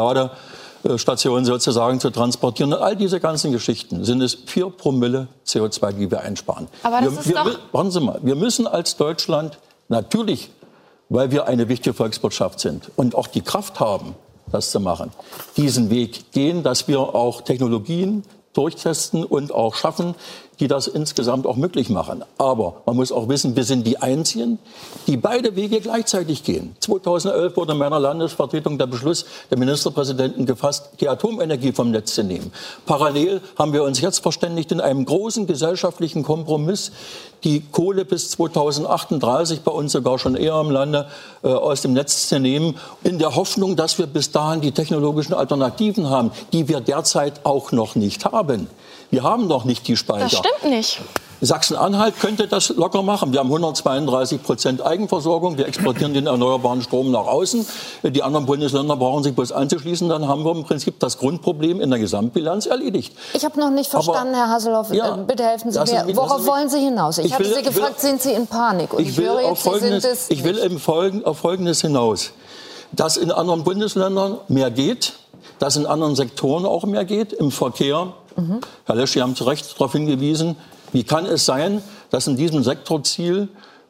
Ladestation 0.82 1.44
sozusagen 1.44 2.00
zu 2.00 2.10
transportieren. 2.10 2.72
Und 2.72 2.80
all 2.80 2.96
diese 2.96 3.20
ganzen 3.20 3.52
Geschichten 3.52 4.04
sind 4.04 4.20
es 4.22 4.34
4 4.46 4.70
Promille 4.70 5.28
CO2, 5.46 5.92
die 5.92 6.10
wir 6.10 6.20
einsparen. 6.20 6.68
Aber 6.82 7.00
das 7.00 7.12
wir, 7.12 7.20
ist 7.20 7.28
wir, 7.28 7.34
doch- 7.36 7.58
Warten 7.72 7.90
Sie 7.90 8.00
mal, 8.00 8.18
wir 8.22 8.34
müssen 8.36 8.66
als 8.66 8.96
Deutschland 8.96 9.58
natürlich, 9.88 10.50
weil 11.08 11.30
wir 11.30 11.46
eine 11.46 11.68
wichtige 11.68 11.92
Volkswirtschaft 11.94 12.60
sind 12.60 12.90
und 12.96 13.14
auch 13.14 13.26
die 13.26 13.42
Kraft 13.42 13.80
haben, 13.80 14.14
das 14.52 14.70
zu 14.70 14.80
machen, 14.80 15.10
diesen 15.56 15.90
Weg 15.90 16.32
gehen, 16.32 16.62
dass 16.62 16.88
wir 16.88 17.00
auch 17.00 17.42
Technologien 17.42 18.24
durchtesten 18.52 19.22
und 19.24 19.52
auch 19.52 19.74
schaffen, 19.76 20.14
die 20.60 20.68
das 20.68 20.86
insgesamt 20.86 21.46
auch 21.46 21.56
möglich 21.56 21.88
machen. 21.88 22.22
Aber 22.38 22.82
man 22.86 22.96
muss 22.96 23.10
auch 23.10 23.28
wissen, 23.28 23.56
wir 23.56 23.64
sind 23.64 23.86
die 23.86 23.98
Einzigen, 23.98 24.58
die 25.06 25.16
beide 25.16 25.56
Wege 25.56 25.80
gleichzeitig 25.80 26.44
gehen. 26.44 26.76
2011 26.80 27.56
wurde 27.56 27.72
in 27.72 27.78
meiner 27.78 27.98
Landesvertretung 27.98 28.78
der 28.78 28.86
Beschluss 28.86 29.24
der 29.50 29.58
Ministerpräsidenten 29.58 30.44
gefasst, 30.44 30.90
die 31.00 31.08
Atomenergie 31.08 31.72
vom 31.72 31.90
Netz 31.90 32.14
zu 32.14 32.22
nehmen. 32.22 32.52
Parallel 32.84 33.40
haben 33.58 33.72
wir 33.72 33.82
uns 33.82 34.00
jetzt 34.00 34.20
verständigt 34.20 34.70
in 34.70 34.80
einem 34.80 35.06
großen 35.06 35.46
gesellschaftlichen 35.46 36.22
Kompromiss, 36.22 36.92
die 37.42 37.62
Kohle 37.62 38.04
bis 38.04 38.30
2038 38.30 39.62
bei 39.62 39.72
uns 39.72 39.92
sogar 39.92 40.18
schon 40.18 40.34
eher 40.34 40.60
im 40.60 40.70
Lande 40.70 41.08
äh, 41.42 41.48
aus 41.48 41.80
dem 41.80 41.94
Netz 41.94 42.28
zu 42.28 42.38
nehmen, 42.38 42.76
in 43.02 43.18
der 43.18 43.34
Hoffnung, 43.34 43.76
dass 43.76 43.98
wir 43.98 44.06
bis 44.06 44.30
dahin 44.30 44.60
die 44.60 44.72
technologischen 44.72 45.32
Alternativen 45.32 46.10
haben, 46.10 46.32
die 46.52 46.68
wir 46.68 46.80
derzeit 46.80 47.46
auch 47.46 47.72
noch 47.72 47.94
nicht 47.94 48.26
haben. 48.26 48.68
Wir 49.10 49.22
haben 49.22 49.46
noch 49.48 49.64
nicht 49.64 49.86
die 49.88 49.96
Speicher. 49.96 50.24
Das 50.24 50.32
stimmt 50.38 50.72
nicht. 50.72 51.00
Sachsen-Anhalt 51.42 52.20
könnte 52.20 52.46
das 52.46 52.68
locker 52.68 53.02
machen. 53.02 53.32
Wir 53.32 53.40
haben 53.40 53.48
132 53.48 54.42
Prozent 54.42 54.82
Eigenversorgung. 54.84 55.56
Wir 55.56 55.66
exportieren 55.66 56.12
den 56.12 56.26
erneuerbaren 56.26 56.82
Strom 56.82 57.10
nach 57.10 57.26
außen. 57.26 57.66
Die 58.02 58.22
anderen 58.22 58.44
Bundesländer 58.44 58.94
brauchen 58.94 59.22
sich 59.22 59.34
bloß 59.34 59.50
anzuschließen. 59.52 60.06
Dann 60.10 60.28
haben 60.28 60.44
wir 60.44 60.52
im 60.54 60.64
Prinzip 60.64 61.00
das 61.00 61.16
Grundproblem 61.16 61.80
in 61.80 61.88
der 61.88 61.98
Gesamtbilanz 61.98 62.66
erledigt. 62.66 63.16
Ich 63.32 63.42
habe 63.46 63.58
noch 63.58 63.70
nicht 63.70 63.92
Aber- 63.94 64.04
verstanden, 64.04 64.34
Herr 64.34 64.48
Haseloff. 64.50 64.92
Ja. 64.92 65.14
äh, 65.14 65.18
bitte 65.26 65.44
helfen 65.44 65.72
Sie 65.72 65.78
mir. 65.78 65.86
Sie- 65.86 66.14
Worauf 66.16 66.46
wollen 66.46 66.68
Sie 66.68 66.78
hinaus? 66.80 67.16
Ich, 67.16 67.24
Ich 67.26 67.32
hatte 67.32 67.44
will- 67.46 67.54
Sie 67.54 67.62
gefragt, 67.62 68.02
will- 68.02 68.10
sind 68.10 68.20
Sie 68.20 68.32
in 68.32 68.46
Panik? 68.46 68.92
Und 68.92 69.00
ich, 69.00 69.08
Ich 69.08 69.16
will, 69.16 69.24
höre 69.28 69.36
auf 69.36 69.42
jetzt, 69.42 69.62
Sie 69.64 69.70
sind 69.70 69.80
Folgendes, 69.80 70.04
es 70.04 70.30
ich 70.30 70.44
will 70.44 70.58
im 70.58 70.78
Folgen, 70.78 71.24
auf 71.24 71.38
Folgendes 71.38 71.80
hinaus. 71.80 72.32
Dass 72.92 73.16
in 73.16 73.32
anderen 73.32 73.64
Bundesländern 73.64 74.36
mehr 74.48 74.70
geht, 74.70 75.14
dass 75.58 75.76
in 75.76 75.86
anderen 75.86 76.16
Sektoren 76.16 76.66
auch 76.66 76.84
mehr 76.84 77.06
geht, 77.06 77.32
im 77.32 77.50
Verkehr. 77.50 78.12
Mhm. 78.36 78.60
Herr 78.84 78.96
Lesch, 78.96 79.12
Sie 79.12 79.22
haben 79.22 79.36
zu 79.36 79.44
Recht 79.44 79.72
darauf 79.74 79.92
hingewiesen, 79.92 80.56
wie 80.92 81.04
kann 81.04 81.26
es 81.26 81.46
sein, 81.46 81.82
dass 82.10 82.26
in 82.26 82.36
diesem 82.36 82.62
Sektorziel 82.62 83.48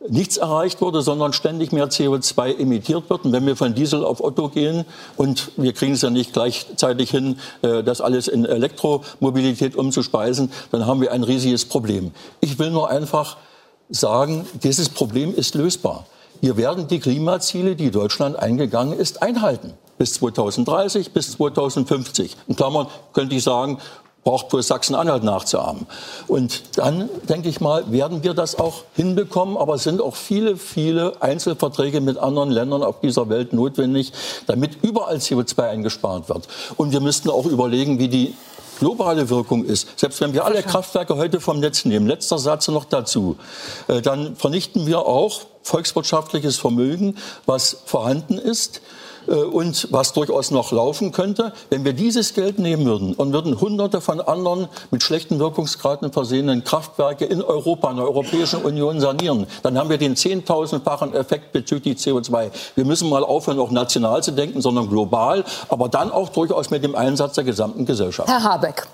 nichts 0.08 0.38
erreicht 0.38 0.80
wurde, 0.80 1.02
sondern 1.02 1.32
ständig 1.32 1.72
mehr 1.72 1.88
CO2 1.88 2.58
emittiert 2.58 3.10
wird. 3.10 3.24
Und 3.24 3.32
wenn 3.32 3.46
wir 3.46 3.56
von 3.56 3.74
Diesel 3.74 4.04
auf 4.04 4.22
Otto 4.22 4.48
gehen 4.48 4.84
und 5.16 5.52
wir 5.56 5.72
kriegen 5.72 5.92
es 5.92 6.02
ja 6.02 6.10
nicht 6.10 6.32
gleichzeitig 6.32 7.10
hin, 7.10 7.38
äh, 7.62 7.82
das 7.82 8.00
alles 8.00 8.28
in 8.28 8.46
Elektromobilität 8.46 9.76
umzuspeisen, 9.76 10.50
dann 10.72 10.86
haben 10.86 11.00
wir 11.00 11.12
ein 11.12 11.22
riesiges 11.22 11.66
Problem. 11.66 12.12
Ich 12.40 12.58
will 12.58 12.70
nur 12.70 12.88
einfach 12.88 13.36
sagen, 13.90 14.46
dieses 14.62 14.88
Problem 14.88 15.34
ist 15.34 15.54
lösbar. 15.54 16.06
Wir 16.40 16.56
werden 16.56 16.88
die 16.88 17.00
Klimaziele, 17.00 17.76
die 17.76 17.90
Deutschland 17.90 18.36
eingegangen 18.36 18.98
ist, 18.98 19.22
einhalten. 19.22 19.74
Bis 19.98 20.14
2030, 20.14 21.12
bis 21.12 21.32
2050. 21.32 22.36
In 22.48 22.56
Klammern 22.56 22.86
könnte 23.12 23.34
ich 23.34 23.42
sagen, 23.42 23.78
braucht 24.24 24.50
bloß 24.50 24.66
Sachsen-Anhalt 24.66 25.24
nachzuahmen. 25.24 25.86
Und 26.26 26.78
dann, 26.78 27.08
denke 27.28 27.48
ich 27.48 27.60
mal, 27.60 27.90
werden 27.90 28.22
wir 28.22 28.34
das 28.34 28.58
auch 28.58 28.84
hinbekommen. 28.94 29.56
Aber 29.56 29.74
es 29.74 29.84
sind 29.84 30.00
auch 30.00 30.14
viele, 30.14 30.56
viele 30.56 31.22
Einzelverträge 31.22 32.00
mit 32.00 32.18
anderen 32.18 32.50
Ländern 32.50 32.82
auf 32.82 33.00
dieser 33.00 33.28
Welt 33.28 33.52
notwendig, 33.52 34.12
damit 34.46 34.82
überall 34.82 35.16
CO2 35.16 35.62
eingespart 35.62 36.28
wird. 36.28 36.48
Und 36.76 36.92
wir 36.92 37.00
müssten 37.00 37.30
auch 37.30 37.46
überlegen, 37.46 37.98
wie 37.98 38.08
die 38.08 38.34
globale 38.78 39.28
Wirkung 39.28 39.64
ist, 39.64 39.98
selbst 39.98 40.20
wenn 40.22 40.32
wir 40.32 40.44
alle 40.44 40.62
Kraftwerke 40.62 41.16
heute 41.16 41.38
vom 41.38 41.60
Netz 41.60 41.84
nehmen, 41.84 42.06
letzter 42.06 42.38
Satz 42.38 42.66
noch 42.68 42.86
dazu, 42.86 43.36
äh, 43.88 44.00
dann 44.00 44.36
vernichten 44.36 44.86
wir 44.86 45.00
auch 45.00 45.42
volkswirtschaftliches 45.62 46.56
Vermögen, 46.56 47.16
was 47.46 47.76
vorhanden 47.84 48.38
ist. 48.38 48.80
Äh, 49.26 49.34
und 49.34 49.88
was 49.90 50.12
durchaus 50.12 50.50
noch 50.50 50.72
laufen 50.72 51.12
könnte. 51.12 51.52
Wenn 51.68 51.84
wir 51.84 51.92
dieses 51.92 52.34
Geld 52.34 52.58
nehmen 52.58 52.84
würden 52.84 53.14
und 53.14 53.32
würden 53.32 53.60
hunderte 53.60 54.00
von 54.00 54.20
anderen 54.20 54.68
mit 54.90 55.02
schlechten 55.02 55.38
Wirkungsgraden 55.38 56.12
versehenen 56.12 56.64
Kraftwerke 56.64 57.24
in 57.24 57.42
Europa, 57.42 57.90
in 57.90 57.96
der 57.96 58.06
Europäischen 58.06 58.62
Union 58.62 59.00
sanieren, 59.00 59.46
dann 59.62 59.78
haben 59.78 59.90
wir 59.90 59.98
den 59.98 60.16
zehntausendfachen 60.16 61.14
Effekt 61.14 61.52
bezüglich 61.52 61.98
CO2. 61.98 62.50
Wir 62.74 62.84
müssen 62.84 63.08
mal 63.08 63.24
aufhören, 63.24 63.58
auch 63.58 63.70
national 63.70 64.22
zu 64.22 64.32
denken, 64.32 64.60
sondern 64.60 64.88
global, 64.88 65.44
aber 65.68 65.88
dann 65.88 66.10
auch 66.10 66.28
durchaus 66.30 66.70
mit 66.70 66.84
dem 66.84 66.94
Einsatz 66.94 67.34
der 67.34 67.44
gesamten 67.44 67.86
Gesellschaft. 67.86 68.28
Herr 68.28 68.42
Habeck, 68.42 68.86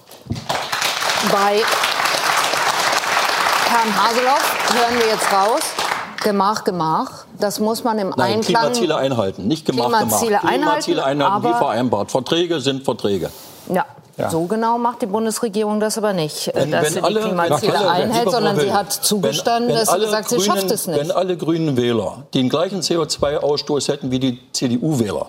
bei 1.30 1.62
Herrn 3.68 3.96
Haseloff 3.96 4.56
hören 4.72 4.98
wir 4.98 5.06
jetzt 5.08 5.32
raus, 5.32 5.86
Gemach, 6.26 6.64
Gemach. 6.64 7.24
Das 7.38 7.60
muss 7.60 7.84
man 7.84 8.00
im 8.00 8.08
Nein, 8.16 8.34
Einklang... 8.34 8.62
Klimaziele 8.62 8.96
einhalten, 8.96 9.46
nicht 9.46 9.64
Gemach, 9.64 9.86
Klimaziele 9.86 10.38
Gemach. 10.38 10.50
Klimaziele 10.50 11.04
einhalten, 11.04 11.22
einhalten, 11.22 11.44
wie 11.44 11.48
aber- 11.50 11.58
vereinbart. 11.58 12.10
Verträge 12.10 12.60
sind 12.60 12.84
Verträge. 12.84 13.30
Ja. 13.72 13.84
Ja. 14.18 14.30
So 14.30 14.42
genau 14.46 14.76
macht 14.78 15.02
die 15.02 15.06
Bundesregierung 15.06 15.78
das 15.78 15.98
aber 15.98 16.14
nicht, 16.14 16.48
äh, 16.48 16.52
Wenn- 16.56 16.70
dass 16.72 16.86
wenn 16.86 16.92
sie 16.94 17.00
alle- 17.02 17.20
die 17.20 17.26
Klimaziele 17.28 17.78
alle- 17.78 17.90
einhält, 17.90 18.30
sondern 18.30 18.58
sie 18.58 18.72
hat 18.72 18.90
zugestanden, 18.92 19.68
wenn- 19.68 19.76
wenn 19.76 19.84
dass 19.84 19.92
sie 19.94 20.00
gesagt, 20.00 20.28
sie 20.30 20.36
Grünen, 20.36 20.46
schafft 20.56 20.70
es 20.72 20.86
nicht. 20.88 20.98
Wenn 20.98 21.10
alle 21.12 21.36
grünen 21.36 21.76
Wähler 21.76 22.24
den 22.34 22.48
gleichen 22.48 22.80
CO2-Ausstoß 22.80 23.86
hätten 23.88 24.10
wie 24.10 24.18
die 24.18 24.40
CDU-Wähler, 24.52 25.26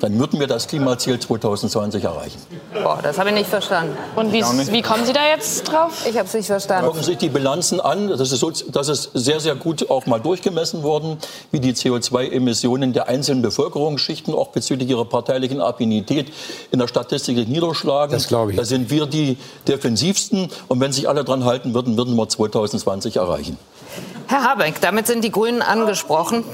dann 0.00 0.18
würden 0.18 0.40
wir 0.40 0.46
das 0.46 0.68
Klimaziel 0.68 1.18
2020 1.18 2.04
erreichen. 2.04 2.38
Boah, 2.72 2.98
das 3.02 3.18
habe 3.18 3.30
ich 3.30 3.34
nicht 3.34 3.48
verstanden. 3.48 3.96
Und 4.16 4.32
wie, 4.32 4.42
wie 4.42 4.82
kommen 4.82 5.04
Sie 5.06 5.12
da 5.12 5.26
jetzt 5.28 5.64
drauf? 5.64 6.04
Ich 6.08 6.16
habe 6.16 6.26
es 6.26 6.34
nicht 6.34 6.46
verstanden. 6.46 6.86
Gucken 6.86 7.02
Sie 7.02 7.10
sich 7.10 7.18
die 7.18 7.28
Bilanzen 7.28 7.80
an. 7.80 8.08
Das 8.08 8.32
ist, 8.32 8.40
so, 8.40 8.50
das 8.50 8.88
ist 8.88 9.10
sehr, 9.14 9.40
sehr 9.40 9.54
gut 9.54 9.90
auch 9.90 10.06
mal 10.06 10.20
durchgemessen 10.20 10.82
worden, 10.82 11.18
wie 11.50 11.60
die 11.60 11.72
CO2-Emissionen 11.72 12.92
der 12.92 13.08
einzelnen 13.08 13.42
Bevölkerungsschichten 13.42 14.34
auch 14.34 14.48
bezüglich 14.48 14.88
ihrer 14.88 15.04
parteilichen 15.04 15.60
Affinität 15.60 16.32
in 16.70 16.78
der 16.78 16.88
Statistik 16.88 17.48
niederschlagen. 17.48 18.12
Das 18.12 18.28
glaube 18.28 18.52
ich. 18.52 18.56
Da 18.56 18.64
sind 18.64 18.90
wir 18.90 19.06
die 19.06 19.38
defensivsten. 19.68 20.48
Und 20.68 20.80
wenn 20.80 20.92
sich 20.92 21.08
alle 21.08 21.24
dran 21.24 21.44
halten 21.44 21.74
würden, 21.74 21.96
würden 21.96 22.16
wir 22.16 22.28
2020 22.28 23.16
erreichen. 23.16 23.58
Herr 24.26 24.42
Habeck, 24.42 24.80
damit 24.80 25.06
sind 25.06 25.22
die 25.22 25.30
Grünen 25.30 25.62
angesprochen. 25.62 26.44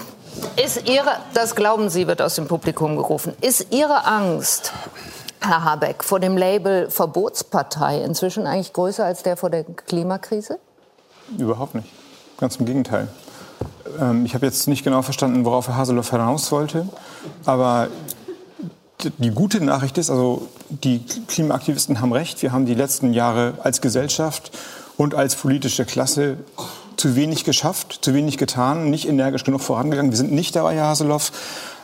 Ist 0.62 0.88
Ihre, 0.88 1.16
das 1.34 1.55
glauben 1.55 1.91
Sie, 1.91 2.07
wird 2.07 2.20
aus 2.22 2.34
dem 2.34 2.47
Publikum 2.47 2.97
gerufen, 2.97 3.34
ist 3.41 3.68
Ihre 3.70 4.05
Angst, 4.05 4.72
Herr 5.41 5.64
Habeck, 5.64 6.05
vor 6.05 6.20
dem 6.20 6.36
Label 6.36 6.91
Verbotspartei 6.91 8.03
inzwischen 8.03 8.47
eigentlich 8.47 8.72
größer 8.72 9.05
als 9.05 9.22
der 9.22 9.36
vor 9.36 9.51
der 9.51 9.64
Klimakrise? 9.64 10.59
Überhaupt 11.38 11.74
nicht. 11.74 11.88
Ganz 12.38 12.57
im 12.57 12.66
Gegenteil. 12.66 13.09
Ähm, 14.01 14.24
ich 14.24 14.34
habe 14.34 14.47
jetzt 14.47 14.68
nicht 14.68 14.84
genau 14.84 15.03
verstanden, 15.03 15.45
worauf 15.45 15.68
Herr 15.68 15.76
Haseloff 15.76 16.11
hinaus 16.11 16.53
wollte. 16.53 16.88
Aber 17.45 17.88
die 19.18 19.30
gute 19.30 19.64
Nachricht 19.64 19.99
ist, 19.99 20.11
also 20.11 20.49
die 20.68 21.05
Klimaaktivisten 21.26 22.01
haben 22.01 22.12
recht. 22.12 22.43
Wir 22.43 22.53
haben 22.53 22.66
die 22.66 22.74
letzten 22.74 23.12
Jahre 23.12 23.55
als 23.62 23.80
Gesellschaft 23.80 24.51
und 24.97 25.14
als 25.14 25.36
politische 25.36 25.86
Klasse 25.86 26.36
zu 26.97 27.16
wenig 27.16 27.45
geschafft, 27.45 27.99
zu 28.03 28.14
wenig 28.14 28.38
getan, 28.38 28.91
nicht 28.91 29.09
energisch 29.09 29.45
genug 29.45 29.61
vorangegangen. 29.61 30.11
Wir 30.11 30.18
sind 30.18 30.32
nicht 30.32 30.57
dabei, 30.57 30.74
Herr 30.74 30.86
Haseloff, 30.86 31.32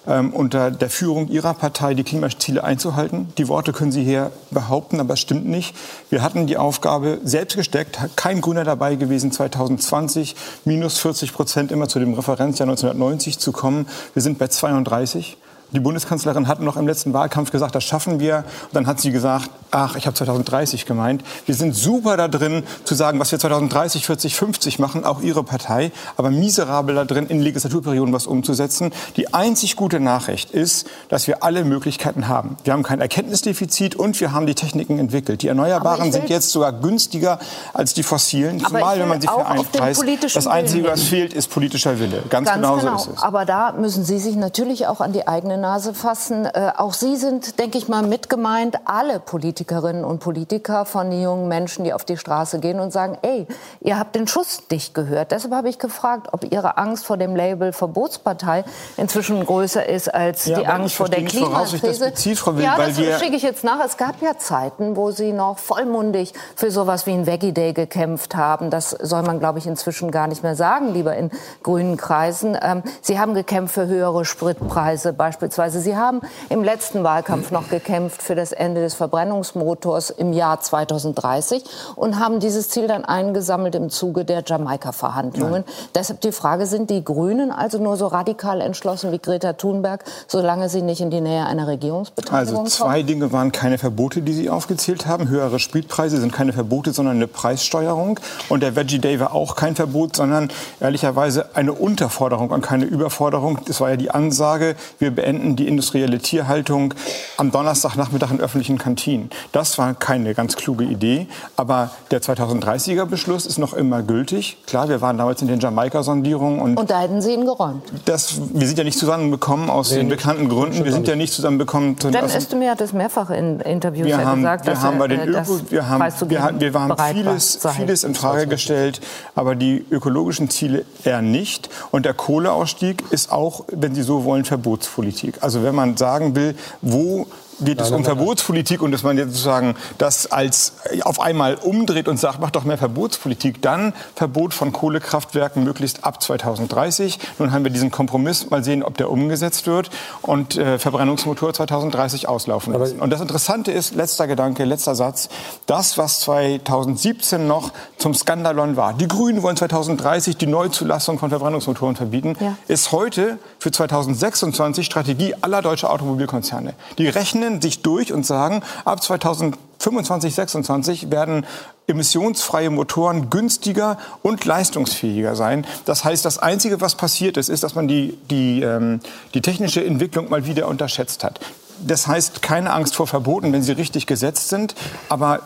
ähm, 0.06 0.32
unter 0.32 0.70
der 0.70 0.90
Führung 0.90 1.28
Ihrer 1.28 1.54
Partei 1.54 1.94
die 1.94 2.04
Klimaziele 2.04 2.62
einzuhalten. 2.62 3.32
Die 3.38 3.48
Worte 3.48 3.72
können 3.72 3.92
Sie 3.92 4.04
hier 4.04 4.30
behaupten, 4.50 5.00
aber 5.00 5.14
es 5.14 5.20
stimmt 5.20 5.46
nicht. 5.46 5.74
Wir 6.10 6.22
hatten 6.22 6.46
die 6.46 6.56
Aufgabe 6.56 7.18
selbst 7.24 7.56
gesteckt, 7.56 7.98
kein 8.16 8.40
Grüner 8.40 8.64
dabei 8.64 8.94
gewesen, 8.96 9.32
2020 9.32 10.36
minus 10.64 10.98
40 10.98 11.32
Prozent 11.32 11.72
immer 11.72 11.88
zu 11.88 11.98
dem 11.98 12.14
Referenzjahr 12.14 12.68
1990 12.68 13.38
zu 13.38 13.52
kommen. 13.52 13.86
Wir 14.14 14.22
sind 14.22 14.38
bei 14.38 14.48
32. 14.48 15.36
Die 15.72 15.80
Bundeskanzlerin 15.80 16.46
hat 16.46 16.60
noch 16.60 16.76
im 16.76 16.86
letzten 16.86 17.12
Wahlkampf 17.12 17.50
gesagt, 17.50 17.74
das 17.74 17.82
schaffen 17.82 18.20
wir. 18.20 18.44
Und 18.64 18.74
dann 18.74 18.86
hat 18.86 19.00
sie 19.00 19.10
gesagt, 19.10 19.50
ach, 19.72 19.96
ich 19.96 20.06
habe 20.06 20.14
2030 20.14 20.86
gemeint. 20.86 21.24
Wir 21.44 21.54
sind 21.54 21.74
super 21.74 22.16
da 22.16 22.28
drin, 22.28 22.62
zu 22.84 22.94
sagen, 22.94 23.18
was 23.18 23.32
wir 23.32 23.38
2030, 23.38 24.06
40, 24.06 24.36
50 24.36 24.78
machen, 24.78 25.04
auch 25.04 25.20
Ihre 25.20 25.42
Partei, 25.42 25.90
aber 26.16 26.30
miserabel 26.30 26.94
da 26.94 27.04
drin, 27.04 27.26
in 27.26 27.40
Legislaturperioden 27.40 28.14
was 28.14 28.26
umzusetzen. 28.26 28.92
Die 29.16 29.34
einzig 29.34 29.76
gute 29.76 29.98
Nachricht 29.98 30.50
ist, 30.52 30.86
dass 31.08 31.26
wir 31.26 31.42
alle 31.42 31.64
Möglichkeiten 31.64 32.28
haben. 32.28 32.56
Wir 32.64 32.72
haben 32.72 32.82
kein 32.82 33.00
Erkenntnisdefizit 33.00 33.96
und 33.96 34.18
wir 34.20 34.32
haben 34.32 34.46
die 34.46 34.54
Techniken 34.54 34.98
entwickelt. 34.98 35.42
Die 35.42 35.48
Erneuerbaren 35.48 36.12
sind 36.12 36.28
jetzt 36.28 36.50
sogar 36.50 36.72
günstiger 36.72 37.38
als 37.74 37.92
die 37.92 38.02
fossilen, 38.04 38.60
zumal 38.60 38.98
wenn 39.00 39.08
man 39.08 39.20
sie 39.20 39.28
für 39.28 39.92
politischen 39.94 40.34
Das 40.34 40.46
Einzige, 40.46 40.88
was 40.88 41.02
fehlt, 41.02 41.34
ist 41.34 41.50
politischer 41.50 41.98
Wille. 41.98 42.22
Ganz, 42.30 42.50
genau, 42.52 42.78
so 42.78 42.88
ist 42.88 43.08
es. 43.16 43.22
Aber 43.22 43.44
da 43.44 43.72
müssen 43.72 44.04
Sie 44.04 44.18
sich 44.18 44.36
natürlich 44.36 44.86
auch 44.86 45.00
an 45.00 45.12
die 45.12 45.26
eigene 45.56 45.58
Nase 45.58 45.94
fassen. 45.94 46.46
Äh, 46.46 46.72
auch 46.76 46.92
Sie 46.92 47.16
sind, 47.16 47.58
denke 47.58 47.78
ich 47.78 47.88
mal, 47.88 48.02
mitgemeint. 48.02 48.76
Alle 48.84 49.20
Politikerinnen 49.20 50.04
und 50.04 50.20
Politiker 50.20 50.84
von 50.84 51.10
den 51.10 51.22
jungen 51.22 51.48
Menschen, 51.48 51.84
die 51.84 51.92
auf 51.92 52.04
die 52.04 52.16
Straße 52.16 52.60
gehen 52.60 52.80
und 52.80 52.92
sagen, 52.92 53.18
ey, 53.22 53.46
ihr 53.80 53.98
habt 53.98 54.14
den 54.14 54.26
Schuss 54.26 54.62
nicht 54.70 54.94
gehört. 54.94 55.32
Deshalb 55.32 55.52
habe 55.54 55.68
ich 55.68 55.78
gefragt, 55.78 56.28
ob 56.32 56.50
Ihre 56.50 56.78
Angst 56.78 57.06
vor 57.06 57.16
dem 57.16 57.34
Label 57.34 57.72
Verbotspartei 57.72 58.64
inzwischen 58.96 59.44
größer 59.44 59.86
ist 59.88 60.12
als 60.12 60.46
Ja, 60.46 60.58
die 60.58 60.66
Angst 60.66 60.94
vor 60.94 61.08
der 61.08 61.24
Klimakrise. 61.24 62.04
bezieht, 62.06 62.38
Frau 62.38 62.56
Will, 62.56 62.64
ja, 62.64 62.76
das 62.76 62.96
schicke 62.96 63.36
ich 63.36 63.42
jetzt 63.42 63.64
nach. 63.64 63.84
Es 63.84 63.96
gab 63.96 64.20
ja 64.22 64.38
Zeiten, 64.38 64.96
wo 64.96 65.10
Sie 65.10 65.32
noch 65.32 65.58
vollmundig 65.58 66.32
für 66.54 66.70
sowas 66.70 67.06
wie 67.06 67.12
ein 67.12 67.26
Veggie 67.26 67.52
Day 67.52 67.72
gekämpft 67.72 68.36
haben. 68.36 68.70
Das 68.70 68.90
soll 68.90 69.22
man, 69.22 69.38
glaube 69.38 69.58
ich, 69.58 69.66
inzwischen 69.66 70.10
gar 70.10 70.26
nicht 70.26 70.42
mehr 70.42 70.54
sagen, 70.56 70.92
lieber 70.92 71.16
in 71.16 71.30
grünen 71.62 71.96
Kreisen. 71.96 72.56
Ähm, 72.60 72.82
Sie 73.00 73.18
haben 73.18 73.34
gekämpft 73.34 73.74
für 73.74 73.86
höhere 73.86 74.24
Spritpreise 74.24 75.12
beispielsweise. 75.12 75.45
Sie 75.50 75.96
haben 75.96 76.20
im 76.48 76.64
letzten 76.64 77.04
Wahlkampf 77.04 77.50
noch 77.50 77.68
gekämpft 77.68 78.22
für 78.22 78.34
das 78.34 78.52
Ende 78.52 78.80
des 78.80 78.94
Verbrennungsmotors 78.94 80.10
im 80.10 80.32
Jahr 80.32 80.60
2030 80.60 81.64
und 81.94 82.18
haben 82.18 82.40
dieses 82.40 82.68
Ziel 82.68 82.88
dann 82.88 83.04
eingesammelt 83.04 83.74
im 83.74 83.90
Zuge 83.90 84.24
der 84.24 84.42
Jamaika-Verhandlungen. 84.44 85.64
Deshalb 85.94 86.20
die 86.20 86.32
Frage, 86.32 86.66
sind 86.66 86.90
die 86.90 87.04
Grünen 87.04 87.52
also 87.52 87.78
nur 87.78 87.96
so 87.96 88.06
radikal 88.06 88.60
entschlossen 88.60 89.12
wie 89.12 89.18
Greta 89.18 89.52
Thunberg, 89.52 90.04
solange 90.26 90.68
sie 90.68 90.82
nicht 90.82 91.00
in 91.00 91.10
die 91.10 91.20
Nähe 91.20 91.46
einer 91.46 91.68
Regierungsbeteiligung 91.68 92.64
Also 92.64 92.76
zwei 92.76 92.94
kommen? 92.94 93.06
Dinge 93.06 93.32
waren 93.32 93.52
keine 93.52 93.78
Verbote, 93.78 94.22
die 94.22 94.32
Sie 94.32 94.50
aufgezählt 94.50 95.06
haben. 95.06 95.28
Höhere 95.28 95.58
Spritpreise 95.58 96.18
sind 96.20 96.32
keine 96.32 96.52
Verbote, 96.52 96.92
sondern 96.92 97.16
eine 97.16 97.26
Preissteuerung. 97.26 98.18
Und 98.48 98.62
der 98.62 98.76
Veggie 98.76 98.98
Day 98.98 99.20
war 99.20 99.34
auch 99.34 99.56
kein 99.56 99.76
Verbot, 99.76 100.16
sondern 100.16 100.50
ehrlicherweise 100.80 101.54
eine 101.54 101.72
Unterforderung 101.72 102.50
und 102.50 102.62
keine 102.62 102.84
Überforderung. 102.84 103.58
Das 103.66 103.80
war 103.80 103.90
ja 103.90 103.96
die 103.96 104.10
Ansage, 104.10 104.76
wir 104.98 105.10
beenden 105.10 105.35
die 105.56 105.68
industrielle 105.68 106.18
Tierhaltung 106.18 106.94
am 107.36 107.50
Donnerstagnachmittag 107.50 108.30
in 108.30 108.40
öffentlichen 108.40 108.78
Kantinen. 108.78 109.30
Das 109.52 109.78
war 109.78 109.94
keine 109.94 110.34
ganz 110.34 110.56
kluge 110.56 110.84
Idee. 110.84 111.26
Aber 111.56 111.90
der 112.10 112.20
2030er 112.22 113.04
Beschluss 113.06 113.46
ist 113.46 113.58
noch 113.58 113.74
immer 113.74 114.02
gültig. 114.02 114.56
Klar, 114.66 114.88
wir 114.88 115.00
waren 115.00 115.18
damals 115.18 115.42
in 115.42 115.48
den 115.48 115.60
Jamaika-Sondierungen 115.60 116.60
und 116.60 116.76
Und 116.78 116.90
da 116.90 117.00
hätten 117.00 117.20
Sie 117.20 117.32
ihn 117.32 117.44
geräumt. 117.44 117.82
das, 118.04 118.40
wir 118.52 118.66
sind 118.66 118.78
ja 118.78 118.84
nicht 118.84 118.98
zusammengekommen 118.98 119.70
aus 119.70 119.90
den 119.90 120.08
bekannten 120.08 120.48
Gründen. 120.48 120.84
Wir 120.84 120.92
sind 120.92 121.06
ja 121.08 121.16
nicht 121.16 121.32
zusammengekommen. 121.32 121.96
Denn 121.96 122.16
aus- 122.16 122.34
Özdemir 122.34 122.70
hat 122.70 122.80
es 122.80 122.92
mehrfach 122.92 123.30
in 123.30 123.60
Interviews 123.60 124.06
wir 124.06 124.16
ja 124.18 124.24
haben, 124.24 124.40
gesagt, 124.42 124.66
wir 124.66 124.72
dass 124.74 124.82
haben 124.82 124.98
bei 124.98 125.08
den 125.08 125.20
äh, 125.20 125.26
Öko, 125.26 125.60
wir 125.68 125.88
haben, 125.88 126.04
wir, 126.28 126.42
haben, 126.42 126.60
wir 126.60 126.70
bereit 126.70 127.14
vieles, 127.14 127.64
war, 127.64 127.72
vieles 127.72 128.04
in 128.04 128.14
Frage 128.14 128.46
gestellt, 128.46 129.00
aber 129.34 129.54
die 129.54 129.84
ökologischen 129.90 130.50
Ziele 130.50 130.84
eher 131.04 131.22
nicht. 131.22 131.68
Und 131.90 132.06
der 132.06 132.14
Kohleausstieg 132.14 133.02
ist 133.10 133.32
auch, 133.32 133.64
wenn 133.72 133.94
Sie 133.94 134.02
so 134.02 134.24
wollen, 134.24 134.44
Verbotspolitik. 134.44 135.25
Also 135.40 135.62
wenn 135.62 135.74
man 135.74 135.96
sagen 135.96 136.34
will, 136.34 136.54
wo 136.82 137.26
geht 137.60 137.80
es 137.80 137.90
um 137.90 138.04
Verbotspolitik 138.04 138.82
und 138.82 138.92
dass 138.92 139.02
man 139.02 139.16
jetzt 139.16 139.28
sozusagen 139.28 139.74
das 139.98 140.30
als 140.30 140.74
auf 141.02 141.20
einmal 141.20 141.56
umdreht 141.56 142.08
und 142.08 142.18
sagt, 142.18 142.40
mach 142.40 142.50
doch 142.50 142.64
mehr 142.64 142.78
Verbotspolitik, 142.78 143.62
dann 143.62 143.92
Verbot 144.14 144.54
von 144.54 144.72
Kohlekraftwerken 144.72 145.64
möglichst 145.64 146.04
ab 146.04 146.22
2030. 146.22 147.18
Nun 147.38 147.52
haben 147.52 147.64
wir 147.64 147.70
diesen 147.70 147.90
Kompromiss, 147.90 148.50
mal 148.50 148.62
sehen, 148.62 148.82
ob 148.82 148.96
der 148.96 149.10
umgesetzt 149.10 149.66
wird 149.66 149.90
und 150.22 150.56
äh, 150.56 150.78
Verbrennungsmotor 150.78 151.52
2030 151.52 152.28
auslaufen 152.28 152.72
lassen. 152.72 153.00
Und 153.00 153.10
das 153.10 153.20
Interessante 153.20 153.72
ist, 153.72 153.94
letzter 153.94 154.26
Gedanke, 154.26 154.64
letzter 154.64 154.94
Satz, 154.94 155.28
das, 155.66 155.98
was 155.98 156.20
2017 156.20 157.46
noch 157.46 157.72
zum 157.98 158.14
Skandalon 158.14 158.76
war, 158.76 158.92
die 158.94 159.08
Grünen 159.08 159.42
wollen 159.42 159.56
2030 159.56 160.36
die 160.36 160.46
Neuzulassung 160.46 161.18
von 161.18 161.30
Verbrennungsmotoren 161.30 161.96
verbieten, 161.96 162.36
ja. 162.40 162.56
ist 162.68 162.92
heute 162.92 163.38
für 163.58 163.70
2026 163.70 164.84
Strategie 164.84 165.34
aller 165.40 165.62
deutscher 165.62 165.90
Automobilkonzerne. 165.90 166.74
Die 166.98 167.08
rechnen 167.08 167.45
rechnen 167.46 167.62
sich 167.62 167.82
durch 167.82 168.12
und 168.12 168.26
sagen, 168.26 168.62
ab 168.84 169.02
2025, 169.02 170.34
26 170.34 171.10
werden 171.10 171.46
emissionsfreie 171.86 172.70
Motoren 172.70 173.30
günstiger 173.30 173.98
und 174.22 174.44
leistungsfähiger 174.44 175.36
sein. 175.36 175.66
Das 175.84 176.04
heißt, 176.04 176.24
das 176.24 176.38
Einzige, 176.38 176.80
was 176.80 176.96
passiert 176.96 177.36
ist, 177.36 177.48
ist, 177.48 177.62
dass 177.62 177.74
man 177.74 177.86
die, 177.86 178.18
die, 178.30 178.62
ähm, 178.62 179.00
die 179.34 179.40
technische 179.40 179.84
Entwicklung 179.84 180.28
mal 180.28 180.46
wieder 180.46 180.66
unterschätzt 180.66 181.22
hat. 181.22 181.40
Das 181.86 182.06
heißt, 182.06 182.42
keine 182.42 182.72
Angst 182.72 182.96
vor 182.96 183.06
Verboten, 183.06 183.52
wenn 183.52 183.62
sie 183.62 183.72
richtig 183.72 184.06
gesetzt 184.06 184.48
sind, 184.48 184.74
aber 185.08 185.40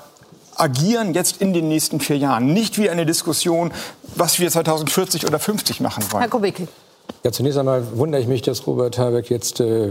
agieren 0.57 1.15
jetzt 1.15 1.41
in 1.41 1.53
den 1.53 1.69
nächsten 1.69 2.01
vier 2.01 2.17
Jahren. 2.19 2.53
Nicht 2.53 2.79
wie 2.79 2.89
eine 2.89 3.05
Diskussion, 3.05 3.73
was 4.15 4.39
wir 4.39 4.51
2040 4.51 5.27
oder 5.27 5.39
50 5.39 5.81
machen 5.81 6.05
wollen. 6.11 6.23
Herr 6.23 6.31
Kubicki. 6.31 6.69
Ja, 7.25 7.33
zunächst 7.33 7.59
einmal 7.59 7.83
wundere 7.97 8.23
ich 8.23 8.29
mich, 8.29 8.43
dass 8.43 8.67
Robert 8.67 8.97
Habeck 8.97 9.31
jetzt 9.31 9.61
äh, 9.61 9.91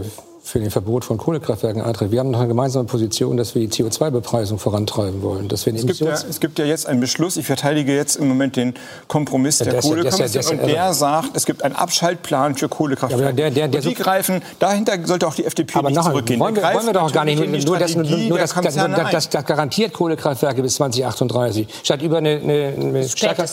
für 0.50 0.58
den 0.58 0.70
Verbot 0.72 1.04
von 1.04 1.16
Kohlekraftwerken 1.16 1.80
eintritt. 1.80 2.10
Wir 2.10 2.18
haben 2.18 2.32
noch 2.32 2.40
eine 2.40 2.48
gemeinsame 2.48 2.84
Position, 2.84 3.36
dass 3.36 3.54
wir 3.54 3.66
die 3.66 3.68
CO2-Bepreisung 3.68 4.58
vorantreiben 4.58 5.22
wollen. 5.22 5.46
Dass 5.46 5.64
wir 5.64 5.72
es, 5.72 5.86
gibt 5.86 6.00
ja, 6.00 6.10
es 6.10 6.40
gibt 6.40 6.58
ja 6.58 6.64
jetzt 6.64 6.86
einen 6.86 6.98
Beschluss, 6.98 7.36
ich 7.36 7.46
verteidige 7.46 7.94
jetzt 7.94 8.16
im 8.16 8.26
Moment 8.26 8.56
den 8.56 8.74
Kompromiss 9.06 9.60
ja, 9.60 9.66
der 9.66 9.80
Kohlekommission, 9.80 10.58
und 10.58 10.66
der 10.66 10.92
sagt, 10.92 11.30
es 11.34 11.46
gibt 11.46 11.62
einen 11.62 11.76
Abschaltplan 11.76 12.56
für 12.56 12.68
Kohlekraftwerke. 12.68 13.26
Ja, 13.26 13.32
der, 13.32 13.50
der, 13.52 13.68
der, 13.68 13.80
und 13.80 13.90
die 13.90 13.94
greifen, 13.94 14.42
dahinter 14.58 14.94
sollte 15.04 15.28
auch 15.28 15.34
die 15.34 15.44
FDP 15.44 15.78
aber 15.78 15.90
nicht 15.90 16.02
zurückgehen. 16.02 16.40
Wollen 16.40 16.56
wir, 16.56 16.64
wollen 16.64 16.86
wir 16.86 16.92
doch 16.94 17.12
gar 17.12 17.24
nicht, 17.24 17.38
nur, 17.38 17.78
das, 17.78 17.94
nur 17.94 18.38
das, 18.38 18.52
das, 18.52 18.74
das, 18.74 19.28
das, 19.28 19.44
garantiert 19.44 19.92
Kohlekraftwerke 19.92 20.62
bis 20.62 20.74
2038, 20.74 21.68
statt 21.84 22.02
über 22.02 22.18
eine, 22.18 22.40
eine, 22.42 22.74
eine 22.76 23.08
stärker, 23.08 23.44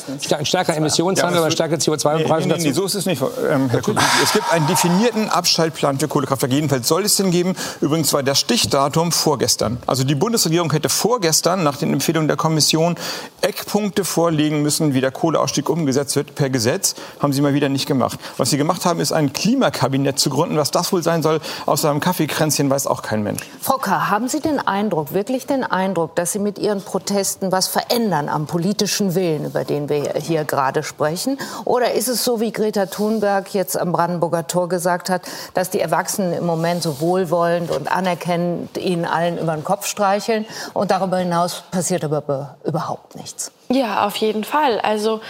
stärker 0.43 0.75
Emissionshandel 0.75 1.41
oder 1.41 1.51
stärker 1.51 1.75
CO2-Bepreisung. 1.75 2.49
Nee, 2.49 2.57
nee, 2.57 2.63
nee, 2.69 2.71
so 2.71 2.85
ist 2.85 2.95
es 2.95 3.05
nicht, 3.05 3.21
ähm, 3.51 3.69
Herr 3.69 3.81
Kuhn. 3.81 3.95
Es 4.23 4.33
gibt 4.33 4.51
einen 4.51 4.65
definierten 4.65 5.29
Abschaltplan 5.29 5.99
für 5.99 6.07
Kohlekraftwerke, 6.07 6.55
jedenfalls 6.55 6.86
soll 6.87 7.05
es 7.05 7.15
den 7.17 7.31
geben. 7.31 7.55
Übrigens 7.81 8.13
war 8.13 8.23
das 8.23 8.39
Stichdatum 8.39 9.11
vorgestern. 9.11 9.77
Also 9.85 10.03
die 10.03 10.15
Bundesregierung 10.15 10.71
hätte 10.71 10.89
vorgestern 10.89 11.63
nach 11.63 11.77
den 11.77 11.93
Empfehlungen 11.93 12.27
der 12.27 12.37
Kommission 12.37 12.95
Eckpunkte 13.41 14.03
vorlegen 14.03 14.61
müssen, 14.61 14.93
wie 14.93 15.01
der 15.01 15.11
Kohleausstieg 15.11 15.69
umgesetzt 15.69 16.15
wird 16.15 16.35
per 16.35 16.49
Gesetz. 16.49 16.95
Haben 17.19 17.33
sie 17.33 17.41
mal 17.41 17.53
wieder 17.53 17.69
nicht 17.69 17.85
gemacht. 17.85 18.19
Was 18.37 18.49
sie 18.49 18.57
gemacht 18.57 18.85
haben, 18.85 18.99
ist 18.99 19.11
ein 19.11 19.33
Klimakabinett 19.33 20.19
zu 20.19 20.29
gründen. 20.29 20.57
Was 20.57 20.71
das 20.71 20.91
wohl 20.91 21.03
sein 21.03 21.21
soll, 21.23 21.39
außer 21.65 21.89
einem 21.89 21.99
Kaffeekränzchen, 21.99 22.69
weiß 22.69 22.87
auch 22.87 23.01
kein 23.01 23.23
Mensch. 23.23 23.41
Frau 23.61 23.77
K., 23.77 24.09
haben 24.09 24.27
Sie 24.27 24.39
den 24.39 24.59
Eindruck, 24.59 25.13
wirklich 25.13 25.45
den 25.47 25.63
Eindruck, 25.63 26.15
dass 26.15 26.31
Sie 26.31 26.39
mit 26.39 26.59
Ihren 26.59 26.81
Protesten 26.81 27.51
was 27.51 27.67
verändern 27.67 28.29
am 28.29 28.47
politischen 28.47 29.15
Willen, 29.15 29.45
über 29.45 29.63
den 29.63 29.89
wir 29.89 30.13
hier 30.19 30.43
gerade 30.43 30.83
sprechen? 30.83 31.37
Oder 31.65 31.93
ist 31.93 32.07
es 32.07 32.23
so, 32.23 32.39
wie 32.39 32.51
Greta 32.51 32.85
Thunberg 32.85 33.53
jetzt 33.53 33.77
am 33.77 33.91
Brandenburger 33.91 34.47
Tor 34.47 34.69
gesagt 34.69 35.09
hat, 35.09 35.21
dass 35.53 35.69
die 35.69 35.79
Erwachsenen 35.79 36.33
im 36.33 36.45
Moment 36.45 36.66
so 36.81 36.99
wohlwollend 36.99 37.71
und 37.71 37.91
anerkennend 37.91 38.77
ihnen 38.77 39.05
allen 39.05 39.37
über 39.37 39.53
den 39.53 39.63
Kopf 39.63 39.87
streicheln. 39.87 40.45
Und 40.73 40.91
darüber 40.91 41.17
hinaus 41.17 41.63
passiert 41.71 42.03
aber 42.03 42.57
überhaupt 42.63 43.15
nichts. 43.15 43.51
Ja, 43.69 44.05
auf 44.05 44.15
jeden 44.17 44.43
Fall. 44.43 44.79
Also 44.79 45.21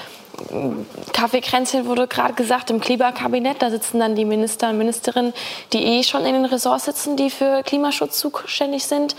Kaffeekränzchen 1.14 1.86
wurde 1.86 2.08
gerade 2.08 2.34
gesagt, 2.34 2.70
im 2.70 2.80
Klimakabinett, 2.80 3.62
da 3.62 3.70
sitzen 3.70 4.00
dann 4.00 4.16
die 4.16 4.26
Minister 4.26 4.70
und 4.70 4.78
Ministerinnen, 4.78 5.34
die 5.74 5.84
eh 5.84 6.04
schon 6.04 6.26
in 6.26 6.34
den 6.34 6.46
Ressorts 6.46 6.86
sitzen, 6.86 7.18
die 7.18 7.30
für 7.30 7.64
Klimaschutz 7.64 8.20
zuständig 8.20 8.86
sind. 8.86 9.16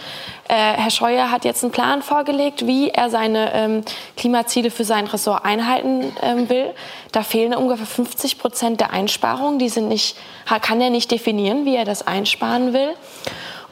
Äh, 0.48 0.54
Herr 0.54 0.90
Scheuer 0.90 1.30
hat 1.30 1.44
jetzt 1.44 1.64
einen 1.64 1.72
Plan 1.72 2.02
vorgelegt, 2.02 2.66
wie 2.66 2.90
er 2.90 3.10
seine 3.10 3.52
ähm, 3.54 3.84
Klimaziele 4.16 4.70
für 4.70 4.84
sein 4.84 5.06
Ressort 5.06 5.44
einhalten 5.44 6.12
ähm, 6.22 6.48
will. 6.48 6.72
Da 7.12 7.22
fehlen 7.22 7.54
ungefähr 7.54 7.86
50 7.86 8.38
Prozent 8.38 8.80
der 8.80 8.92
Einsparungen. 8.92 9.58
Die 9.58 9.68
sind 9.68 9.88
nicht, 9.88 10.16
kann 10.62 10.80
er 10.80 10.90
nicht 10.90 11.10
definieren, 11.10 11.64
wie 11.64 11.74
er 11.76 11.84
das 11.84 12.06
einsparen 12.06 12.72
will. 12.72 12.94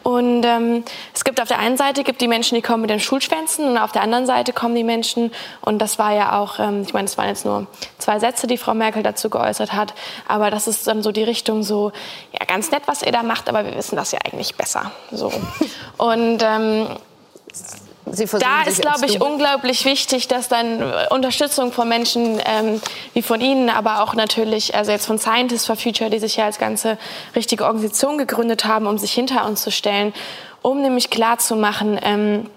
Und 0.07 0.45
ähm, 0.45 0.85
es 1.13 1.25
gibt 1.25 1.41
auf 1.41 1.49
der 1.49 1.59
einen 1.59 1.77
Seite 1.77 2.05
gibt 2.05 2.21
die 2.21 2.29
Menschen, 2.29 2.55
die 2.55 2.63
kommen 2.63 2.83
mit 2.83 2.91
den 2.91 3.01
Schulschwänzen 3.01 3.69
und 3.69 3.77
auf 3.77 3.91
der 3.91 4.03
anderen 4.03 4.25
Seite 4.25 4.53
kommen 4.53 4.77
die 4.77 4.85
Menschen, 4.85 5.33
und 5.63 5.81
das 5.81 5.99
war 5.99 6.15
ja 6.15 6.39
auch, 6.39 6.61
ähm, 6.61 6.83
ich 6.83 6.95
meine, 6.95 7.07
es 7.07 7.19
waren 7.19 7.27
jetzt 7.27 7.45
nur 7.45 7.67
zwei 7.99 8.21
Sätze, 8.21 8.47
die 8.47 8.57
Frau 8.57 8.73
Merkel 8.73 9.03
dazu 9.03 9.31
geäußert 9.31 9.73
hat, 9.73 9.95
aber 10.29 10.53
das 10.53 10.69
ist 10.69 10.87
dann 10.87 11.03
so 11.03 11.11
die 11.11 11.25
Richtung 11.25 11.65
so, 11.65 11.91
ja, 12.31 12.47
ganz 12.47 12.71
nett, 12.71 12.85
was 12.87 13.03
ihr 13.03 13.11
da 13.11 13.25
macht, 13.25 13.49
aber 13.49 13.65
wir 13.65 13.75
wissen 13.75 13.97
das 13.97 14.13
ja 14.13 14.21
eigentlich 14.25 14.55
besser. 14.55 14.93
So. 15.11 15.33
Und 15.97 16.41
ähm, 16.41 16.87
da 18.07 18.63
ist, 18.63 18.81
glaube 18.81 19.05
ich, 19.07 19.21
unglaublich 19.21 19.85
wichtig, 19.85 20.29
dass 20.29 20.49
dann 20.49 20.83
Unterstützung 21.11 21.73
von 21.73 21.89
Menschen 21.89 22.41
ähm, 22.45 22.81
wie 23.15 23.23
von 23.23 23.41
Ihnen, 23.41 23.69
aber 23.69 24.03
auch 24.03 24.15
natürlich, 24.15 24.77
also 24.77 24.93
jetzt 24.93 25.07
von 25.07 25.19
Scientists 25.19 25.67
for 25.67 25.77
Future, 25.77 26.09
die 26.09 26.21
sich 26.21 26.37
ja 26.37 26.45
als 26.45 26.59
ganze 26.59 26.99
richtige 27.35 27.65
Organisation 27.65 28.17
gegründet 28.17 28.65
haben, 28.65 28.87
um 28.87 28.97
sich 28.97 29.13
hinter 29.13 29.45
uns 29.45 29.63
zu 29.63 29.73
stellen, 29.73 30.15
um 30.63 30.83
nämlich 30.83 31.11
klarzumachen, 31.11 31.99
ähm, 32.03 32.51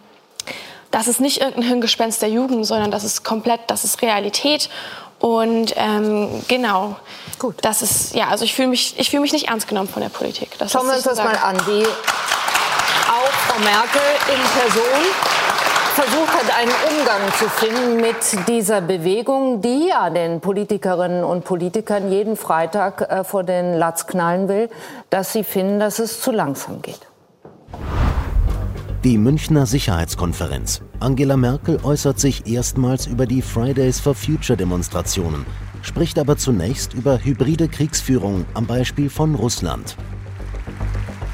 das 0.91 1.07
ist 1.07 1.19
nicht 1.19 1.41
irgendein 1.41 1.63
Hirngespenst 1.63 2.21
der 2.21 2.29
Jugend, 2.29 2.65
sondern 2.65 2.91
das 2.91 3.03
ist 3.03 3.23
komplett, 3.23 3.61
das 3.67 3.83
ist 3.83 4.01
Realität. 4.01 4.69
Und 5.19 5.73
ähm, 5.75 6.43
genau, 6.47 6.95
Gut. 7.37 7.55
das 7.61 7.81
ist, 7.81 8.15
ja, 8.15 8.29
also 8.29 8.45
ich 8.45 8.53
fühle 8.53 8.69
mich, 8.69 8.97
ich 8.97 9.09
fühle 9.09 9.21
mich 9.21 9.33
nicht 9.33 9.49
ernst 9.49 9.67
genommen 9.67 9.89
von 9.89 10.01
der 10.01 10.09
Politik. 10.09 10.57
Das 10.57 10.71
Schauen 10.71 10.87
wir 10.87 10.95
uns 10.95 11.03
das 11.03 11.17
mal 11.17 11.35
an, 11.35 11.57
wie 11.67 11.85
auch 11.85 13.31
Frau 13.47 13.59
Merkel 13.59 14.01
in 14.27 14.41
Person 14.59 15.38
versucht 15.99 16.33
hat, 16.33 16.57
einen 16.57 16.71
Umgang 16.89 17.21
zu 17.37 17.49
finden 17.49 17.97
mit 17.97 18.47
dieser 18.47 18.79
Bewegung, 18.79 19.61
die 19.61 19.89
ja 19.89 20.09
den 20.09 20.39
Politikerinnen 20.39 21.25
und 21.25 21.43
Politikern 21.43 22.09
jeden 22.09 22.37
Freitag 22.37 23.01
äh, 23.01 23.25
vor 23.25 23.43
den 23.43 23.73
Latz 23.73 24.07
knallen 24.07 24.47
will, 24.47 24.69
dass 25.09 25.33
sie 25.33 25.43
finden, 25.43 25.77
dass 25.77 25.99
es 25.99 26.21
zu 26.21 26.31
langsam 26.31 26.81
geht. 26.81 27.01
Die 29.03 29.17
Münchner 29.17 29.65
Sicherheitskonferenz. 29.65 30.81
Angela 31.01 31.35
Merkel 31.35 31.79
äußert 31.83 32.17
sich 32.17 32.47
erstmals 32.47 33.05
über 33.05 33.25
die 33.25 33.41
Fridays 33.41 33.99
for 33.99 34.15
Future 34.15 34.55
Demonstrationen, 34.55 35.45
spricht 35.81 36.17
aber 36.17 36.37
zunächst 36.37 36.93
über 36.93 37.19
hybride 37.21 37.67
Kriegsführung 37.67 38.45
am 38.53 38.65
Beispiel 38.67 39.09
von 39.09 39.35
Russland. 39.35 39.97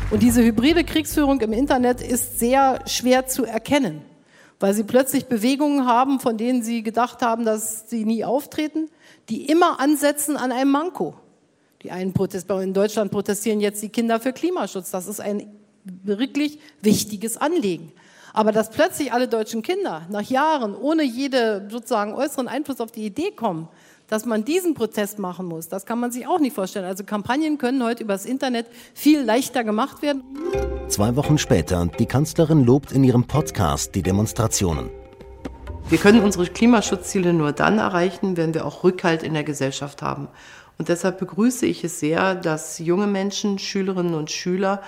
Und 0.10 0.24
diese 0.24 0.42
hybride 0.44 0.84
Kriegsführung 0.84 1.40
im 1.42 1.54
Internet 1.54 2.02
ist 2.02 2.40
sehr 2.40 2.80
schwer 2.88 3.28
zu 3.28 3.46
erkennen 3.46 4.02
weil 4.60 4.74
sie 4.74 4.84
plötzlich 4.84 5.26
Bewegungen 5.26 5.86
haben, 5.86 6.20
von 6.20 6.38
denen 6.38 6.64
sie 6.64 6.84
gedacht 6.84 7.22
haben, 7.22 7.46
dass 7.46 7.90
sie 7.90 8.06
nie 8.06 8.24
auftreten, 8.24 8.90
die 9.30 9.50
immer 9.50 9.80
ansetzen 9.80 10.38
an 10.38 10.52
einem 10.52 10.72
Manko. 10.72 11.16
Die 11.84 11.92
einen 11.92 12.14
Protest, 12.14 12.50
in 12.50 12.74
Deutschland 12.74 13.12
protestieren 13.12 13.60
jetzt 13.60 13.82
die 13.84 13.90
Kinder 13.90 14.20
für 14.20 14.34
Klimaschutz. 14.34 14.92
Das 14.92 15.08
ist 15.08 15.20
ein 15.20 15.48
wirklich 15.84 16.60
wichtiges 16.82 17.38
Anliegen. 17.38 17.92
Aber 18.34 18.52
dass 18.52 18.70
plötzlich 18.70 19.14
alle 19.14 19.28
deutschen 19.28 19.62
Kinder 19.62 20.06
nach 20.10 20.24
Jahren 20.24 20.76
ohne 20.76 21.04
jede 21.04 21.68
sozusagen 21.70 22.14
äußeren 22.14 22.48
Einfluss 22.48 22.82
auf 22.82 22.92
die 22.92 23.06
Idee 23.06 23.32
kommen, 23.32 23.70
dass 24.08 24.26
man 24.26 24.46
diesen 24.46 24.74
Protest 24.74 25.20
machen 25.20 25.46
muss, 25.46 25.68
das 25.68 25.86
kann 25.86 26.00
man 26.00 26.12
sich 26.12 26.28
auch 26.28 26.40
nicht 26.40 26.56
vorstellen. 26.56 26.86
Also 26.86 27.04
Kampagnen 27.04 27.58
können 27.58 27.84
heute 27.84 28.04
übers 28.04 28.26
Internet 28.26 28.68
viel 28.94 29.22
leichter 29.22 29.64
gemacht 29.64 30.02
werden. 30.02 30.24
Zwei 30.88 31.16
Wochen 31.16 31.38
später, 31.38 31.88
die 32.00 32.06
Kanzlerin 32.06 32.64
lobt 32.64 32.92
in 32.92 33.04
ihrem 33.04 33.26
Podcast 33.26 33.96
die 33.96 34.04
Demonstrationen. 34.04 34.90
Wir 35.90 36.00
können 36.00 36.22
unsere 36.22 36.48
Klimaschutzziele 36.48 37.34
nur 37.34 37.52
dann 37.52 37.78
erreichen, 37.78 38.38
wenn 38.38 38.54
wir 38.54 38.66
auch 38.66 38.84
Rückhalt 38.84 39.22
in 39.22 39.34
der 39.34 39.44
Gesellschaft 39.44 40.02
haben. 40.02 40.28
Und 40.78 40.90
deshalb 40.90 41.20
begrüße 41.20 41.66
ich 41.66 41.84
es 41.84 42.00
sehr, 42.00 42.36
dass 42.36 42.80
junge 42.80 43.08
Menschen, 43.08 43.60
Schülerinnen 43.60 44.16
und 44.16 44.32
Schüler 44.32 44.82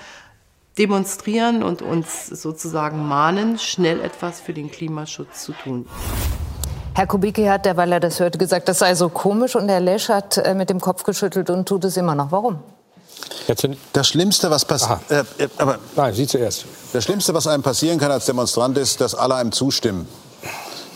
demonstrieren 0.77 1.63
und 1.63 1.81
uns 1.81 2.27
sozusagen 2.27 3.07
mahnen, 3.07 3.57
schnell 3.57 3.99
etwas 4.01 4.41
für 4.41 4.53
den 4.53 4.69
Klimaschutz 4.69 5.43
zu 5.43 5.53
tun. 5.53 5.85
Herr 6.97 7.05
Kubicki 7.05 7.45
hat, 7.45 7.63
weil 7.77 7.91
er 7.91 7.99
das 7.99 8.19
hörte, 8.19 8.39
gesagt, 8.39 8.67
das 8.67 8.79
sei 8.79 8.95
so 8.95 9.09
komisch 9.09 9.55
und 9.55 9.69
Herr 9.69 9.79
Lesch 9.79 10.09
hat 10.09 10.37
äh, 10.37 10.55
mit 10.55 10.71
dem 10.71 10.81
Kopf 10.81 11.03
geschüttelt 11.03 11.51
und 11.51 11.67
tut 11.67 11.85
es 11.85 11.95
immer 11.95 12.15
noch. 12.15 12.31
Warum? 12.31 12.57
Das 13.93 14.07
Schlimmste, 14.07 14.49
was 14.49 14.65
passiert, 14.65 14.99
äh, 15.11 15.19
äh, 15.37 15.47
aber 15.59 15.77
Nein, 15.95 16.15
Sie 16.15 16.25
zuerst. 16.25 16.65
Das 16.93 17.03
Schlimmste, 17.03 17.35
was 17.35 17.45
einem 17.45 17.61
passieren 17.61 17.99
kann 17.99 18.09
als 18.09 18.25
Demonstrant, 18.25 18.79
ist, 18.79 18.99
dass 18.99 19.13
alle 19.13 19.35
einem 19.35 19.51
zustimmen. 19.51 20.07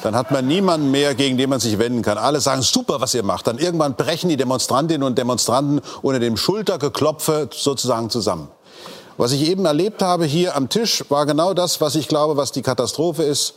Dann 0.01 0.15
hat 0.15 0.31
man 0.31 0.47
niemanden 0.47 0.89
mehr, 0.89 1.13
gegen 1.13 1.37
den 1.37 1.51
man 1.51 1.59
sich 1.59 1.77
wenden 1.77 2.01
kann. 2.01 2.17
Alle 2.17 2.41
sagen, 2.41 2.63
super, 2.63 2.99
was 2.99 3.13
ihr 3.13 3.21
macht. 3.21 3.45
Dann 3.45 3.59
irgendwann 3.59 3.93
brechen 3.93 4.27
die 4.27 4.37
Demonstrantinnen 4.37 5.03
und 5.03 5.19
Demonstranten 5.19 5.81
unter 6.01 6.19
dem 6.19 6.35
Schultergeklopfe 6.35 7.47
sozusagen 7.53 8.09
zusammen. 8.09 8.47
Was 9.17 9.33
ich 9.33 9.47
eben 9.47 9.65
erlebt 9.65 10.01
habe 10.01 10.25
hier 10.25 10.55
am 10.55 10.67
Tisch, 10.67 11.05
war 11.09 11.27
genau 11.27 11.53
das, 11.53 11.79
was 11.79 11.93
ich 11.93 12.07
glaube, 12.07 12.37
was 12.37 12.51
die 12.51 12.63
Katastrophe 12.63 13.21
ist, 13.21 13.53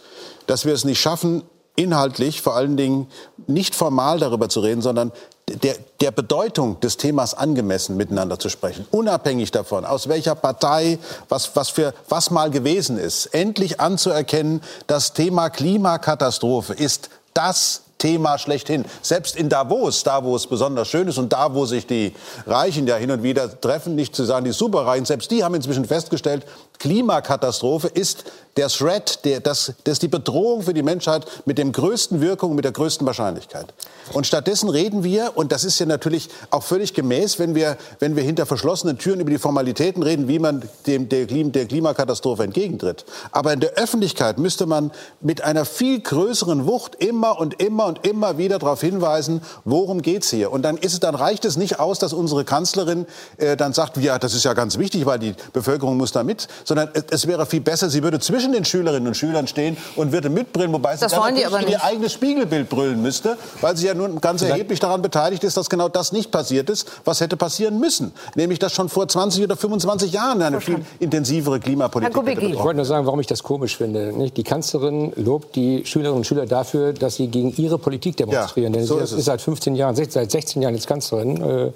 dass 0.46 0.66
wir 0.66 0.74
es 0.74 0.84
nicht 0.84 1.00
schaffen, 1.00 1.42
inhaltlich 1.76 2.40
vor 2.40 2.54
allen 2.54 2.76
Dingen 2.76 3.08
nicht 3.46 3.74
formal 3.74 4.18
darüber 4.18 4.48
zu 4.48 4.60
reden, 4.60 4.82
sondern 4.82 5.12
der, 5.48 5.76
der 6.00 6.10
Bedeutung 6.10 6.80
des 6.80 6.96
Themas 6.96 7.34
angemessen 7.34 7.96
miteinander 7.96 8.38
zu 8.38 8.48
sprechen, 8.48 8.86
unabhängig 8.90 9.50
davon, 9.50 9.84
aus 9.84 10.08
welcher 10.08 10.34
Partei, 10.34 10.98
was, 11.28 11.54
was, 11.54 11.68
für, 11.68 11.92
was 12.08 12.30
mal 12.30 12.50
gewesen 12.50 12.98
ist, 12.98 13.26
endlich 13.26 13.80
anzuerkennen, 13.80 14.62
das 14.86 15.12
Thema 15.12 15.50
Klimakatastrophe 15.50 16.72
ist 16.72 17.10
das 17.34 17.82
Thema 17.98 18.38
schlechthin. 18.38 18.84
Selbst 19.02 19.36
in 19.36 19.48
Davos, 19.48 20.02
da 20.02 20.24
wo 20.24 20.36
es 20.36 20.46
besonders 20.46 20.88
schön 20.88 21.08
ist 21.08 21.18
und 21.18 21.32
da 21.32 21.54
wo 21.54 21.64
sich 21.64 21.86
die 21.86 22.14
Reichen 22.46 22.86
ja 22.86 22.96
hin 22.96 23.10
und 23.10 23.22
wieder 23.22 23.60
treffen, 23.60 23.94
nicht 23.94 24.14
zu 24.14 24.24
sagen 24.24 24.44
die 24.44 24.52
Superreichen, 24.52 25.06
selbst 25.06 25.30
die 25.30 25.44
haben 25.44 25.54
inzwischen 25.54 25.84
festgestellt, 25.84 26.44
Klimakatastrophe 26.78 27.88
ist 27.88 28.24
der 28.56 28.68
Threat, 28.68 29.24
der, 29.24 29.40
das, 29.40 29.72
das 29.84 29.94
ist 29.94 30.02
die 30.02 30.08
Bedrohung 30.08 30.62
für 30.62 30.74
die 30.74 30.82
Menschheit 30.82 31.26
mit 31.44 31.58
dem 31.58 31.72
größten 31.72 32.20
Wirkung, 32.20 32.54
mit 32.54 32.64
der 32.64 32.72
größten 32.72 33.06
Wahrscheinlichkeit. 33.06 33.66
Und 34.12 34.26
stattdessen 34.26 34.68
reden 34.68 35.02
wir, 35.02 35.32
und 35.34 35.50
das 35.50 35.64
ist 35.64 35.78
ja 35.78 35.86
natürlich 35.86 36.28
auch 36.50 36.62
völlig 36.62 36.94
gemäß, 36.94 37.38
wenn 37.38 37.54
wir, 37.54 37.76
wenn 37.98 38.16
wir 38.16 38.22
hinter 38.22 38.46
verschlossenen 38.46 38.98
Türen 38.98 39.20
über 39.20 39.30
die 39.30 39.38
Formalitäten 39.38 40.02
reden, 40.02 40.28
wie 40.28 40.38
man 40.38 40.62
dem, 40.86 41.08
der, 41.08 41.26
der 41.26 41.66
Klimakatastrophe 41.66 42.44
entgegentritt. 42.44 43.04
Aber 43.32 43.52
in 43.52 43.60
der 43.60 43.72
Öffentlichkeit 43.72 44.38
müsste 44.38 44.66
man 44.66 44.92
mit 45.20 45.42
einer 45.42 45.64
viel 45.64 46.00
größeren 46.00 46.66
Wucht 46.66 46.96
immer 46.96 47.40
und 47.40 47.60
immer 47.60 47.86
und 47.86 48.06
immer 48.06 48.38
wieder 48.38 48.58
darauf 48.58 48.80
hinweisen, 48.80 49.42
worum 49.64 50.02
geht's 50.02 50.30
hier. 50.30 50.52
Und 50.52 50.62
dann, 50.62 50.76
ist 50.76 50.92
es, 50.92 51.00
dann 51.00 51.14
reicht 51.14 51.44
es 51.44 51.56
nicht 51.56 51.80
aus, 51.80 51.98
dass 51.98 52.12
unsere 52.12 52.44
Kanzlerin 52.44 53.06
äh, 53.38 53.56
dann 53.56 53.72
sagt, 53.72 53.96
ja, 53.96 54.18
das 54.18 54.34
ist 54.34 54.44
ja 54.44 54.52
ganz 54.52 54.78
wichtig, 54.78 55.06
weil 55.06 55.18
die 55.18 55.34
Bevölkerung 55.52 55.96
muss 55.96 56.12
da 56.12 56.22
mit, 56.22 56.46
sondern 56.64 56.88
es 57.10 57.26
wäre 57.26 57.46
viel 57.46 57.60
besser, 57.60 57.88
sie 57.88 58.02
würde 58.02 58.20
zwischen 58.20 58.52
den 58.52 58.64
Schülerinnen 58.64 59.08
und 59.08 59.16
Schülern 59.16 59.46
stehen 59.46 59.76
und 59.96 60.12
würde 60.12 60.30
mitbrüllen, 60.30 60.72
wobei 60.72 60.96
sie 60.96 61.02
das 61.02 61.12
dann 61.12 61.34
die 61.34 61.46
aber 61.46 61.60
in 61.60 61.68
ihr 61.68 61.82
eigenes 61.82 62.12
Spiegelbild 62.12 62.68
brüllen 62.68 63.02
müsste, 63.02 63.36
weil 63.60 63.76
sie 63.76 63.86
ja 63.86 63.94
nun 63.94 64.20
ganz 64.20 64.42
erheblich 64.42 64.80
daran 64.80 65.02
beteiligt 65.02 65.44
ist, 65.44 65.56
dass 65.56 65.70
genau 65.70 65.88
das 65.88 66.12
nicht 66.12 66.30
passiert 66.30 66.70
ist, 66.70 66.90
was 67.04 67.20
hätte 67.20 67.36
passieren 67.36 67.78
müssen. 67.78 68.12
Nämlich, 68.34 68.58
dass 68.58 68.72
schon 68.72 68.88
vor 68.88 69.08
20 69.08 69.44
oder 69.44 69.56
25 69.56 70.12
Jahren 70.12 70.42
eine 70.42 70.60
viel 70.60 70.84
intensivere 70.98 71.60
Klimapolitik 71.60 72.16
hätte 72.16 72.40
Ich 72.46 72.58
wollte 72.58 72.76
nur 72.76 72.84
sagen, 72.84 73.06
warum 73.06 73.20
ich 73.20 73.26
das 73.26 73.42
komisch 73.42 73.76
finde. 73.76 74.12
Die 74.30 74.42
Kanzlerin 74.42 75.12
lobt 75.16 75.56
die 75.56 75.84
Schülerinnen 75.84 76.18
und 76.18 76.26
Schüler 76.26 76.46
dafür, 76.46 76.92
dass 76.92 77.16
sie 77.16 77.28
gegen 77.28 77.54
ihre 77.56 77.78
Politik 77.78 78.16
demonstrieren. 78.16 78.72
Ja, 78.72 78.78
Denn 78.80 78.86
so 78.86 78.96
sie 78.96 79.04
ist, 79.04 79.12
ist 79.12 79.24
seit 79.24 79.40
15 79.40 79.74
Jahren, 79.74 79.94
seit 79.96 80.30
16 80.30 80.62
Jahren 80.62 80.74
jetzt 80.74 80.86
Kanzlerin. 80.86 81.40
Äh, 81.40 81.72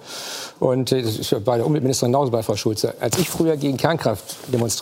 und 0.61 0.93
das 0.93 1.18
ist 1.18 1.45
bei 1.45 1.57
der 1.57 1.66
Umweltministerin 1.66 2.12
genauso 2.12 2.30
bei 2.30 2.43
Frau 2.43 2.57
Schulze. 2.57 2.95
Als 3.01 3.18
ich 3.18 3.28
früher 3.28 3.57
gegen 3.57 3.76
Kernkraft 3.76 4.24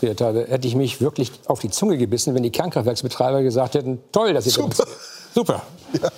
demonstriert 0.01 0.20
habe, 0.20 0.47
hätte 0.49 0.68
ich 0.68 0.74
mich 0.74 1.01
wirklich 1.01 1.32
auf 1.47 1.61
die 1.61 1.70
Zunge 1.70 1.97
gebissen, 1.97 2.34
wenn 2.34 2.42
die 2.42 2.51
Kernkraftwerksbetreiber 2.51 3.42
gesagt 3.42 3.74
hätten, 3.74 4.01
toll, 4.12 4.32
dass 4.32 4.44
sie 4.44 4.51
Super. 4.51 4.84
Super. 5.34 5.62
Ja. 6.01 6.09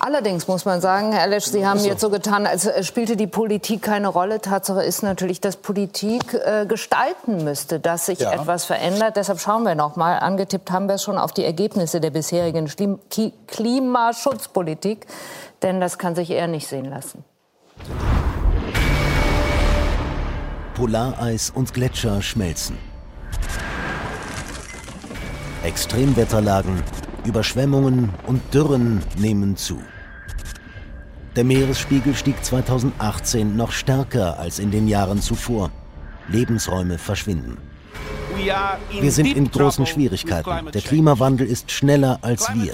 Allerdings 0.00 0.46
muss 0.46 0.64
man 0.64 0.80
sagen, 0.80 1.12
Herr 1.12 1.26
Lesch, 1.26 1.46
Sie 1.46 1.66
haben 1.66 1.80
jetzt 1.84 2.00
so 2.00 2.08
getan, 2.08 2.46
als 2.46 2.66
äh, 2.66 2.82
spielte 2.84 3.16
die 3.16 3.26
Politik 3.26 3.82
keine 3.82 4.08
Rolle. 4.08 4.40
Tatsache 4.40 4.82
ist 4.82 5.02
natürlich, 5.02 5.40
dass 5.40 5.56
Politik 5.56 6.34
äh, 6.34 6.66
gestalten 6.66 7.44
müsste, 7.44 7.80
dass 7.80 8.06
sich 8.06 8.20
ja. 8.20 8.32
etwas 8.32 8.64
verändert. 8.64 9.16
Deshalb 9.16 9.40
schauen 9.40 9.64
wir 9.64 9.74
noch 9.74 9.96
mal. 9.96 10.18
Angetippt 10.18 10.70
haben 10.70 10.86
wir 10.86 10.94
es 10.96 11.02
schon 11.02 11.18
auf 11.18 11.32
die 11.32 11.44
Ergebnisse 11.44 12.00
der 12.00 12.10
bisherigen 12.10 12.70
Klimaschutzpolitik, 13.48 15.06
denn 15.62 15.80
das 15.80 15.98
kann 15.98 16.14
sich 16.14 16.30
eher 16.30 16.46
nicht 16.46 16.68
sehen 16.68 16.86
lassen. 16.86 17.24
Polareis 20.78 21.50
und 21.50 21.74
Gletscher 21.74 22.22
schmelzen. 22.22 22.78
Extremwetterlagen, 25.64 26.84
Überschwemmungen 27.24 28.10
und 28.28 28.40
Dürren 28.54 29.02
nehmen 29.16 29.56
zu. 29.56 29.82
Der 31.34 31.42
Meeresspiegel 31.42 32.14
stieg 32.14 32.44
2018 32.44 33.56
noch 33.56 33.72
stärker 33.72 34.38
als 34.38 34.60
in 34.60 34.70
den 34.70 34.86
Jahren 34.86 35.20
zuvor. 35.20 35.72
Lebensräume 36.28 36.96
verschwinden. 36.96 37.58
Wir 38.36 39.10
sind 39.10 39.36
in 39.36 39.50
großen 39.50 39.84
Schwierigkeiten. 39.84 40.70
Der 40.72 40.80
Klimawandel 40.80 41.48
ist 41.48 41.72
schneller 41.72 42.20
als 42.22 42.48
wir. 42.54 42.72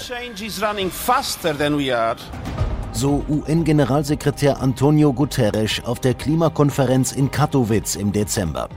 So 2.97 3.25
UN-Generalsekretär 3.29 4.63
Antonio 4.63 5.13
Guterres 5.13 5.83
auf 5.85 5.99
der 5.99 6.15
Klimakonferenz 6.15 7.11
in 7.11 7.29
Katowice 7.29 7.97
im 7.97 8.13
Dezember. 8.13 8.69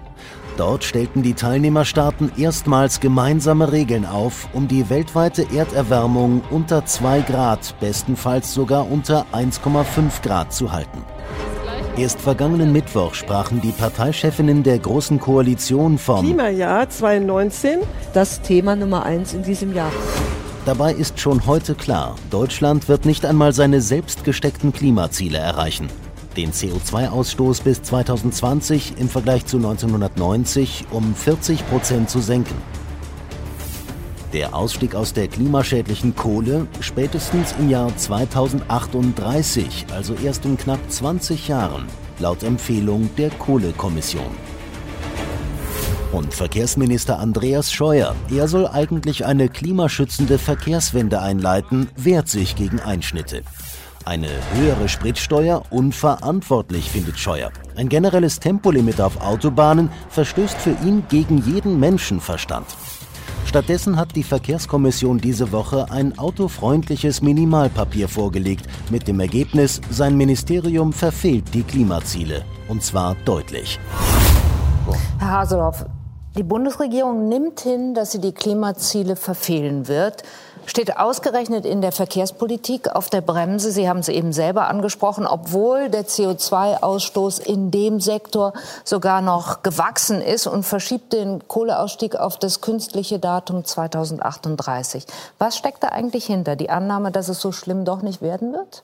Dort 0.57 0.84
stellten 0.84 1.22
die 1.22 1.36
Teilnehmerstaaten 1.36 2.32
erstmals 2.36 2.99
gemeinsame 2.99 3.72
Regeln 3.72 4.07
auf, 4.07 4.49
um 4.53 4.68
die 4.68 4.89
weltweite 4.89 5.45
Erderwärmung 5.55 6.41
unter 6.49 6.84
2 6.84 7.22
Grad, 7.22 7.76
bestenfalls 7.80 8.55
sogar 8.55 8.89
unter 8.89 9.28
1,5 9.34 10.24
Grad 10.24 10.51
zu 10.51 10.72
halten. 10.72 11.03
Erst 11.95 12.20
vergangenen 12.20 12.74
Mittwoch 12.74 13.13
sprachen 13.13 13.61
die 13.61 13.72
Parteichefinnen 13.72 14.63
der 14.63 14.80
Großen 14.80 15.20
Koalition 15.20 15.99
vom 15.99 16.26
Klimajahr 16.26 16.89
2019, 16.89 17.82
das 18.15 18.41
Thema 18.41 18.76
Nummer 18.76 19.03
eins 19.03 19.36
in 19.36 19.43
diesem 19.43 19.76
Jahr. 19.76 19.91
Dabei 20.68 20.93
ist 20.93 21.20
schon 21.20 21.47
heute 21.47 21.74
klar, 21.74 22.18
Deutschland 22.30 22.88
wird 22.88 23.05
nicht 23.05 23.26
einmal 23.26 23.53
seine 23.53 23.82
selbst 23.82 24.24
gesteckten 24.24 24.72
Klimaziele 24.72 25.39
erreichen 25.39 25.88
den 26.38 26.51
CO2-Ausstoß 26.51 27.63
bis 27.63 27.82
2020 27.82 28.93
im 28.99 29.09
Vergleich 29.09 29.45
zu 29.45 29.57
1990 29.57 30.86
um 30.91 31.15
40 31.15 31.68
Prozent 31.68 32.09
zu 32.09 32.20
senken. 32.20 32.55
Der 34.34 34.55
Ausstieg 34.55 34.93
aus 34.93 35.13
der 35.13 35.28
klimaschädlichen 35.28 36.15
Kohle 36.15 36.68
spätestens 36.80 37.55
im 37.59 37.70
Jahr 37.70 37.95
2038, 37.95 39.88
also 39.91 40.13
erst 40.24 40.45
in 40.45 40.57
knapp 40.57 40.80
20 40.89 41.47
Jahren, 41.47 41.86
laut 42.20 42.43
Empfehlung 42.43 43.09
der 43.18 43.32
Kohlekommission. 43.32 44.57
Und 46.18 46.34
Verkehrsminister 46.34 47.20
Andreas 47.20 47.72
Scheuer, 47.72 48.15
er 48.36 48.47
soll 48.47 48.65
eigentlich 48.65 49.24
eine 49.28 49.49
klimaschützende 49.49 50.39
Verkehrswende 50.39 51.22
einleiten, 51.22 51.89
wehrt 51.95 52.28
sich 52.28 52.55
gegen 52.55 52.80
Einschnitte. 52.80 53.43
Eine 54.03 54.30
höhere 54.55 54.89
Spritsteuer 54.89 55.61
unverantwortlich, 55.70 56.89
findet 56.89 57.20
Scheuer. 57.20 57.51
Ein 57.76 57.88
generelles 57.88 58.39
Tempolimit 58.39 58.99
auf 58.99 59.22
Autobahnen 59.22 59.91
verstößt 60.09 60.57
für 60.57 60.76
ihn 60.84 61.03
gegen 61.07 61.38
jeden 61.43 61.80
Menschenverstand. 61.80 62.65
Stattdessen 63.45 63.95
hat 63.95 64.15
die 64.15 64.24
Verkehrskommission 64.24 65.20
diese 65.20 65.51
Woche 65.51 65.86
ein 65.91 66.18
autofreundliches 66.18 67.22
Minimalpapier 67.22 68.09
vorgelegt, 68.09 68.65
mit 68.89 69.07
dem 69.07 69.20
Ergebnis, 69.20 69.82
sein 69.91 70.18
Ministerium 70.18 70.93
verfehlt 70.93 71.53
die 71.53 71.61
Klimaziele. 71.61 72.43
Und 72.70 72.82
zwar 72.82 73.15
deutlich. 73.24 73.80
Herr 75.20 75.32
Haseloff, 75.32 75.86
die 76.38 76.44
Bundesregierung 76.44 77.28
nimmt 77.28 77.62
hin, 77.62 77.94
dass 77.94 78.12
sie 78.12 78.22
die 78.22 78.34
Klimaziele 78.34 79.16
verfehlen 79.16 79.88
wird 79.88 80.24
steht 80.68 80.98
ausgerechnet 80.98 81.66
in 81.66 81.82
der 81.82 81.92
Verkehrspolitik 81.92 82.94
auf 82.94 83.10
der 83.10 83.22
Bremse. 83.22 83.72
Sie 83.72 83.90
haben 83.90 84.00
es 84.00 84.10
eben 84.10 84.34
selber 84.34 84.68
angesprochen, 84.68 85.26
obwohl 85.26 85.90
der 85.90 86.06
CO2-Ausstoß 86.06 87.40
in 87.40 87.72
dem 87.72 88.00
Sektor 88.00 88.54
sogar 88.84 89.22
noch 89.22 89.64
gewachsen 89.64 90.22
ist 90.22 90.46
und 90.46 90.64
verschiebt 90.64 91.14
den 91.14 91.48
Kohleausstieg 91.48 92.16
auf 92.16 92.38
das 92.38 92.62
künstliche 92.62 93.18
Datum 93.18 93.64
2038. 93.64 95.06
Was 95.40 95.58
steckt 95.58 95.84
da 95.84 95.88
eigentlich 95.90 96.26
hinter? 96.26 96.56
Die 96.56 96.70
Annahme, 96.70 97.12
dass 97.12 97.30
es 97.30 97.40
so 97.40 97.52
schlimm 97.52 97.86
doch 97.86 98.02
nicht 98.02 98.22
werden 98.22 98.54
wird? 98.54 98.84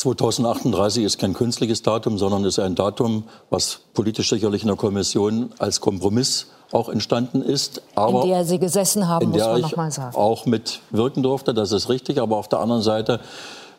2038 0.00 1.04
ist 1.04 1.18
kein 1.18 1.34
künstliches 1.34 1.82
Datum, 1.82 2.16
sondern 2.16 2.44
ist 2.44 2.58
ein 2.58 2.74
Datum, 2.74 3.24
was 3.50 3.80
politisch 3.92 4.30
sicherlich 4.30 4.62
in 4.62 4.68
der 4.68 4.76
Kommission 4.78 5.50
als 5.58 5.82
Kompromiss 5.82 6.46
auch 6.72 6.88
entstanden 6.88 7.42
ist. 7.42 7.82
Aber 7.96 8.22
in 8.22 8.30
der 8.30 8.46
Sie 8.46 8.58
gesessen 8.58 9.08
haben, 9.08 9.28
muss 9.28 9.38
man 9.38 9.60
noch 9.60 9.76
mal 9.76 9.90
sagen. 9.90 10.16
auch 10.16 10.46
mitwirken 10.46 11.22
durfte, 11.22 11.52
das 11.52 11.72
ist 11.72 11.90
richtig. 11.90 12.18
Aber 12.18 12.38
auf 12.38 12.48
der 12.48 12.60
anderen 12.60 12.80
Seite 12.80 13.20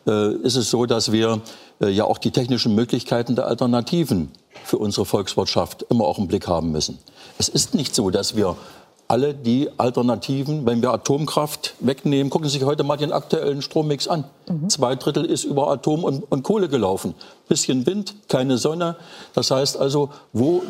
äh, 0.06 0.34
ist 0.36 0.54
es 0.54 0.70
so, 0.70 0.86
dass 0.86 1.10
wir 1.10 1.40
äh, 1.80 1.88
ja 1.88 2.04
auch 2.04 2.18
die 2.18 2.30
technischen 2.30 2.76
Möglichkeiten 2.76 3.34
der 3.34 3.48
Alternativen 3.48 4.30
für 4.62 4.78
unsere 4.78 5.04
Volkswirtschaft 5.04 5.86
immer 5.90 6.04
auch 6.04 6.18
im 6.18 6.28
Blick 6.28 6.46
haben 6.46 6.70
müssen. 6.70 7.00
Es 7.38 7.48
ist 7.48 7.74
nicht 7.74 7.96
so, 7.96 8.10
dass 8.10 8.36
wir 8.36 8.54
alle 9.08 9.34
die 9.34 9.68
Alternativen, 9.76 10.64
wenn 10.66 10.80
wir 10.80 10.90
Atomkraft 10.90 11.74
wegnehmen, 11.80 12.30
gucken 12.30 12.48
Sie 12.48 12.58
sich 12.58 12.66
heute 12.66 12.82
mal 12.84 12.96
den 12.96 13.12
aktuellen 13.12 13.60
Strommix 13.60 14.08
an. 14.08 14.24
Mhm. 14.52 14.68
Zwei 14.68 14.94
Drittel 14.96 15.24
ist 15.24 15.44
über 15.44 15.68
Atom 15.70 16.04
und, 16.04 16.30
und 16.30 16.42
Kohle 16.42 16.68
gelaufen. 16.68 17.14
bisschen 17.48 17.84
Wind, 17.86 18.14
keine 18.28 18.56
Sonne. 18.56 18.96
Das 19.34 19.50
heißt 19.50 19.76
also, 19.76 20.10
wo 20.32 20.62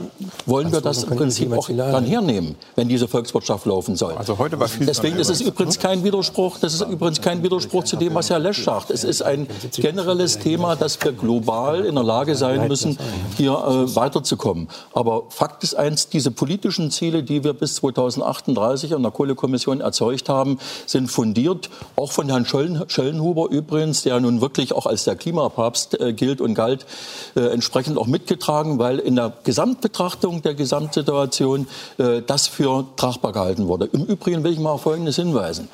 wollen 0.47 0.67
also, 0.67 0.79
wir 0.79 0.81
das 0.83 1.05
im 1.05 1.17
Prinzip 1.17 1.53
auch 1.53 1.69
dann 1.69 2.05
hernehmen, 2.05 2.57
wenn 2.75 2.89
diese 2.89 3.07
Volkswirtschaft 3.07 3.67
laufen 3.67 3.95
soll? 3.95 4.15
Also 4.15 4.39
heute 4.39 4.59
war 4.59 4.69
viel 4.69 4.87
Deswegen 4.87 5.17
ist 5.17 5.31
es 5.31 5.41
übrigens 5.41 5.79
kein 5.79 6.03
Widerspruch. 6.03 6.59
Das 6.59 6.75
ist 6.75 6.81
übrigens 6.83 7.21
kein 7.21 7.43
Widerspruch 7.43 7.85
zu 7.85 7.97
dem, 7.97 8.15
was 8.15 8.31
Herr 8.31 8.39
Lesch 8.39 8.65
sagt. 8.65 8.91
Es 8.91 9.05
ist 9.05 9.23
ein 9.23 9.47
generelles 9.77 10.39
Thema, 10.39 10.75
dass 10.75 11.03
wir 11.03 11.13
global 11.13 11.85
in 11.85 11.95
der 11.95 12.05
Lage 12.05 12.35
sein 12.35 12.69
müssen, 12.69 12.99
hier 13.37 13.53
äh, 13.53 13.95
weiterzukommen. 13.95 14.69
Aber 14.93 15.25
Fakt 15.29 15.63
ist 15.63 15.75
eins: 15.75 16.09
Diese 16.09 16.31
politischen 16.31 16.91
Ziele, 16.91 17.23
die 17.23 17.45
wir 17.45 17.53
bis 17.53 17.77
2038 17.77 18.95
an 18.95 19.03
der 19.03 19.13
Kohlekommission 19.13 19.81
erzeugt 19.81 20.29
haben, 20.29 20.59
sind 20.87 21.09
fundiert, 21.11 21.71
auch 21.97 22.13
von 22.13 22.29
Herrn 22.29 22.47
Schöllenhuber 22.47 23.49
übrigens, 23.51 23.72
der 23.73 24.21
nun 24.21 24.41
wirklich 24.41 24.73
auch 24.73 24.87
als 24.87 25.05
der 25.05 25.17
Klimapapst 25.17 26.01
äh, 26.01 26.13
gilt 26.13 26.41
und 26.41 26.55
galt, 26.55 26.87
äh, 27.35 27.41
entsprechend 27.41 27.99
auch 27.99 28.07
mitgetragen, 28.07 28.79
weil 28.79 28.99
in 28.99 29.17
der 29.17 29.33
Gesamtbetrachtung 29.45 30.43
der 30.43 30.55
Gesamtsituation 30.55 31.67
äh, 31.99 32.23
das 32.27 32.47
für 32.47 32.87
tragbar 32.97 33.33
gehalten 33.33 33.67
wurde. 33.69 33.89
Im 33.93 34.05
Übrigen 34.05 34.45
will 34.45 34.53
ich 34.53 34.59
mal 34.59 34.73
auf 34.73 34.83
Folgendes 34.83 35.17
hinweisen. 35.17 35.69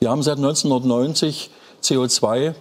Wir 0.00 0.10
haben 0.10 0.22
seit 0.22 0.36
1990 0.36 1.50
CO2 1.82 2.54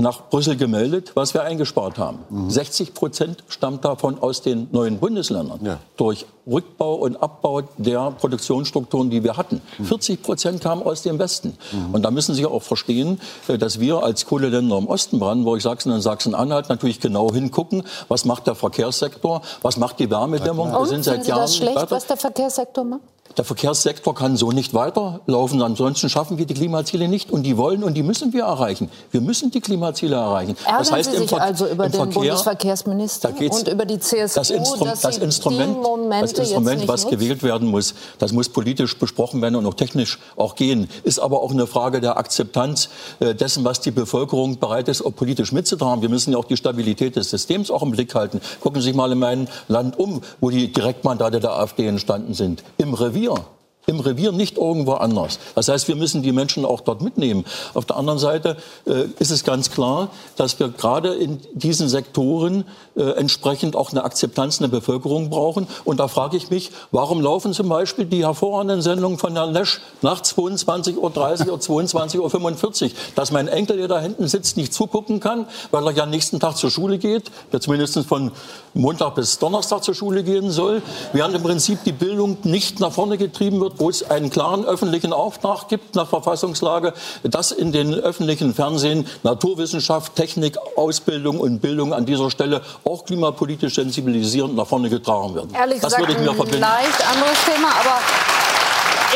nach 0.00 0.30
Brüssel 0.30 0.56
gemeldet, 0.56 1.12
was 1.14 1.34
wir 1.34 1.42
eingespart 1.42 1.98
haben. 1.98 2.20
Mhm. 2.30 2.50
60 2.50 2.94
Prozent 2.94 3.42
stammt 3.48 3.84
davon 3.84 4.22
aus 4.22 4.42
den 4.42 4.68
neuen 4.70 4.98
Bundesländern 4.98 5.58
ja. 5.64 5.80
durch 5.96 6.24
Rückbau 6.46 6.94
und 6.94 7.20
Abbau 7.20 7.62
der 7.78 8.12
Produktionsstrukturen, 8.12 9.10
die 9.10 9.24
wir 9.24 9.36
hatten. 9.36 9.60
Mhm. 9.78 9.84
40 9.86 10.22
Prozent 10.22 10.60
kamen 10.62 10.84
aus 10.84 11.02
dem 11.02 11.18
Westen. 11.18 11.58
Mhm. 11.72 11.94
Und 11.94 12.02
da 12.02 12.12
müssen 12.12 12.34
Sie 12.36 12.46
auch 12.46 12.62
verstehen, 12.62 13.20
äh, 13.48 13.58
dass 13.58 13.80
wir 13.80 14.04
als 14.04 14.24
Kohleländer 14.24 14.78
im 14.78 14.86
Osten 14.86 15.18
Brandenburg, 15.18 15.60
Sachsen 15.60 15.90
und 15.90 16.00
Sachsen-Anhalt 16.00 16.68
natürlich 16.68 17.00
genau 17.00 17.32
hingucken, 17.32 17.82
was 18.06 18.24
macht 18.24 18.46
der 18.46 18.54
Verkehrssektor, 18.54 19.42
was 19.62 19.78
macht 19.78 19.98
die 19.98 20.08
Wärmedämmung. 20.08 20.72
Und, 20.72 20.80
wir 20.80 20.86
sind 20.86 21.04
seit 21.04 21.24
Sie 21.24 21.30
Jahren 21.30 21.40
das 21.40 21.56
schlecht, 21.56 21.90
was 21.90 22.06
der 22.06 22.16
Verkehrssektor 22.16 22.84
macht? 22.84 23.00
Der 23.36 23.44
Verkehrssektor 23.44 24.14
kann 24.14 24.36
so 24.36 24.50
nicht 24.50 24.74
weiterlaufen. 24.74 25.62
Ansonsten 25.62 26.08
schaffen 26.08 26.38
wir 26.38 26.46
die 26.46 26.54
Klimaziele 26.54 27.08
nicht. 27.08 27.30
Und 27.30 27.44
die 27.44 27.56
wollen 27.56 27.84
und 27.84 27.94
die 27.94 28.02
müssen 28.02 28.32
wir 28.32 28.44
erreichen. 28.44 28.90
Wir 29.10 29.20
müssen 29.20 29.50
die 29.50 29.60
Klimaziele 29.60 30.16
erreichen. 30.16 30.56
Ärgern 30.64 30.78
das 30.78 30.92
heißt, 30.92 31.12
Sie 31.12 31.18
sich 31.18 31.32
also 31.32 31.66
über 31.66 31.88
den 31.88 31.92
Verkehr, 31.92 32.14
Bundesverkehrsminister 32.14 33.32
und 33.50 33.68
über 33.68 33.84
die 33.84 33.98
CSU, 33.98 34.40
das, 34.40 34.50
Instru 34.50 34.84
das 34.84 35.18
Instrument, 35.18 35.76
das 36.10 36.32
Instrument 36.32 36.88
was 36.88 37.06
gewählt 37.06 37.42
werden 37.42 37.68
muss, 37.68 37.94
das 38.18 38.32
muss 38.32 38.48
politisch 38.48 38.98
besprochen 38.98 39.40
werden 39.42 39.56
und 39.56 39.66
auch 39.66 39.74
technisch 39.74 40.18
auch 40.36 40.54
gehen. 40.54 40.88
Ist 41.04 41.18
aber 41.18 41.42
auch 41.42 41.52
eine 41.52 41.66
Frage 41.66 42.00
der 42.00 42.16
Akzeptanz 42.16 42.88
äh, 43.20 43.34
dessen, 43.34 43.64
was 43.64 43.80
die 43.80 43.90
Bevölkerung 43.90 44.58
bereit 44.58 44.88
ist, 44.88 45.02
auch 45.02 45.14
politisch 45.14 45.52
mitzutragen. 45.52 46.02
Wir 46.02 46.08
müssen 46.08 46.32
ja 46.32 46.38
auch 46.38 46.44
die 46.44 46.56
Stabilität 46.56 47.16
des 47.16 47.30
Systems 47.30 47.70
auch 47.70 47.82
im 47.82 47.90
Blick 47.90 48.14
halten. 48.14 48.40
Gucken 48.60 48.80
Sie 48.80 48.88
sich 48.88 48.96
mal 48.96 49.12
in 49.12 49.18
meinem 49.18 49.48
Land 49.68 49.98
um, 49.98 50.22
wo 50.40 50.50
die 50.50 50.72
Direktmandate 50.72 51.40
der 51.40 51.52
AfD 51.52 51.86
entstanden 51.86 52.34
sind. 52.34 52.62
Im 52.78 52.94
Revier 52.94 53.17
Revier 53.18 53.57
im 53.88 54.00
Revier, 54.00 54.32
nicht 54.32 54.58
irgendwo 54.58 54.92
anders. 54.92 55.38
Das 55.54 55.68
heißt, 55.68 55.88
wir 55.88 55.96
müssen 55.96 56.22
die 56.22 56.32
Menschen 56.32 56.64
auch 56.64 56.80
dort 56.80 57.00
mitnehmen. 57.00 57.44
Auf 57.74 57.86
der 57.86 57.96
anderen 57.96 58.18
Seite 58.18 58.56
äh, 58.86 59.04
ist 59.18 59.30
es 59.30 59.44
ganz 59.44 59.70
klar, 59.70 60.10
dass 60.36 60.60
wir 60.60 60.68
gerade 60.68 61.14
in 61.14 61.40
diesen 61.54 61.88
Sektoren 61.88 62.64
äh, 62.96 63.02
entsprechend 63.12 63.76
auch 63.76 63.90
eine 63.90 64.04
Akzeptanz 64.04 64.58
in 64.58 64.64
der 64.64 64.76
Bevölkerung 64.76 65.30
brauchen. 65.30 65.66
Und 65.84 66.00
da 66.00 66.08
frage 66.08 66.36
ich 66.36 66.50
mich, 66.50 66.70
warum 66.90 67.22
laufen 67.22 67.54
zum 67.54 67.68
Beispiel 67.68 68.04
die 68.04 68.24
hervorragenden 68.24 68.82
Sendungen 68.82 69.18
von 69.18 69.32
Herrn 69.32 69.52
Lesch 69.52 69.80
nach 70.02 70.20
22.30 70.20 70.96
Uhr 70.96 71.04
oder 71.04 71.24
22.45 71.24 72.84
Uhr, 72.84 72.90
dass 73.14 73.32
mein 73.32 73.48
Enkel, 73.48 73.78
der 73.78 73.88
da 73.88 74.00
hinten 74.00 74.28
sitzt, 74.28 74.58
nicht 74.58 74.74
zugucken 74.74 75.20
kann, 75.20 75.46
weil 75.70 75.86
er 75.86 75.92
ja 75.92 76.04
nächsten 76.04 76.40
Tag 76.40 76.56
zur 76.56 76.70
Schule 76.70 76.98
geht, 76.98 77.30
der 77.52 77.60
zumindest 77.60 77.98
von 78.00 78.32
Montag 78.74 79.14
bis 79.14 79.38
Donnerstag 79.38 79.82
zur 79.82 79.94
Schule 79.94 80.22
gehen 80.22 80.50
soll, 80.50 80.82
während 81.12 81.34
im 81.34 81.42
Prinzip 81.42 81.78
die 81.84 81.92
Bildung 81.92 82.36
nicht 82.44 82.80
nach 82.80 82.92
vorne 82.92 83.16
getrieben 83.16 83.60
wird, 83.60 83.77
wo 83.78 83.90
es 83.90 84.08
einen 84.08 84.30
klaren 84.30 84.64
öffentlichen 84.64 85.12
Auftrag 85.12 85.68
gibt 85.68 85.94
nach 85.94 86.08
Verfassungslage, 86.08 86.92
dass 87.22 87.52
in 87.52 87.72
den 87.72 87.94
öffentlichen 87.94 88.54
Fernsehen 88.54 89.06
Naturwissenschaft, 89.22 90.16
Technik, 90.16 90.56
Ausbildung 90.76 91.40
und 91.40 91.60
Bildung 91.60 91.92
an 91.92 92.06
dieser 92.06 92.30
Stelle 92.30 92.62
auch 92.84 93.04
klimapolitisch 93.04 93.74
sensibilisierend 93.74 94.54
nach 94.56 94.66
vorne 94.66 94.88
getragen 94.88 95.34
werden. 95.34 95.50
Ehrlich 95.54 95.80
das 95.80 95.94
gesagt, 95.94 96.08
würde 96.08 96.12
ich 96.12 96.18
mir 96.28 96.34
verbinden. 96.34 96.60
leicht 96.60 97.08
anderes 97.08 97.44
Thema, 97.44 97.68
aber 97.68 98.57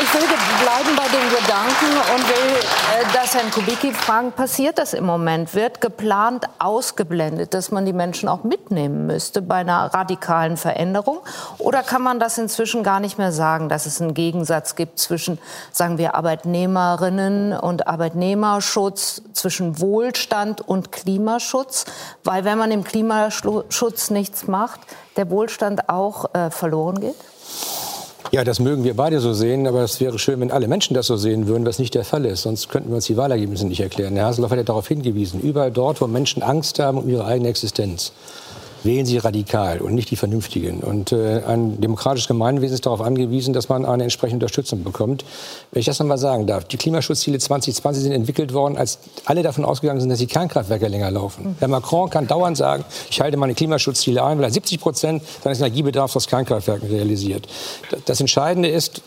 ich 0.01 0.13
will 0.13 0.23
bleiben 0.63 0.95
bei 0.95 1.07
den 1.07 1.29
Gedanken 1.29 2.13
und 2.15 2.27
will 2.27 2.55
äh, 2.55 3.05
das 3.13 3.35
Herrn 3.35 3.51
Kubicki 3.51 3.93
fragen, 3.93 4.31
passiert 4.31 4.77
das 4.77 4.93
im 4.93 5.05
Moment? 5.05 5.53
Wird 5.55 5.81
geplant 5.81 6.45
ausgeblendet, 6.57 7.53
dass 7.53 7.71
man 7.71 7.85
die 7.85 7.93
Menschen 7.93 8.29
auch 8.29 8.43
mitnehmen 8.43 9.05
müsste 9.05 9.41
bei 9.41 9.55
einer 9.55 9.93
radikalen 9.93 10.57
Veränderung? 10.57 11.19
Oder 11.57 11.83
kann 11.83 12.01
man 12.01 12.19
das 12.19 12.37
inzwischen 12.37 12.83
gar 12.83 12.99
nicht 12.99 13.17
mehr 13.17 13.31
sagen, 13.31 13.69
dass 13.69 13.85
es 13.85 14.01
einen 14.01 14.13
Gegensatz 14.13 14.75
gibt 14.75 14.99
zwischen, 14.99 15.37
sagen 15.71 15.97
wir, 15.97 16.15
Arbeitnehmerinnen 16.15 17.53
und 17.53 17.87
Arbeitnehmerschutz, 17.87 19.21
zwischen 19.33 19.79
Wohlstand 19.79 20.61
und 20.61 20.91
Klimaschutz? 20.91 21.85
Weil 22.23 22.45
wenn 22.45 22.57
man 22.57 22.71
im 22.71 22.83
Klimaschutz 22.83 24.09
nichts 24.09 24.47
macht, 24.47 24.79
der 25.17 25.29
Wohlstand 25.29 25.89
auch 25.89 26.33
äh, 26.33 26.49
verloren 26.49 26.99
geht? 27.01 27.15
Ja, 28.31 28.43
das 28.43 28.59
mögen 28.59 28.83
wir 28.83 28.95
beide 28.95 29.19
so 29.19 29.33
sehen, 29.33 29.67
aber 29.67 29.81
es 29.81 29.99
wäre 29.99 30.17
schön, 30.17 30.39
wenn 30.39 30.51
alle 30.51 30.67
Menschen 30.67 30.93
das 30.93 31.07
so 31.07 31.17
sehen 31.17 31.47
würden, 31.47 31.65
was 31.65 31.77
nicht 31.77 31.93
der 31.93 32.03
Fall 32.03 32.25
ist. 32.25 32.43
Sonst 32.43 32.69
könnten 32.69 32.89
wir 32.89 32.95
uns 32.95 33.05
die 33.05 33.17
Wahlergebnisse 33.17 33.67
nicht 33.67 33.81
erklären. 33.81 34.15
Herr 34.15 34.25
Haseloff 34.25 34.51
hat 34.51 34.57
ja 34.57 34.63
darauf 34.63 34.87
hingewiesen. 34.87 35.39
Überall 35.41 35.71
dort, 35.71 36.01
wo 36.01 36.07
Menschen 36.07 36.41
Angst 36.41 36.79
haben 36.79 36.97
um 36.97 37.09
ihre 37.09 37.25
eigene 37.25 37.49
Existenz, 37.49 38.11
wählen 38.83 39.05
sie 39.05 39.17
radikal 39.17 39.79
und 39.79 39.95
nicht 39.95 40.11
die 40.11 40.15
Vernünftigen. 40.15 40.79
Und 40.79 41.11
äh, 41.11 41.41
ein 41.47 41.79
demokratisches 41.79 42.27
Gemeinwesen 42.27 42.75
ist 42.75 42.85
darauf 42.85 43.01
angewiesen, 43.01 43.53
dass 43.53 43.69
man 43.69 43.85
eine 43.85 44.03
entsprechende 44.03 44.45
Unterstützung 44.45 44.83
bekommt. 44.83 45.25
Wenn 45.71 45.79
ich 45.79 45.85
das 45.85 45.99
noch 45.99 46.07
mal 46.07 46.17
sagen 46.17 46.47
darf, 46.47 46.65
die 46.65 46.77
Klimaschutzziele 46.77 47.39
2020 47.39 48.03
sind 48.03 48.11
entwickelt 48.11 48.53
worden, 48.53 48.77
als 48.77 48.99
alle 49.25 49.43
davon 49.43 49.65
ausgegangen 49.65 49.99
sind, 49.99 50.09
dass 50.09 50.19
die 50.19 50.27
Kernkraftwerke 50.27 50.87
länger 50.87 51.11
laufen. 51.11 51.55
Herr 51.59 51.67
Macron 51.67 52.09
kann 52.09 52.27
dauernd 52.27 52.57
sagen, 52.57 52.83
ich 53.09 53.21
halte 53.21 53.37
meine 53.37 53.53
Klimaschutzziele 53.53 54.23
ein, 54.23 54.37
weil 54.37 54.45
er 54.45 54.51
70 54.51 54.79
Prozent 54.79 55.23
seines 55.43 55.59
Energiebedarfs 55.59 56.15
aus 56.15 56.27
Kernkraftwerken 56.27 56.89
realisiert. 56.89 57.47
Das 58.05 58.19
Entscheidende 58.19 58.69
ist, 58.69 59.01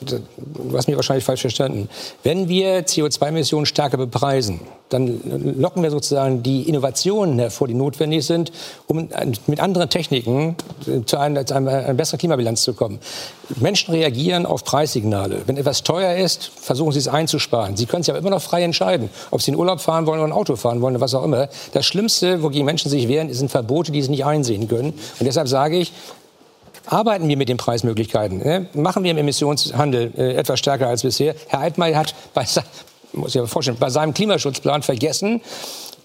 hast 0.73 0.89
mich 0.89 0.97
wahrscheinlich 0.97 1.25
falsch 1.25 1.43
verstanden, 1.43 1.89
wenn 2.23 2.49
wir 2.49 2.87
CO2-Emissionen 2.87 3.67
stärker 3.67 3.97
bepreisen, 3.97 4.61
dann 4.89 5.21
locken 5.59 5.83
wir 5.83 5.91
sozusagen 5.91 6.43
die 6.43 6.69
Innovationen 6.69 7.39
hervor, 7.39 7.67
die 7.67 7.75
notwendig 7.75 8.25
sind, 8.25 8.53
um 8.87 9.09
mit 9.47 9.61
anderen 9.61 9.91
Techniken 9.91 10.57
zu 11.07 11.19
einer, 11.19 11.45
zu 11.45 11.55
einer 11.55 11.93
besseren 11.95 12.19
Klimabilanz 12.19 12.63
zu 12.63 12.75
kommen. 12.75 13.01
Menschen 13.57 13.93
reagieren 13.95 14.47
auf 14.47 14.65
Preissignale. 14.65 15.43
Wenn 15.47 15.57
etwas 15.57 15.83
teuer 15.83 16.17
ist, 16.17 16.51
versuchen 16.61 16.93
sie 16.93 17.01
es 17.01 17.09
einzusparen. 17.09 17.77
Sie 17.77 17.87
können 17.87 18.05
sich 18.05 18.11
aber 18.11 18.21
immer 18.21 18.31
noch 18.31 18.43
frei 18.43 18.63
entscheiden, 18.63 19.11
ob 19.31 19.43
sie 19.43 19.51
in 19.51 19.57
Urlaub 19.57 19.81
fahren 19.81 20.07
wollen 20.07 20.21
oder 20.21 20.29
ein 20.29 20.33
Auto 20.33 20.57
fahren 20.57 20.81
wollen 20.81 20.95
oder 20.95 21.03
was 21.03 21.15
auch 21.15 21.25
immer. 21.25 21.49
Das 21.73 21.85
Schlimmste, 21.85 22.43
wogegen 22.43 22.65
Menschen 22.65 22.91
sich 22.91 23.09
wehren, 23.09 23.33
sind 23.33 23.51
Verbote, 23.51 23.91
die 23.91 24.03
sie 24.03 24.11
nicht 24.11 24.25
einsehen 24.25 24.69
können. 24.69 24.91
Und 24.91 25.27
deshalb 25.27 25.49
sage 25.49 25.79
ich, 25.79 25.93
arbeiten 26.87 27.29
wir 27.29 27.37
mit 27.37 27.49
den 27.49 27.57
Preismöglichkeiten. 27.57 28.39
Ne? 28.39 28.67
Machen 28.75 29.05
wir 29.05 29.11
im 29.11 29.19
Emissionshandel 29.19 30.13
äh, 30.17 30.35
etwas 30.35 30.59
stärker 30.59 30.89
als 30.89 31.03
bisher. 31.03 31.35
Herr 31.49 31.61
Altmaier 31.61 31.99
hat 31.99 32.15
bei, 32.35 32.45
muss 33.17 33.35
ich 33.35 33.41
mir 33.41 33.47
vorstellen, 33.47 33.79
bei 33.79 33.91
seinem 33.91 34.15
Klimaschutzplan 34.15 34.83
vergessen, 34.83 35.41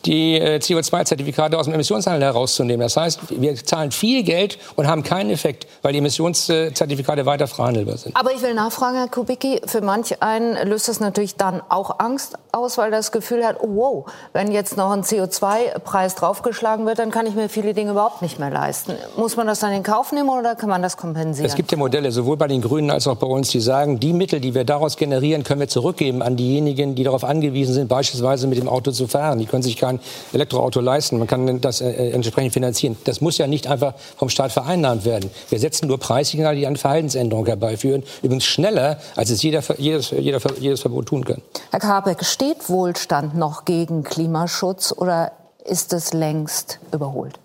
die 0.06 0.40
äh, 0.40 0.58
CO2-Zertifikate 0.58 1.58
aus 1.58 1.66
dem 1.66 1.74
Emissionshandel 1.74 2.24
herauszunehmen. 2.24 2.82
Das 2.82 2.98
heißt, 2.98 3.20
wir 3.30 3.56
zahlen 3.56 3.92
viel 3.92 4.24
Geld 4.24 4.58
und 4.76 4.88
haben 4.88 5.04
keinen 5.04 5.30
Effekt, 5.30 5.68
weil 5.82 5.94
die 5.94 6.00
Emissionszertifikate 6.00 7.26
weiter 7.26 7.48
verhandelbar 7.48 7.98
sind. 7.98 8.16
Aber 8.16 8.34
ich 8.34 8.42
will 8.42 8.54
nachfragen, 8.54 8.98
Herr 8.98 9.08
Kubicki, 9.08 9.62
für 9.66 9.82
manch 9.82 10.22
einen 10.22 10.68
löst 10.68 10.88
das 10.88 11.00
natürlich 11.00 11.36
dann 11.36 11.62
auch 11.70 12.00
Angst 12.00 12.38
aus, 12.52 12.78
weil 12.78 12.92
das 12.92 13.12
Gefühl 13.12 13.46
hat, 13.46 13.58
oh, 13.62 13.68
wow, 13.76 14.06
wenn 14.34 14.52
jetzt 14.52 14.78
noch 14.78 14.92
ein 14.92 15.04
CO2-Preis 15.04 16.16
draufgeschlagen 16.16 16.86
wird, 16.86 17.00
dann 17.00 17.12
kann 17.12 17.26
ich 17.26 17.36
mir 17.36 17.50
viele 17.50 17.74
Dinge 17.74 17.92
überhaupt 17.92 18.22
nicht 18.22 18.40
mehr 18.40 18.50
leisten. 18.50 18.94
Muss 19.18 19.38
man 19.38 19.48
das 19.48 19.60
dann 19.60 19.72
in 19.72 19.84
Kauf 19.84 20.12
nehmen 20.12 20.30
oder 20.30 20.56
kann 20.56 20.70
man 20.70 20.82
das 20.82 20.98
kompensieren? 20.98 21.46
Es 21.46 21.56
gibt 21.56 21.72
ja 21.72 21.78
Modelle, 21.78 22.12
sowohl 22.12 22.38
bei 22.38 22.48
den 22.48 22.62
Grünen 22.62 22.92
als 22.92 23.08
auch 23.08 23.18
bei 23.18 23.28
uns, 23.28 23.50
die 23.50 23.60
sagen, 23.60 24.00
die 24.00 24.14
Mittel, 24.14 24.40
die 24.40 24.54
wir 24.54 24.64
daraus 24.64 24.98
generieren, 24.98 25.44
können 25.44 25.60
wir 25.60 25.68
zurückgeben 25.68 26.22
an 26.22 26.36
diejenigen, 26.36 26.96
die 26.96 27.04
darauf 27.04 27.24
angewiesen 27.24 27.74
sind, 27.74 27.88
beispielsweise 27.88 28.48
mit 28.48 28.58
dem 28.58 28.70
Auto 28.70 28.92
zu 28.92 29.08
fahren. 29.08 29.40
Die 29.40 29.46
können 29.46 29.64
sich 29.64 29.78
kein 29.98 30.00
Elektroauto 30.34 30.80
leisten. 30.80 31.18
Man 31.18 31.28
kann 31.28 31.62
das 31.62 31.82
äh, 31.82 32.12
entsprechend 32.12 32.54
finanzieren. 32.54 32.98
Das 33.06 33.22
muss 33.22 33.38
ja 33.38 33.48
nicht 33.48 33.68
einfach 33.68 33.94
vom 34.18 34.30
Staat 34.30 34.52
vereinnahmt 34.52 35.06
werden. 35.06 35.30
Wir 35.50 35.60
setzen 35.60 35.88
nur 35.88 36.00
Preissignale, 36.00 36.56
die 36.58 36.68
eine 36.68 36.78
Verhaltensänderung 36.78 37.46
herbeiführen. 37.46 38.04
Übrigens 38.22 38.46
schneller, 38.46 39.00
als 39.16 39.30
es 39.30 39.42
jeder, 39.42 39.62
jedes, 39.78 40.12
jeder, 40.12 40.40
jedes 40.60 40.82
Verbot 40.82 41.08
tun 41.08 41.26
kann. 41.26 41.42
Herr 41.72 41.80
Kabeck, 41.80 42.24
steht 42.26 42.70
Wohlstand 42.70 43.36
noch 43.36 43.66
gegen 43.66 44.04
Klimaschutz 44.04 44.94
oder 44.96 45.32
ist 45.66 45.94
es 45.94 46.14
längst 46.14 46.80
überholt? 46.92 47.40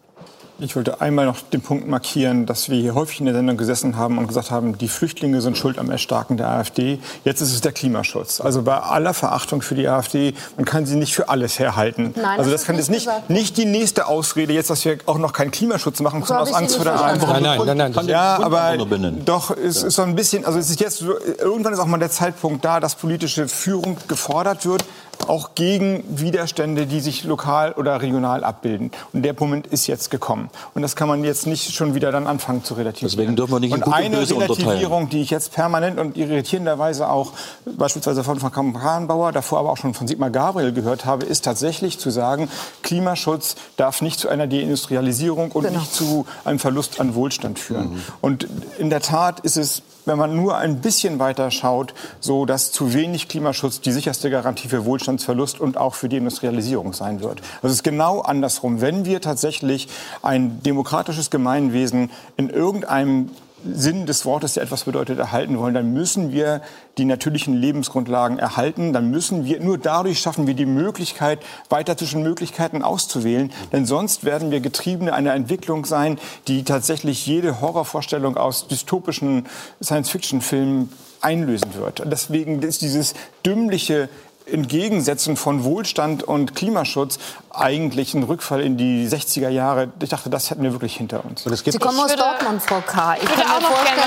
Ich 0.58 0.74
wollte 0.74 1.02
einmal 1.02 1.26
noch 1.26 1.42
den 1.42 1.60
Punkt 1.60 1.86
markieren, 1.86 2.46
dass 2.46 2.70
wir 2.70 2.80
hier 2.80 2.94
häufig 2.94 3.20
in 3.20 3.26
der 3.26 3.34
Sendung 3.34 3.58
gesessen 3.58 3.98
haben 3.98 4.16
und 4.16 4.26
gesagt 4.26 4.50
haben, 4.50 4.78
die 4.78 4.88
Flüchtlinge 4.88 5.42
sind 5.42 5.58
schuld 5.58 5.78
am 5.78 5.90
Erstarken 5.90 6.38
der 6.38 6.48
AfD. 6.48 6.98
Jetzt 7.24 7.42
ist 7.42 7.52
es 7.52 7.60
der 7.60 7.72
Klimaschutz. 7.72 8.40
Also 8.40 8.62
bei 8.62 8.78
aller 8.78 9.12
Verachtung 9.12 9.60
für 9.60 9.74
die 9.74 9.86
AfD, 9.86 10.32
man 10.56 10.64
kann 10.64 10.86
sie 10.86 10.96
nicht 10.96 11.14
für 11.14 11.28
alles 11.28 11.58
herhalten. 11.58 12.14
Nein, 12.16 12.38
also 12.38 12.50
das, 12.50 12.60
das 12.62 12.66
kann 12.66 12.76
jetzt 12.76 12.88
nicht, 12.88 13.06
nicht 13.28 13.58
die 13.58 13.66
nächste 13.66 14.06
Ausrede, 14.06 14.54
jetzt, 14.54 14.70
dass 14.70 14.82
wir 14.86 14.96
auch 15.04 15.18
noch 15.18 15.34
keinen 15.34 15.50
Klimaschutz 15.50 16.00
machen 16.00 16.24
können 16.24 16.38
aus 16.38 16.54
Angst 16.54 16.76
vor 16.76 16.86
der 16.86 17.04
AfD. 17.04 17.26
Nein, 17.26 17.42
nein, 17.42 17.76
nein, 17.76 17.92
nein. 17.94 18.08
Ja, 18.08 18.38
aber 18.42 18.78
doch, 19.26 19.54
es 19.54 19.82
ist 19.82 19.96
so 19.96 20.02
ein 20.02 20.14
bisschen, 20.14 20.46
also 20.46 20.58
es 20.58 20.70
ist 20.70 20.80
jetzt, 20.80 21.02
irgendwann 21.38 21.74
ist 21.74 21.80
auch 21.80 21.86
mal 21.86 21.98
der 21.98 22.10
Zeitpunkt 22.10 22.64
da, 22.64 22.80
dass 22.80 22.94
politische 22.94 23.46
Führung 23.46 23.98
gefordert 24.08 24.64
wird, 24.64 24.86
auch 25.26 25.54
gegen 25.54 26.04
Widerstände, 26.08 26.86
die 26.86 27.00
sich 27.00 27.24
lokal 27.24 27.72
oder 27.72 28.00
regional 28.00 28.44
abbilden. 28.44 28.90
Und 29.12 29.22
der 29.22 29.34
Moment 29.38 29.66
ist 29.66 29.86
jetzt 29.86 30.10
gekommen. 30.10 30.50
Und 30.74 30.82
das 30.82 30.96
kann 30.96 31.08
man 31.08 31.24
jetzt 31.24 31.46
nicht 31.46 31.74
schon 31.74 31.94
wieder 31.94 32.12
dann 32.12 32.26
anfangen 32.26 32.64
zu 32.64 32.74
relativieren. 32.74 33.10
Deswegen 33.10 33.36
dürfen 33.36 33.52
wir 33.52 33.60
nicht 33.60 33.74
in 33.74 33.82
und 33.82 33.92
eine 33.92 34.18
Relativierung, 34.18 35.08
die 35.08 35.22
ich 35.22 35.30
jetzt 35.30 35.52
permanent 35.52 35.98
und 35.98 36.16
irritierenderweise 36.16 37.08
auch 37.08 37.32
beispielsweise 37.64 38.24
von, 38.24 38.38
von 38.38 38.52
Kramp-Karrenbauer, 38.52 39.32
davor 39.32 39.60
aber 39.60 39.70
auch 39.70 39.76
schon 39.76 39.94
von 39.94 40.06
Sigmar 40.06 40.30
Gabriel 40.30 40.72
gehört 40.72 41.04
habe, 41.04 41.24
ist 41.24 41.44
tatsächlich 41.44 41.98
zu 41.98 42.10
sagen, 42.10 42.48
Klimaschutz 42.82 43.56
darf 43.76 44.02
nicht 44.02 44.20
zu 44.20 44.28
einer 44.28 44.46
Deindustrialisierung 44.46 45.50
und 45.52 45.64
genau. 45.64 45.80
nicht 45.80 45.92
zu 45.92 46.26
einem 46.44 46.58
Verlust 46.58 47.00
an 47.00 47.14
Wohlstand 47.14 47.58
führen. 47.58 47.94
Mhm. 47.94 48.02
Und 48.20 48.48
in 48.78 48.90
der 48.90 49.00
Tat 49.00 49.40
ist 49.40 49.56
es 49.56 49.82
wenn 50.06 50.18
man 50.18 50.34
nur 50.34 50.56
ein 50.56 50.80
bisschen 50.80 51.18
weiter 51.18 51.50
schaut, 51.50 51.92
so 52.20 52.46
dass 52.46 52.72
zu 52.72 52.94
wenig 52.94 53.28
Klimaschutz 53.28 53.80
die 53.80 53.92
sicherste 53.92 54.30
Garantie 54.30 54.68
für 54.68 54.84
Wohlstandsverlust 54.84 55.60
und 55.60 55.76
auch 55.76 55.94
für 55.94 56.08
die 56.08 56.16
Industrialisierung 56.16 56.92
sein 56.92 57.20
wird. 57.20 57.42
Das 57.60 57.72
ist 57.72 57.82
genau 57.82 58.20
andersrum. 58.20 58.80
Wenn 58.80 59.04
wir 59.04 59.20
tatsächlich 59.20 59.88
ein 60.22 60.62
demokratisches 60.62 61.30
Gemeinwesen 61.30 62.10
in 62.36 62.48
irgendeinem 62.48 63.30
Sinn 63.72 64.06
des 64.06 64.24
Wortes, 64.24 64.54
der 64.54 64.62
etwas 64.62 64.84
bedeutet, 64.84 65.18
erhalten 65.18 65.58
wollen, 65.58 65.74
dann 65.74 65.92
müssen 65.92 66.32
wir 66.32 66.62
die 66.98 67.04
natürlichen 67.04 67.54
Lebensgrundlagen 67.54 68.38
erhalten. 68.38 68.92
Dann 68.92 69.10
müssen 69.10 69.44
wir, 69.44 69.60
nur 69.60 69.78
dadurch 69.78 70.20
schaffen 70.20 70.46
wir 70.46 70.54
die 70.54 70.66
Möglichkeit, 70.66 71.40
weiter 71.68 71.96
zwischen 71.96 72.22
Möglichkeiten 72.22 72.82
auszuwählen. 72.82 73.52
Denn 73.72 73.86
sonst 73.86 74.24
werden 74.24 74.50
wir 74.50 74.60
Getriebene 74.60 75.12
einer 75.12 75.34
Entwicklung 75.34 75.84
sein, 75.84 76.18
die 76.48 76.64
tatsächlich 76.64 77.26
jede 77.26 77.60
Horrorvorstellung 77.60 78.36
aus 78.36 78.68
dystopischen 78.68 79.46
Science-Fiction-Filmen 79.82 80.90
einlösen 81.20 81.74
wird. 81.74 82.02
Deswegen 82.04 82.62
ist 82.62 82.82
dieses 82.82 83.14
dümmliche 83.44 84.08
Entgegensetzen 84.46 85.36
von 85.36 85.64
Wohlstand 85.64 86.22
und 86.22 86.54
Klimaschutz 86.54 87.18
eigentlich 87.50 88.14
ein 88.14 88.22
Rückfall 88.22 88.60
in 88.60 88.76
die 88.76 89.08
60er 89.08 89.48
Jahre. 89.48 89.88
Ich 90.00 90.08
dachte, 90.08 90.30
das 90.30 90.50
hätten 90.50 90.62
wir 90.62 90.72
wirklich 90.72 90.96
hinter 90.96 91.24
uns. 91.24 91.42
Sie 91.42 91.78
kommen 91.78 91.98
aus 91.98 92.14
Dortmund, 92.14 92.62
Frau 92.62 92.80
K. 92.80 93.16
Ich 93.16 93.28
kann 93.28 93.60
mir 93.60 93.66
vorstellen, 93.66 93.98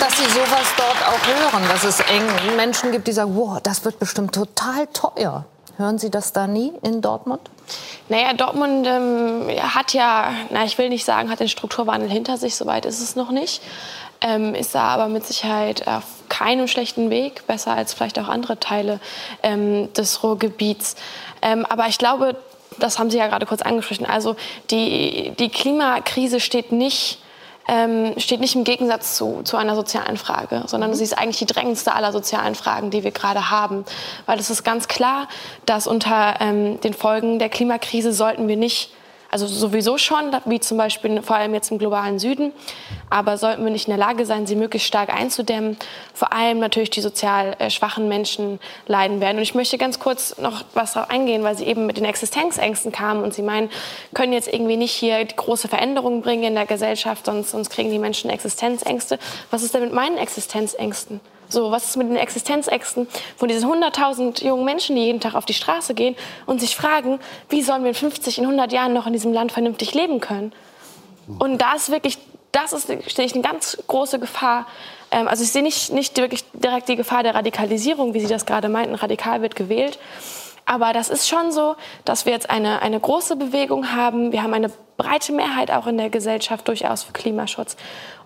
dass 0.00 0.16
Sie 0.16 0.24
sowas 0.24 0.66
dort 0.76 0.96
auch 1.06 1.54
hören, 1.54 1.68
dass 1.68 1.84
es 1.84 2.00
eng 2.00 2.56
Menschen 2.56 2.90
gibt, 2.90 3.06
die 3.06 3.12
sagen, 3.12 3.36
wow, 3.36 3.60
das 3.62 3.84
wird 3.84 3.98
bestimmt 3.98 4.34
total 4.34 4.86
teuer. 4.88 5.44
Hören 5.76 5.98
Sie 5.98 6.10
das 6.10 6.32
da 6.32 6.46
nie 6.46 6.72
in 6.82 7.02
Dortmund? 7.02 7.42
Naja, 8.08 8.32
Dortmund 8.32 8.86
ähm, 8.86 9.48
hat 9.60 9.92
ja, 9.92 10.32
na, 10.48 10.64
ich 10.64 10.78
will 10.78 10.88
nicht 10.88 11.04
sagen, 11.04 11.30
hat 11.30 11.40
den 11.40 11.50
Strukturwandel 11.50 12.08
hinter 12.08 12.38
sich, 12.38 12.56
soweit 12.56 12.86
ist 12.86 13.02
es 13.02 13.14
noch 13.14 13.30
nicht 13.30 13.60
ähm, 14.20 14.54
ist 14.54 14.74
da 14.74 14.82
aber 14.82 15.08
mit 15.08 15.26
Sicherheit 15.26 15.86
auf 15.86 16.04
keinem 16.28 16.68
schlechten 16.68 17.10
Weg, 17.10 17.46
besser 17.46 17.72
als 17.72 17.94
vielleicht 17.94 18.18
auch 18.18 18.28
andere 18.28 18.58
Teile 18.58 19.00
ähm, 19.42 19.92
des 19.94 20.22
Ruhrgebiets. 20.22 20.96
Ähm, 21.42 21.66
aber 21.66 21.86
ich 21.88 21.98
glaube, 21.98 22.36
das 22.78 22.98
haben 22.98 23.10
Sie 23.10 23.18
ja 23.18 23.26
gerade 23.26 23.46
kurz 23.46 23.62
angesprochen, 23.62 24.06
also 24.06 24.36
die, 24.70 25.32
die 25.38 25.48
Klimakrise 25.48 26.40
steht 26.40 26.72
nicht 26.72 27.18
ähm, 27.68 28.14
steht 28.18 28.40
nicht 28.40 28.54
im 28.54 28.64
Gegensatz 28.64 29.16
zu, 29.16 29.42
zu 29.42 29.56
einer 29.56 29.74
sozialen 29.74 30.16
Frage, 30.16 30.62
sondern 30.66 30.90
mhm. 30.90 30.94
sie 30.94 31.04
ist 31.04 31.18
eigentlich 31.18 31.38
die 31.38 31.46
drängendste 31.46 31.94
aller 31.94 32.12
sozialen 32.12 32.54
Fragen, 32.54 32.90
die 32.90 33.02
wir 33.02 33.10
gerade 33.10 33.50
haben. 33.50 33.84
Weil 34.24 34.38
es 34.38 34.50
ist 34.50 34.62
ganz 34.62 34.88
klar, 34.88 35.26
dass 35.64 35.86
unter 35.86 36.36
ähm, 36.40 36.80
den 36.80 36.94
Folgen 36.94 37.38
der 37.38 37.48
Klimakrise 37.48 38.12
sollten 38.12 38.46
wir 38.46 38.56
nicht 38.56 38.90
also 39.42 39.46
sowieso 39.54 39.98
schon, 39.98 40.30
wie 40.46 40.60
zum 40.60 40.78
Beispiel 40.78 41.20
vor 41.20 41.36
allem 41.36 41.52
jetzt 41.52 41.70
im 41.70 41.78
globalen 41.78 42.18
Süden. 42.18 42.52
Aber 43.10 43.36
sollten 43.36 43.64
wir 43.64 43.70
nicht 43.70 43.86
in 43.86 43.90
der 43.90 43.98
Lage 43.98 44.24
sein, 44.24 44.46
sie 44.46 44.56
möglichst 44.56 44.88
stark 44.88 45.12
einzudämmen, 45.12 45.76
vor 46.14 46.32
allem 46.32 46.58
natürlich 46.58 46.88
die 46.88 47.02
sozial 47.02 47.54
äh, 47.58 47.68
schwachen 47.68 48.08
Menschen 48.08 48.58
leiden 48.86 49.20
werden. 49.20 49.36
Und 49.36 49.42
ich 49.42 49.54
möchte 49.54 49.76
ganz 49.76 49.98
kurz 49.98 50.38
noch 50.38 50.64
was 50.72 50.94
darauf 50.94 51.10
eingehen, 51.10 51.42
weil 51.42 51.54
Sie 51.54 51.66
eben 51.66 51.84
mit 51.84 51.98
den 51.98 52.06
Existenzängsten 52.06 52.92
kamen 52.92 53.22
und 53.22 53.34
Sie 53.34 53.42
meinen, 53.42 53.68
können 54.14 54.32
jetzt 54.32 54.48
irgendwie 54.50 54.78
nicht 54.78 54.92
hier 54.92 55.22
große 55.22 55.68
Veränderungen 55.68 56.22
bringen 56.22 56.44
in 56.44 56.54
der 56.54 56.64
Gesellschaft, 56.64 57.26
sonst, 57.26 57.50
sonst 57.50 57.68
kriegen 57.68 57.90
die 57.90 57.98
Menschen 57.98 58.30
Existenzängste. 58.30 59.18
Was 59.50 59.62
ist 59.62 59.74
denn 59.74 59.82
mit 59.82 59.92
meinen 59.92 60.16
Existenzängsten? 60.16 61.20
So, 61.48 61.70
was 61.70 61.84
ist 61.84 61.96
mit 61.96 62.08
den 62.08 62.16
Existenzängsten 62.16 63.06
von 63.36 63.48
diesen 63.48 63.70
100.000 63.70 64.44
jungen 64.44 64.64
Menschen, 64.64 64.96
die 64.96 65.02
jeden 65.02 65.20
Tag 65.20 65.34
auf 65.34 65.44
die 65.44 65.54
Straße 65.54 65.94
gehen 65.94 66.16
und 66.46 66.60
sich 66.60 66.74
fragen, 66.76 67.20
wie 67.48 67.62
sollen 67.62 67.82
wir 67.82 67.90
in 67.90 67.94
50, 67.94 68.38
in 68.38 68.44
100 68.44 68.72
Jahren 68.72 68.92
noch 68.92 69.06
in 69.06 69.12
diesem 69.12 69.32
Land 69.32 69.52
vernünftig 69.52 69.94
leben 69.94 70.20
können? 70.20 70.52
Und 71.38 71.58
da 71.58 71.74
ist 71.74 71.90
wirklich, 71.90 72.18
das 72.52 72.72
ist, 72.72 72.84
stehe 73.10 73.26
ich 73.26 73.34
eine 73.34 73.42
ganz 73.42 73.78
große 73.86 74.18
Gefahr. 74.18 74.66
Ähm, 75.10 75.28
also 75.28 75.42
ich 75.42 75.50
sehe 75.50 75.62
nicht, 75.62 75.92
nicht 75.92 76.16
wirklich 76.18 76.44
direkt 76.52 76.88
die 76.88 76.96
Gefahr 76.96 77.22
der 77.22 77.34
Radikalisierung, 77.34 78.14
wie 78.14 78.20
Sie 78.20 78.28
das 78.28 78.46
gerade 78.46 78.68
meinten, 78.68 78.94
radikal 78.94 79.42
wird 79.42 79.56
gewählt. 79.56 79.98
Aber 80.64 80.92
das 80.92 81.10
ist 81.10 81.28
schon 81.28 81.52
so, 81.52 81.76
dass 82.04 82.26
wir 82.26 82.32
jetzt 82.32 82.50
eine, 82.50 82.82
eine 82.82 82.98
große 82.98 83.36
Bewegung 83.36 83.92
haben. 83.92 84.32
Wir 84.32 84.42
haben 84.42 84.52
eine 84.52 84.70
breite 84.96 85.32
Mehrheit 85.32 85.70
auch 85.70 85.86
in 85.86 85.96
der 85.96 86.10
Gesellschaft 86.10 86.66
durchaus 86.66 87.04
für 87.04 87.12
Klimaschutz. 87.12 87.76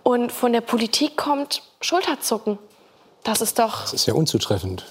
Und 0.03 0.33
von 0.33 0.53
der 0.53 0.63
Politik 0.63 1.19
kommt 1.19 1.63
Schulterzucken. 1.83 2.59
Das 3.23 3.43
ist 3.43 3.59
doch. 3.59 3.83
Das 3.83 3.93
ist 3.93 4.07
ja 4.07 4.15
unzutreffend. 4.15 4.87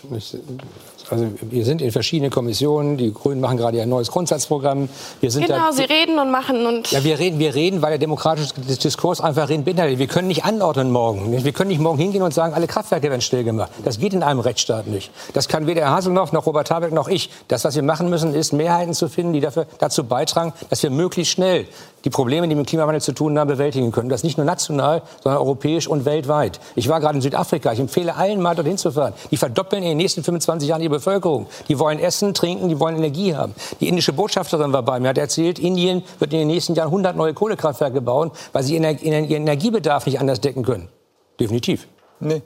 Also 1.10 1.28
wir 1.42 1.66
sind 1.66 1.82
in 1.82 1.92
verschiedenen 1.92 2.30
Kommissionen. 2.30 2.98
Die 2.98 3.12
Grünen 3.12 3.42
machen 3.42 3.58
gerade 3.58 3.82
ein 3.82 3.90
neues 3.90 4.12
Grundsatzprogramm. 4.12 4.88
Wir 5.20 5.32
sind 5.32 5.48
genau, 5.48 5.58
da, 5.58 5.72
sie 5.72 5.84
reden 5.84 6.20
und 6.20 6.30
machen 6.30 6.68
und. 6.68 6.92
Ja, 6.92 7.04
wir 7.04 7.18
reden, 7.18 7.40
wir 7.40 7.56
reden, 7.56 7.82
weil 7.82 7.90
der 7.90 7.98
demokratische 7.98 8.54
Diskurs 8.54 9.20
einfach 9.20 9.50
reden 9.50 9.64
beinhaltet. 9.64 9.98
Wir 9.98 10.06
können 10.06 10.28
nicht 10.28 10.46
anordnen 10.46 10.92
morgen. 10.92 11.44
Wir 11.44 11.52
können 11.52 11.70
nicht 11.70 11.82
morgen 11.82 11.98
hingehen 11.98 12.22
und 12.22 12.34
sagen, 12.34 12.54
alle 12.54 12.68
Kraftwerke 12.68 13.10
werden 13.10 13.22
stillgemacht. 13.22 13.72
Das 13.84 14.00
geht 14.00 14.14
in 14.14 14.22
einem 14.22 14.42
Rechtsstaat 14.42 14.86
nicht. 14.86 15.10
Das 15.34 15.48
kann 15.48 15.66
weder 15.66 15.82
Herr 15.82 15.92
Haselnoff 15.92 16.32
noch 16.32 16.46
Robert 16.46 16.70
Habeck 16.70 16.94
noch 16.94 17.08
ich. 17.08 17.32
Das, 17.48 17.64
was 17.66 17.76
wir 17.76 17.84
machen 17.84 18.12
müssen, 18.12 18.36
ist 18.36 18.54
Mehrheiten 18.54 18.94
zu 18.94 19.10
finden, 19.10 19.34
die 19.34 19.40
dafür, 19.40 19.66
dazu 19.80 20.04
beitragen, 20.04 20.54
dass 20.70 20.84
wir 20.84 20.92
möglichst 20.92 21.34
schnell 21.34 21.66
die 22.06 22.10
Probleme, 22.10 22.48
die 22.48 22.56
mit 22.56 22.66
dem 22.66 22.70
Klimawandel 22.70 23.02
zu 23.02 23.14
tun 23.14 23.38
haben, 23.38 23.48
bewältigen 23.48 23.92
können. 23.92 24.10
Das 24.10 24.24
nicht 24.24 24.38
nur 24.38 24.46
national, 24.46 25.02
sondern 25.24 25.42
europäisch 25.42 25.88
und 25.88 26.06
weltweit. 26.06 26.60
Ich 26.76 26.88
war 26.90 27.00
gerade 27.00 27.16
in 27.16 27.22
Südafrika. 27.22 27.74
Ich 27.74 27.80
empfehle 27.80 28.16
allen 28.16 28.42
mal 28.42 28.56
dorthin 28.56 28.78
zu 28.78 28.92
fahren. 28.92 29.14
Die 29.32 29.38
verdoppeln 29.38 29.84
in 29.84 29.90
den 29.90 29.98
nächsten 29.98 30.24
25 30.24 30.70
Jahren 30.70 30.82
ihre 30.82 30.92
Bevölkerung. 30.92 31.48
Die 31.68 31.80
wollen 31.80 32.00
essen, 32.00 32.34
trinken, 32.34 32.70
die 32.70 32.80
wollen 32.80 32.98
Energie 32.98 33.36
haben. 33.36 33.54
Die 33.80 33.88
indische 33.88 34.14
Botschafterin 34.14 34.74
war 34.74 34.84
bei 34.84 35.00
mir, 35.00 35.10
hat 35.10 35.18
erzählt, 35.18 35.60
Indien 35.60 36.04
wird 36.20 36.34
in 36.34 36.40
den 36.40 36.48
nächsten 36.48 36.76
Jahren 36.76 36.88
100 36.88 37.16
neue 37.16 37.34
Kohlekraftwerke 37.34 38.02
bauen, 38.02 38.32
weil 38.54 38.64
sie 38.64 38.76
ihren 38.76 38.86
Energiebedarf 38.86 40.06
nicht 40.06 40.20
anders 40.20 40.42
decken 40.42 40.64
können. 40.64 40.90
Definitiv. 41.40 41.88
Nee. 42.20 42.42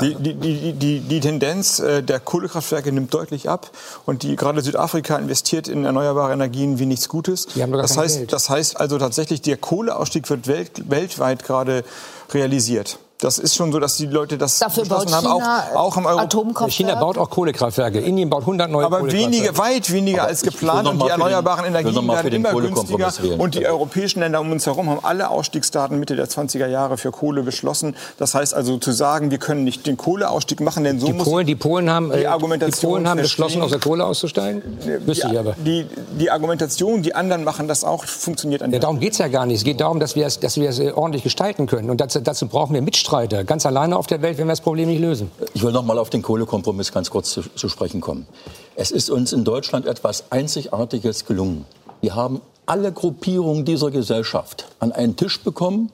Die, 0.00 0.14
die, 0.16 0.34
die, 0.34 0.72
die, 0.72 1.00
die 1.00 1.20
Tendenz 1.20 1.78
äh, 1.78 2.02
der 2.02 2.18
Kohlekraftwerke 2.18 2.90
nimmt 2.90 3.14
deutlich 3.14 3.48
ab 3.48 3.70
und 4.06 4.24
die, 4.24 4.34
gerade 4.34 4.60
Südafrika 4.60 5.16
investiert 5.16 5.68
in 5.68 5.84
erneuerbare 5.84 6.32
Energien 6.32 6.78
wie 6.80 6.86
nichts 6.86 7.08
Gutes. 7.08 7.46
Das 7.54 7.96
heißt, 7.96 8.32
das 8.32 8.50
heißt 8.50 8.80
also 8.80 8.98
tatsächlich, 8.98 9.40
der 9.42 9.56
Kohleausstieg 9.56 10.28
wird 10.28 10.48
welt, 10.48 10.90
weltweit 10.90 11.44
gerade 11.44 11.84
realisiert. 12.32 12.98
Das 13.24 13.38
ist 13.38 13.54
schon 13.54 13.72
so, 13.72 13.80
dass 13.80 13.96
die 13.96 14.04
Leute 14.04 14.36
das 14.36 14.58
Dafür 14.58 14.84
baut 14.84 15.06
China 15.06 15.16
haben, 15.16 15.26
auch, 15.26 15.76
auch 15.76 15.96
im 15.96 16.04
Euro 16.04 16.68
China 16.68 16.94
baut 16.96 17.16
auch 17.16 17.30
Kohlekraftwerke. 17.30 17.98
Indien 17.98 18.28
baut 18.28 18.42
100 18.42 18.70
neue 18.70 18.84
Aber 18.84 19.10
wenige, 19.10 19.56
weit 19.56 19.90
weniger 19.90 20.22
aber 20.22 20.28
als 20.28 20.42
geplant. 20.42 20.86
Und 20.86 21.02
die 21.02 21.08
erneuerbaren 21.08 21.64
den, 21.64 21.74
Energien 21.74 22.06
werden 22.06 22.32
immer 22.34 22.52
günstiger. 22.52 23.10
Und 23.38 23.54
die 23.54 23.66
europäischen 23.66 24.20
Länder 24.20 24.42
um 24.42 24.52
uns 24.52 24.66
herum 24.66 24.90
haben 24.90 25.00
alle 25.02 25.30
Ausstiegsdaten 25.30 25.98
Mitte 25.98 26.16
der 26.16 26.28
20er 26.28 26.66
Jahre 26.66 26.98
für 26.98 27.12
Kohle 27.12 27.42
beschlossen. 27.42 27.96
Das 28.18 28.34
heißt 28.34 28.52
also 28.52 28.76
zu 28.76 28.92
sagen, 28.92 29.30
wir 29.30 29.38
können 29.38 29.64
nicht 29.64 29.86
den 29.86 29.96
Kohleausstieg 29.96 30.60
machen, 30.60 30.84
denn 30.84 31.00
so 31.00 31.06
die 31.06 31.14
muss 31.14 31.24
Polen, 31.26 31.46
die 31.46 31.54
Polen 31.54 31.88
haben, 31.88 32.12
die, 32.12 32.26
Argumentation 32.26 32.90
die 32.90 32.94
Polen 32.96 33.08
haben 33.08 33.22
beschlossen, 33.22 33.62
aus 33.62 33.70
der 33.70 33.80
Kohle 33.80 34.04
auszusteigen. 34.04 34.62
Wüsste 35.06 35.28
ich 35.32 35.38
aber. 35.38 35.54
Die, 35.64 35.86
die 36.20 36.30
Argumentation, 36.30 37.00
die 37.02 37.14
anderen 37.14 37.42
machen 37.44 37.68
das 37.68 37.84
auch, 37.84 38.04
funktioniert 38.04 38.62
an 38.62 38.70
ja, 38.70 38.80
Darum 38.80 39.00
geht 39.00 39.12
es 39.12 39.18
ja 39.18 39.28
gar 39.28 39.46
nicht. 39.46 39.56
Es 39.56 39.64
geht 39.64 39.80
darum, 39.80 39.98
dass 39.98 40.14
wir 40.14 40.26
es, 40.26 40.40
dass 40.40 40.58
es 40.58 40.78
ordentlich 40.92 41.22
gestalten 41.22 41.66
können. 41.66 41.88
Und 41.88 42.02
dazu, 42.02 42.20
dazu 42.20 42.48
brauchen 42.48 42.74
wir 42.74 42.82
Mitstreiter. 42.82 43.13
Ganz 43.14 43.64
allein 43.64 43.76
alleine 43.76 43.96
auf 43.96 44.08
der 44.08 44.22
Welt, 44.22 44.38
wenn 44.38 44.46
wir 44.48 44.52
das 44.52 44.60
Problem 44.60 44.88
nicht 44.88 45.00
lösen. 45.00 45.30
Ich 45.52 45.62
will 45.62 45.70
noch 45.70 45.84
mal 45.84 45.98
auf 45.98 46.10
den 46.10 46.20
Kohlekompromiss 46.20 46.90
ganz 46.90 47.10
kurz 47.10 47.30
zu, 47.30 47.42
zu 47.42 47.68
sprechen 47.68 48.00
kommen. 48.00 48.26
Es 48.74 48.90
ist 48.90 49.08
uns 49.08 49.32
in 49.32 49.44
Deutschland 49.44 49.86
etwas 49.86 50.24
Einzigartiges 50.30 51.24
gelungen. 51.24 51.64
Wir 52.00 52.16
haben 52.16 52.40
alle 52.66 52.90
Gruppierungen 52.90 53.64
dieser 53.64 53.92
Gesellschaft 53.92 54.66
an 54.80 54.90
einen 54.90 55.14
Tisch 55.14 55.40
bekommen 55.40 55.92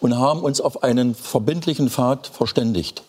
und 0.00 0.18
haben 0.18 0.40
uns 0.40 0.60
auf 0.60 0.82
einen 0.82 1.14
verbindlichen 1.14 1.88
Pfad 1.88 2.26
verständigt. 2.26 3.04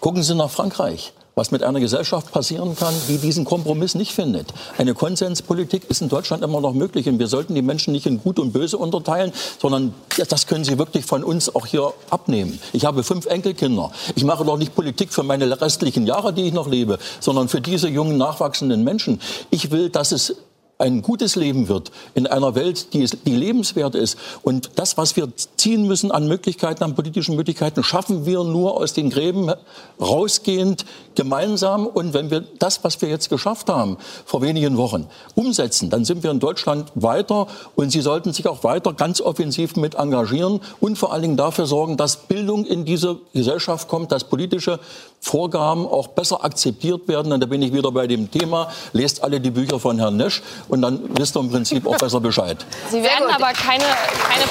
Gucken 0.00 0.24
Sie 0.24 0.34
nach 0.34 0.50
Frankreich. 0.50 1.12
Was 1.38 1.52
mit 1.52 1.62
einer 1.62 1.78
Gesellschaft 1.78 2.32
passieren 2.32 2.74
kann, 2.74 2.92
die 3.08 3.16
diesen 3.16 3.44
Kompromiss 3.44 3.94
nicht 3.94 4.12
findet. 4.12 4.52
Eine 4.76 4.92
Konsenspolitik 4.92 5.88
ist 5.88 6.02
in 6.02 6.08
Deutschland 6.08 6.42
immer 6.42 6.60
noch 6.60 6.74
möglich 6.74 7.08
und 7.08 7.20
wir 7.20 7.28
sollten 7.28 7.54
die 7.54 7.62
Menschen 7.62 7.92
nicht 7.92 8.06
in 8.06 8.20
Gut 8.20 8.40
und 8.40 8.52
Böse 8.52 8.76
unterteilen, 8.76 9.32
sondern 9.60 9.94
das 10.28 10.48
können 10.48 10.64
sie 10.64 10.78
wirklich 10.78 11.04
von 11.06 11.22
uns 11.22 11.54
auch 11.54 11.64
hier 11.64 11.92
abnehmen. 12.10 12.58
Ich 12.72 12.84
habe 12.84 13.04
fünf 13.04 13.26
Enkelkinder. 13.26 13.92
Ich 14.16 14.24
mache 14.24 14.44
doch 14.44 14.58
nicht 14.58 14.74
Politik 14.74 15.12
für 15.12 15.22
meine 15.22 15.60
restlichen 15.60 16.06
Jahre, 16.06 16.32
die 16.32 16.42
ich 16.42 16.52
noch 16.52 16.68
lebe, 16.68 16.98
sondern 17.20 17.48
für 17.48 17.60
diese 17.60 17.88
jungen 17.88 18.18
nachwachsenden 18.18 18.82
Menschen. 18.82 19.20
Ich 19.50 19.70
will, 19.70 19.90
dass 19.90 20.10
es 20.10 20.34
ein 20.78 21.02
gutes 21.02 21.34
Leben 21.34 21.68
wird 21.68 21.90
in 22.14 22.28
einer 22.28 22.54
Welt, 22.54 22.94
die, 22.94 23.04
die 23.04 23.34
lebenswert 23.34 23.96
ist. 23.96 24.16
Und 24.42 24.70
das, 24.76 24.96
was 24.96 25.16
wir 25.16 25.28
ziehen 25.56 25.88
müssen 25.88 26.12
an 26.12 26.28
Möglichkeiten, 26.28 26.84
an 26.84 26.94
politischen 26.94 27.34
Möglichkeiten, 27.34 27.82
schaffen 27.82 28.26
wir 28.26 28.44
nur 28.44 28.76
aus 28.76 28.92
den 28.92 29.10
Gräben 29.10 29.52
rausgehend 30.00 30.84
gemeinsam. 31.16 31.86
Und 31.86 32.14
wenn 32.14 32.30
wir 32.30 32.44
das, 32.60 32.84
was 32.84 33.02
wir 33.02 33.08
jetzt 33.08 33.28
geschafft 33.28 33.68
haben 33.68 33.96
vor 34.24 34.40
wenigen 34.40 34.76
Wochen, 34.76 35.08
umsetzen, 35.34 35.90
dann 35.90 36.04
sind 36.04 36.22
wir 36.22 36.30
in 36.30 36.38
Deutschland 36.38 36.92
weiter. 36.94 37.48
Und 37.74 37.90
Sie 37.90 38.00
sollten 38.00 38.32
sich 38.32 38.46
auch 38.46 38.62
weiter 38.62 38.92
ganz 38.92 39.20
offensiv 39.20 39.74
mit 39.74 39.96
engagieren 39.96 40.60
und 40.78 40.96
vor 40.96 41.12
allen 41.12 41.22
Dingen 41.22 41.36
dafür 41.36 41.66
sorgen, 41.66 41.96
dass 41.96 42.28
Bildung 42.28 42.64
in 42.64 42.84
diese 42.84 43.16
Gesellschaft 43.32 43.88
kommt, 43.88 44.12
dass 44.12 44.22
politische 44.22 44.78
Vorgaben 45.20 45.86
auch 45.86 46.08
besser 46.08 46.44
akzeptiert 46.44 47.08
werden. 47.08 47.32
Und 47.32 47.40
da 47.40 47.46
bin 47.46 47.60
ich 47.62 47.72
wieder 47.72 47.90
bei 47.90 48.06
dem 48.06 48.30
Thema, 48.30 48.70
lest 48.92 49.22
alle 49.22 49.40
die 49.40 49.50
Bücher 49.50 49.78
von 49.78 49.98
Herrn 49.98 50.16
Nesch 50.16 50.42
und 50.68 50.82
dann 50.82 51.00
wisst 51.18 51.36
ihr 51.36 51.40
im 51.40 51.50
Prinzip 51.50 51.86
auch 51.86 51.98
besser 51.98 52.20
Bescheid. 52.20 52.64
Sie 52.90 53.02
werden 53.02 53.28
aber 53.28 53.52
keine, 53.52 53.84
keine 53.84 54.44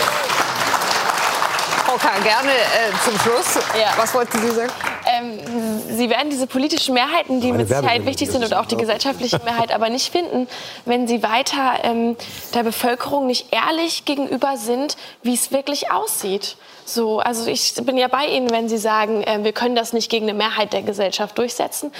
Frau 1.86 1.96
K., 1.96 2.20
gerne 2.22 2.52
äh, 2.52 2.92
zum 3.04 3.18
Schluss. 3.20 3.64
Ja. 3.80 3.94
Was 3.98 4.14
wollten 4.14 4.40
Sie 4.42 4.52
sagen? 4.52 4.72
Ähm, 5.06 5.40
Sie 5.96 6.10
werden 6.10 6.30
diese 6.30 6.46
politischen 6.46 6.94
Mehrheiten, 6.94 7.40
die 7.40 7.54
mit 7.54 7.70
Sicherheit 7.70 8.06
wichtig 8.06 8.30
sind, 8.30 8.44
und 8.44 8.54
auch 8.54 8.66
die 8.66 8.76
gesellschaftliche 8.76 9.40
Mehrheit 9.46 9.74
aber 9.74 9.90
nicht 9.90 10.12
finden, 10.12 10.48
wenn 10.86 11.08
Sie 11.08 11.24
weiter 11.24 11.80
ähm, 11.84 12.18
der 12.54 12.64
Bevölkerung 12.64 13.26
nicht 13.26 13.54
ehrlich 13.54 14.04
gegenüber 14.04 14.58
sind, 14.58 14.98
wie 15.24 15.34
es 15.34 15.52
wirklich 15.52 15.90
aussieht. 15.92 16.58
So, 16.88 17.20
also 17.20 17.50
ich 17.52 17.74
bin 17.76 17.98
ja 17.98 18.08
bei 18.08 18.28
Ihnen, 18.28 18.50
wenn 18.50 18.70
Sie 18.70 18.78
sagen, 18.78 19.22
äh, 19.24 19.44
wir 19.44 19.52
können 19.52 19.76
das 19.76 19.92
nicht 19.92 20.10
gegen 20.10 20.30
eine 20.30 20.38
Mehrheit 20.38 20.72
der 20.72 20.84
Gesellschaft 20.84 21.38
durchsetzen. 21.38 21.92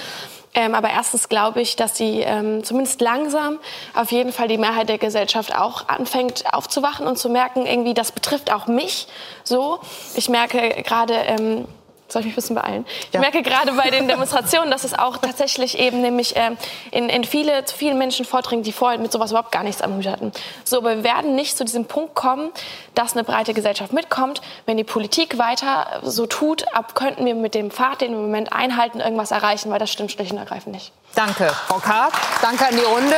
Ähm, 0.54 0.74
aber 0.74 0.88
erstens 0.88 1.28
glaube 1.28 1.60
ich, 1.60 1.76
dass 1.76 1.98
sie 1.98 2.20
ähm, 2.20 2.64
zumindest 2.64 3.02
langsam 3.02 3.58
auf 3.94 4.10
jeden 4.12 4.32
Fall 4.32 4.48
die 4.48 4.56
Mehrheit 4.56 4.88
der 4.88 4.96
Gesellschaft 4.96 5.54
auch 5.54 5.88
anfängt 5.88 6.44
aufzuwachen 6.54 7.06
und 7.06 7.18
zu 7.18 7.28
merken, 7.28 7.66
irgendwie, 7.66 7.92
das 7.92 8.12
betrifft 8.12 8.50
auch 8.50 8.66
mich 8.66 9.08
so. 9.44 9.78
Ich 10.16 10.30
merke 10.30 10.82
gerade, 10.82 11.14
ähm, 11.14 11.66
soll 12.08 12.20
ich 12.20 12.26
mich 12.26 12.32
ein 12.32 12.36
bisschen 12.36 12.56
beeilen? 12.56 12.86
Ich 13.08 13.14
ja. 13.14 13.20
merke 13.20 13.42
gerade 13.42 13.72
bei 13.72 13.90
den 13.90 14.08
Demonstrationen, 14.08 14.70
dass 14.70 14.84
es 14.84 14.98
auch 14.98 15.18
tatsächlich 15.18 15.78
eben 15.78 16.00
nämlich 16.00 16.34
ähm, 16.36 16.56
in, 16.90 17.08
in 17.08 17.24
viele, 17.24 17.64
zu 17.64 17.76
vielen 17.76 17.98
Menschen 17.98 18.24
vordringt, 18.24 18.66
die 18.66 18.72
vorher 18.72 18.98
mit 18.98 19.12
sowas 19.12 19.30
überhaupt 19.30 19.52
gar 19.52 19.62
nichts 19.62 19.82
am 19.82 19.96
Hut 19.96 20.06
hatten. 20.06 20.32
So, 20.64 20.78
aber 20.78 20.96
wir 20.96 21.04
werden 21.04 21.34
nicht 21.34 21.56
zu 21.56 21.64
diesem 21.64 21.84
Punkt 21.84 22.14
kommen, 22.14 22.50
dass 22.94 23.12
eine 23.12 23.24
breite 23.24 23.54
Gesellschaft 23.54 23.92
mitkommt. 23.92 24.40
Wenn 24.66 24.76
die 24.76 24.84
Politik 24.84 25.38
weiter 25.38 26.00
so 26.02 26.26
tut, 26.26 26.64
ab 26.74 26.94
könnten 26.94 27.24
wir 27.24 27.34
mit 27.34 27.54
dem 27.54 27.70
Pfad, 27.70 28.00
den 28.00 28.10
wir 28.10 28.18
im 28.18 28.24
Moment 28.24 28.52
einhalten, 28.52 29.00
irgendwas 29.00 29.30
erreichen, 29.30 29.70
weil 29.70 29.78
das 29.78 29.90
stimmt 29.90 30.12
schlicht 30.12 30.32
und 30.32 30.38
ergreifend 30.38 30.74
nicht. 30.74 30.92
Danke, 31.14 31.48
Frau 31.66 31.78
Karp. 31.78 32.12
Danke 32.42 32.66
an 32.66 32.76
die 32.76 32.84
Runde. 32.84 33.16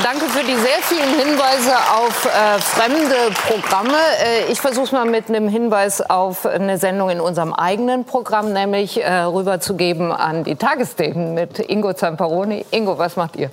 Danke 0.00 0.24
für 0.26 0.42
die 0.42 0.56
sehr 0.56 0.80
vielen 0.80 1.18
Hinweise 1.18 1.74
auf 1.94 2.24
äh, 2.24 2.58
fremde 2.60 3.14
Programme. 3.46 3.96
Äh, 4.24 4.50
ich 4.50 4.60
versuche 4.60 4.94
mal 4.94 5.04
mit 5.04 5.28
einem 5.28 5.48
Hinweis 5.48 6.00
auf 6.00 6.46
eine 6.46 6.78
Sendung 6.78 7.10
in 7.10 7.20
unserem 7.20 7.52
eigenen 7.52 8.04
Programm, 8.04 8.52
nämlich 8.52 9.02
äh, 9.02 9.12
rüberzugeben 9.12 10.10
an 10.10 10.44
die 10.44 10.56
Tagesthemen 10.56 11.34
mit 11.34 11.58
Ingo 11.58 11.92
Zamparoni. 11.92 12.64
Ingo, 12.70 12.96
was 12.96 13.16
macht 13.16 13.36
ihr? 13.36 13.50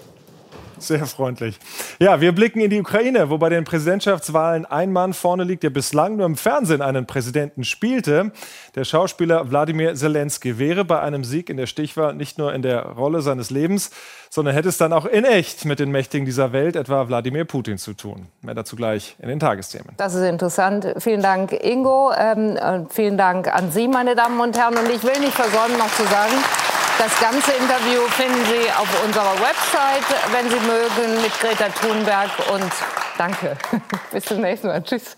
Sehr 0.80 1.06
freundlich. 1.06 1.60
Ja, 2.00 2.22
wir 2.22 2.32
blicken 2.32 2.62
in 2.62 2.70
die 2.70 2.80
Ukraine, 2.80 3.30
wo 3.30 3.38
bei 3.38 3.50
den 3.50 3.64
Präsidentschaftswahlen 3.64 4.66
ein 4.66 4.92
Mann 4.92 5.14
vorne 5.14 5.44
liegt, 5.44 5.64
der 5.64 5.70
bislang 5.70 6.18
nur 6.18 6.26
im 6.26 6.36
Fernsehen 6.36 6.82
einen 6.82 7.06
Präsidenten 7.06 7.64
spielte. 7.64 8.32
Der 8.76 8.86
Schauspieler 8.86 9.50
Wladimir 9.50 9.96
Zelensky 9.96 10.58
wäre 10.58 10.86
bei 10.86 11.00
einem 11.02 11.24
Sieg 11.24 11.50
in 11.50 11.58
der 11.58 11.68
Stichwahl 11.68 12.14
nicht 12.14 12.38
nur 12.38 12.54
in 12.54 12.62
der 12.62 12.84
Rolle 12.84 13.22
seines 13.22 13.50
Lebens, 13.50 13.92
sondern 14.30 14.54
hätte 14.54 14.70
es 14.70 14.78
dann 14.78 14.94
auch 14.94 15.06
in 15.06 15.26
echt 15.26 15.66
mit 15.66 15.80
den 15.80 15.92
Mächtigen 15.92 16.26
dieser 16.26 16.52
Welt, 16.54 16.76
etwa 16.76 17.08
Wladimir 17.08 17.46
Putin, 17.46 17.78
zu 17.78 17.94
tun. 17.94 18.28
Mehr 18.42 18.56
dazu 18.56 18.76
gleich 18.76 19.16
in 19.20 19.30
den 19.30 19.40
Tagesthemen. 19.40 19.94
Das 19.98 20.14
ist 20.14 20.24
interessant. 20.24 20.94
Vielen 20.98 21.22
Dank, 21.22 21.52
Ingo. 21.64 22.12
Ähm, 22.18 22.88
vielen 22.90 23.18
Dank 23.18 23.48
an 23.48 23.72
Sie, 23.72 23.88
meine 23.88 24.16
Damen 24.16 24.40
und 24.40 24.58
Herren. 24.58 24.78
Und 24.78 24.90
ich 24.90 25.04
will 25.04 25.20
nicht 25.20 25.34
versäumen, 25.34 25.78
noch 25.78 25.92
zu 25.96 26.04
sagen, 26.04 26.34
das 27.00 27.18
ganze 27.20 27.54
Interview 27.54 28.02
finden 28.10 28.46
Sie 28.46 28.70
auf 28.74 28.88
unserer 29.06 29.34
Website, 29.40 30.04
wenn 30.32 30.50
Sie 30.50 30.60
mögen, 30.60 31.22
mit 31.22 31.32
Greta 31.40 31.70
Thunberg. 31.70 32.30
Und 32.52 32.72
danke. 33.18 33.58
Bis 34.12 34.26
zum 34.26 34.42
nächsten 34.42 34.68
Mal. 34.68 34.84
Tschüss. 34.84 35.16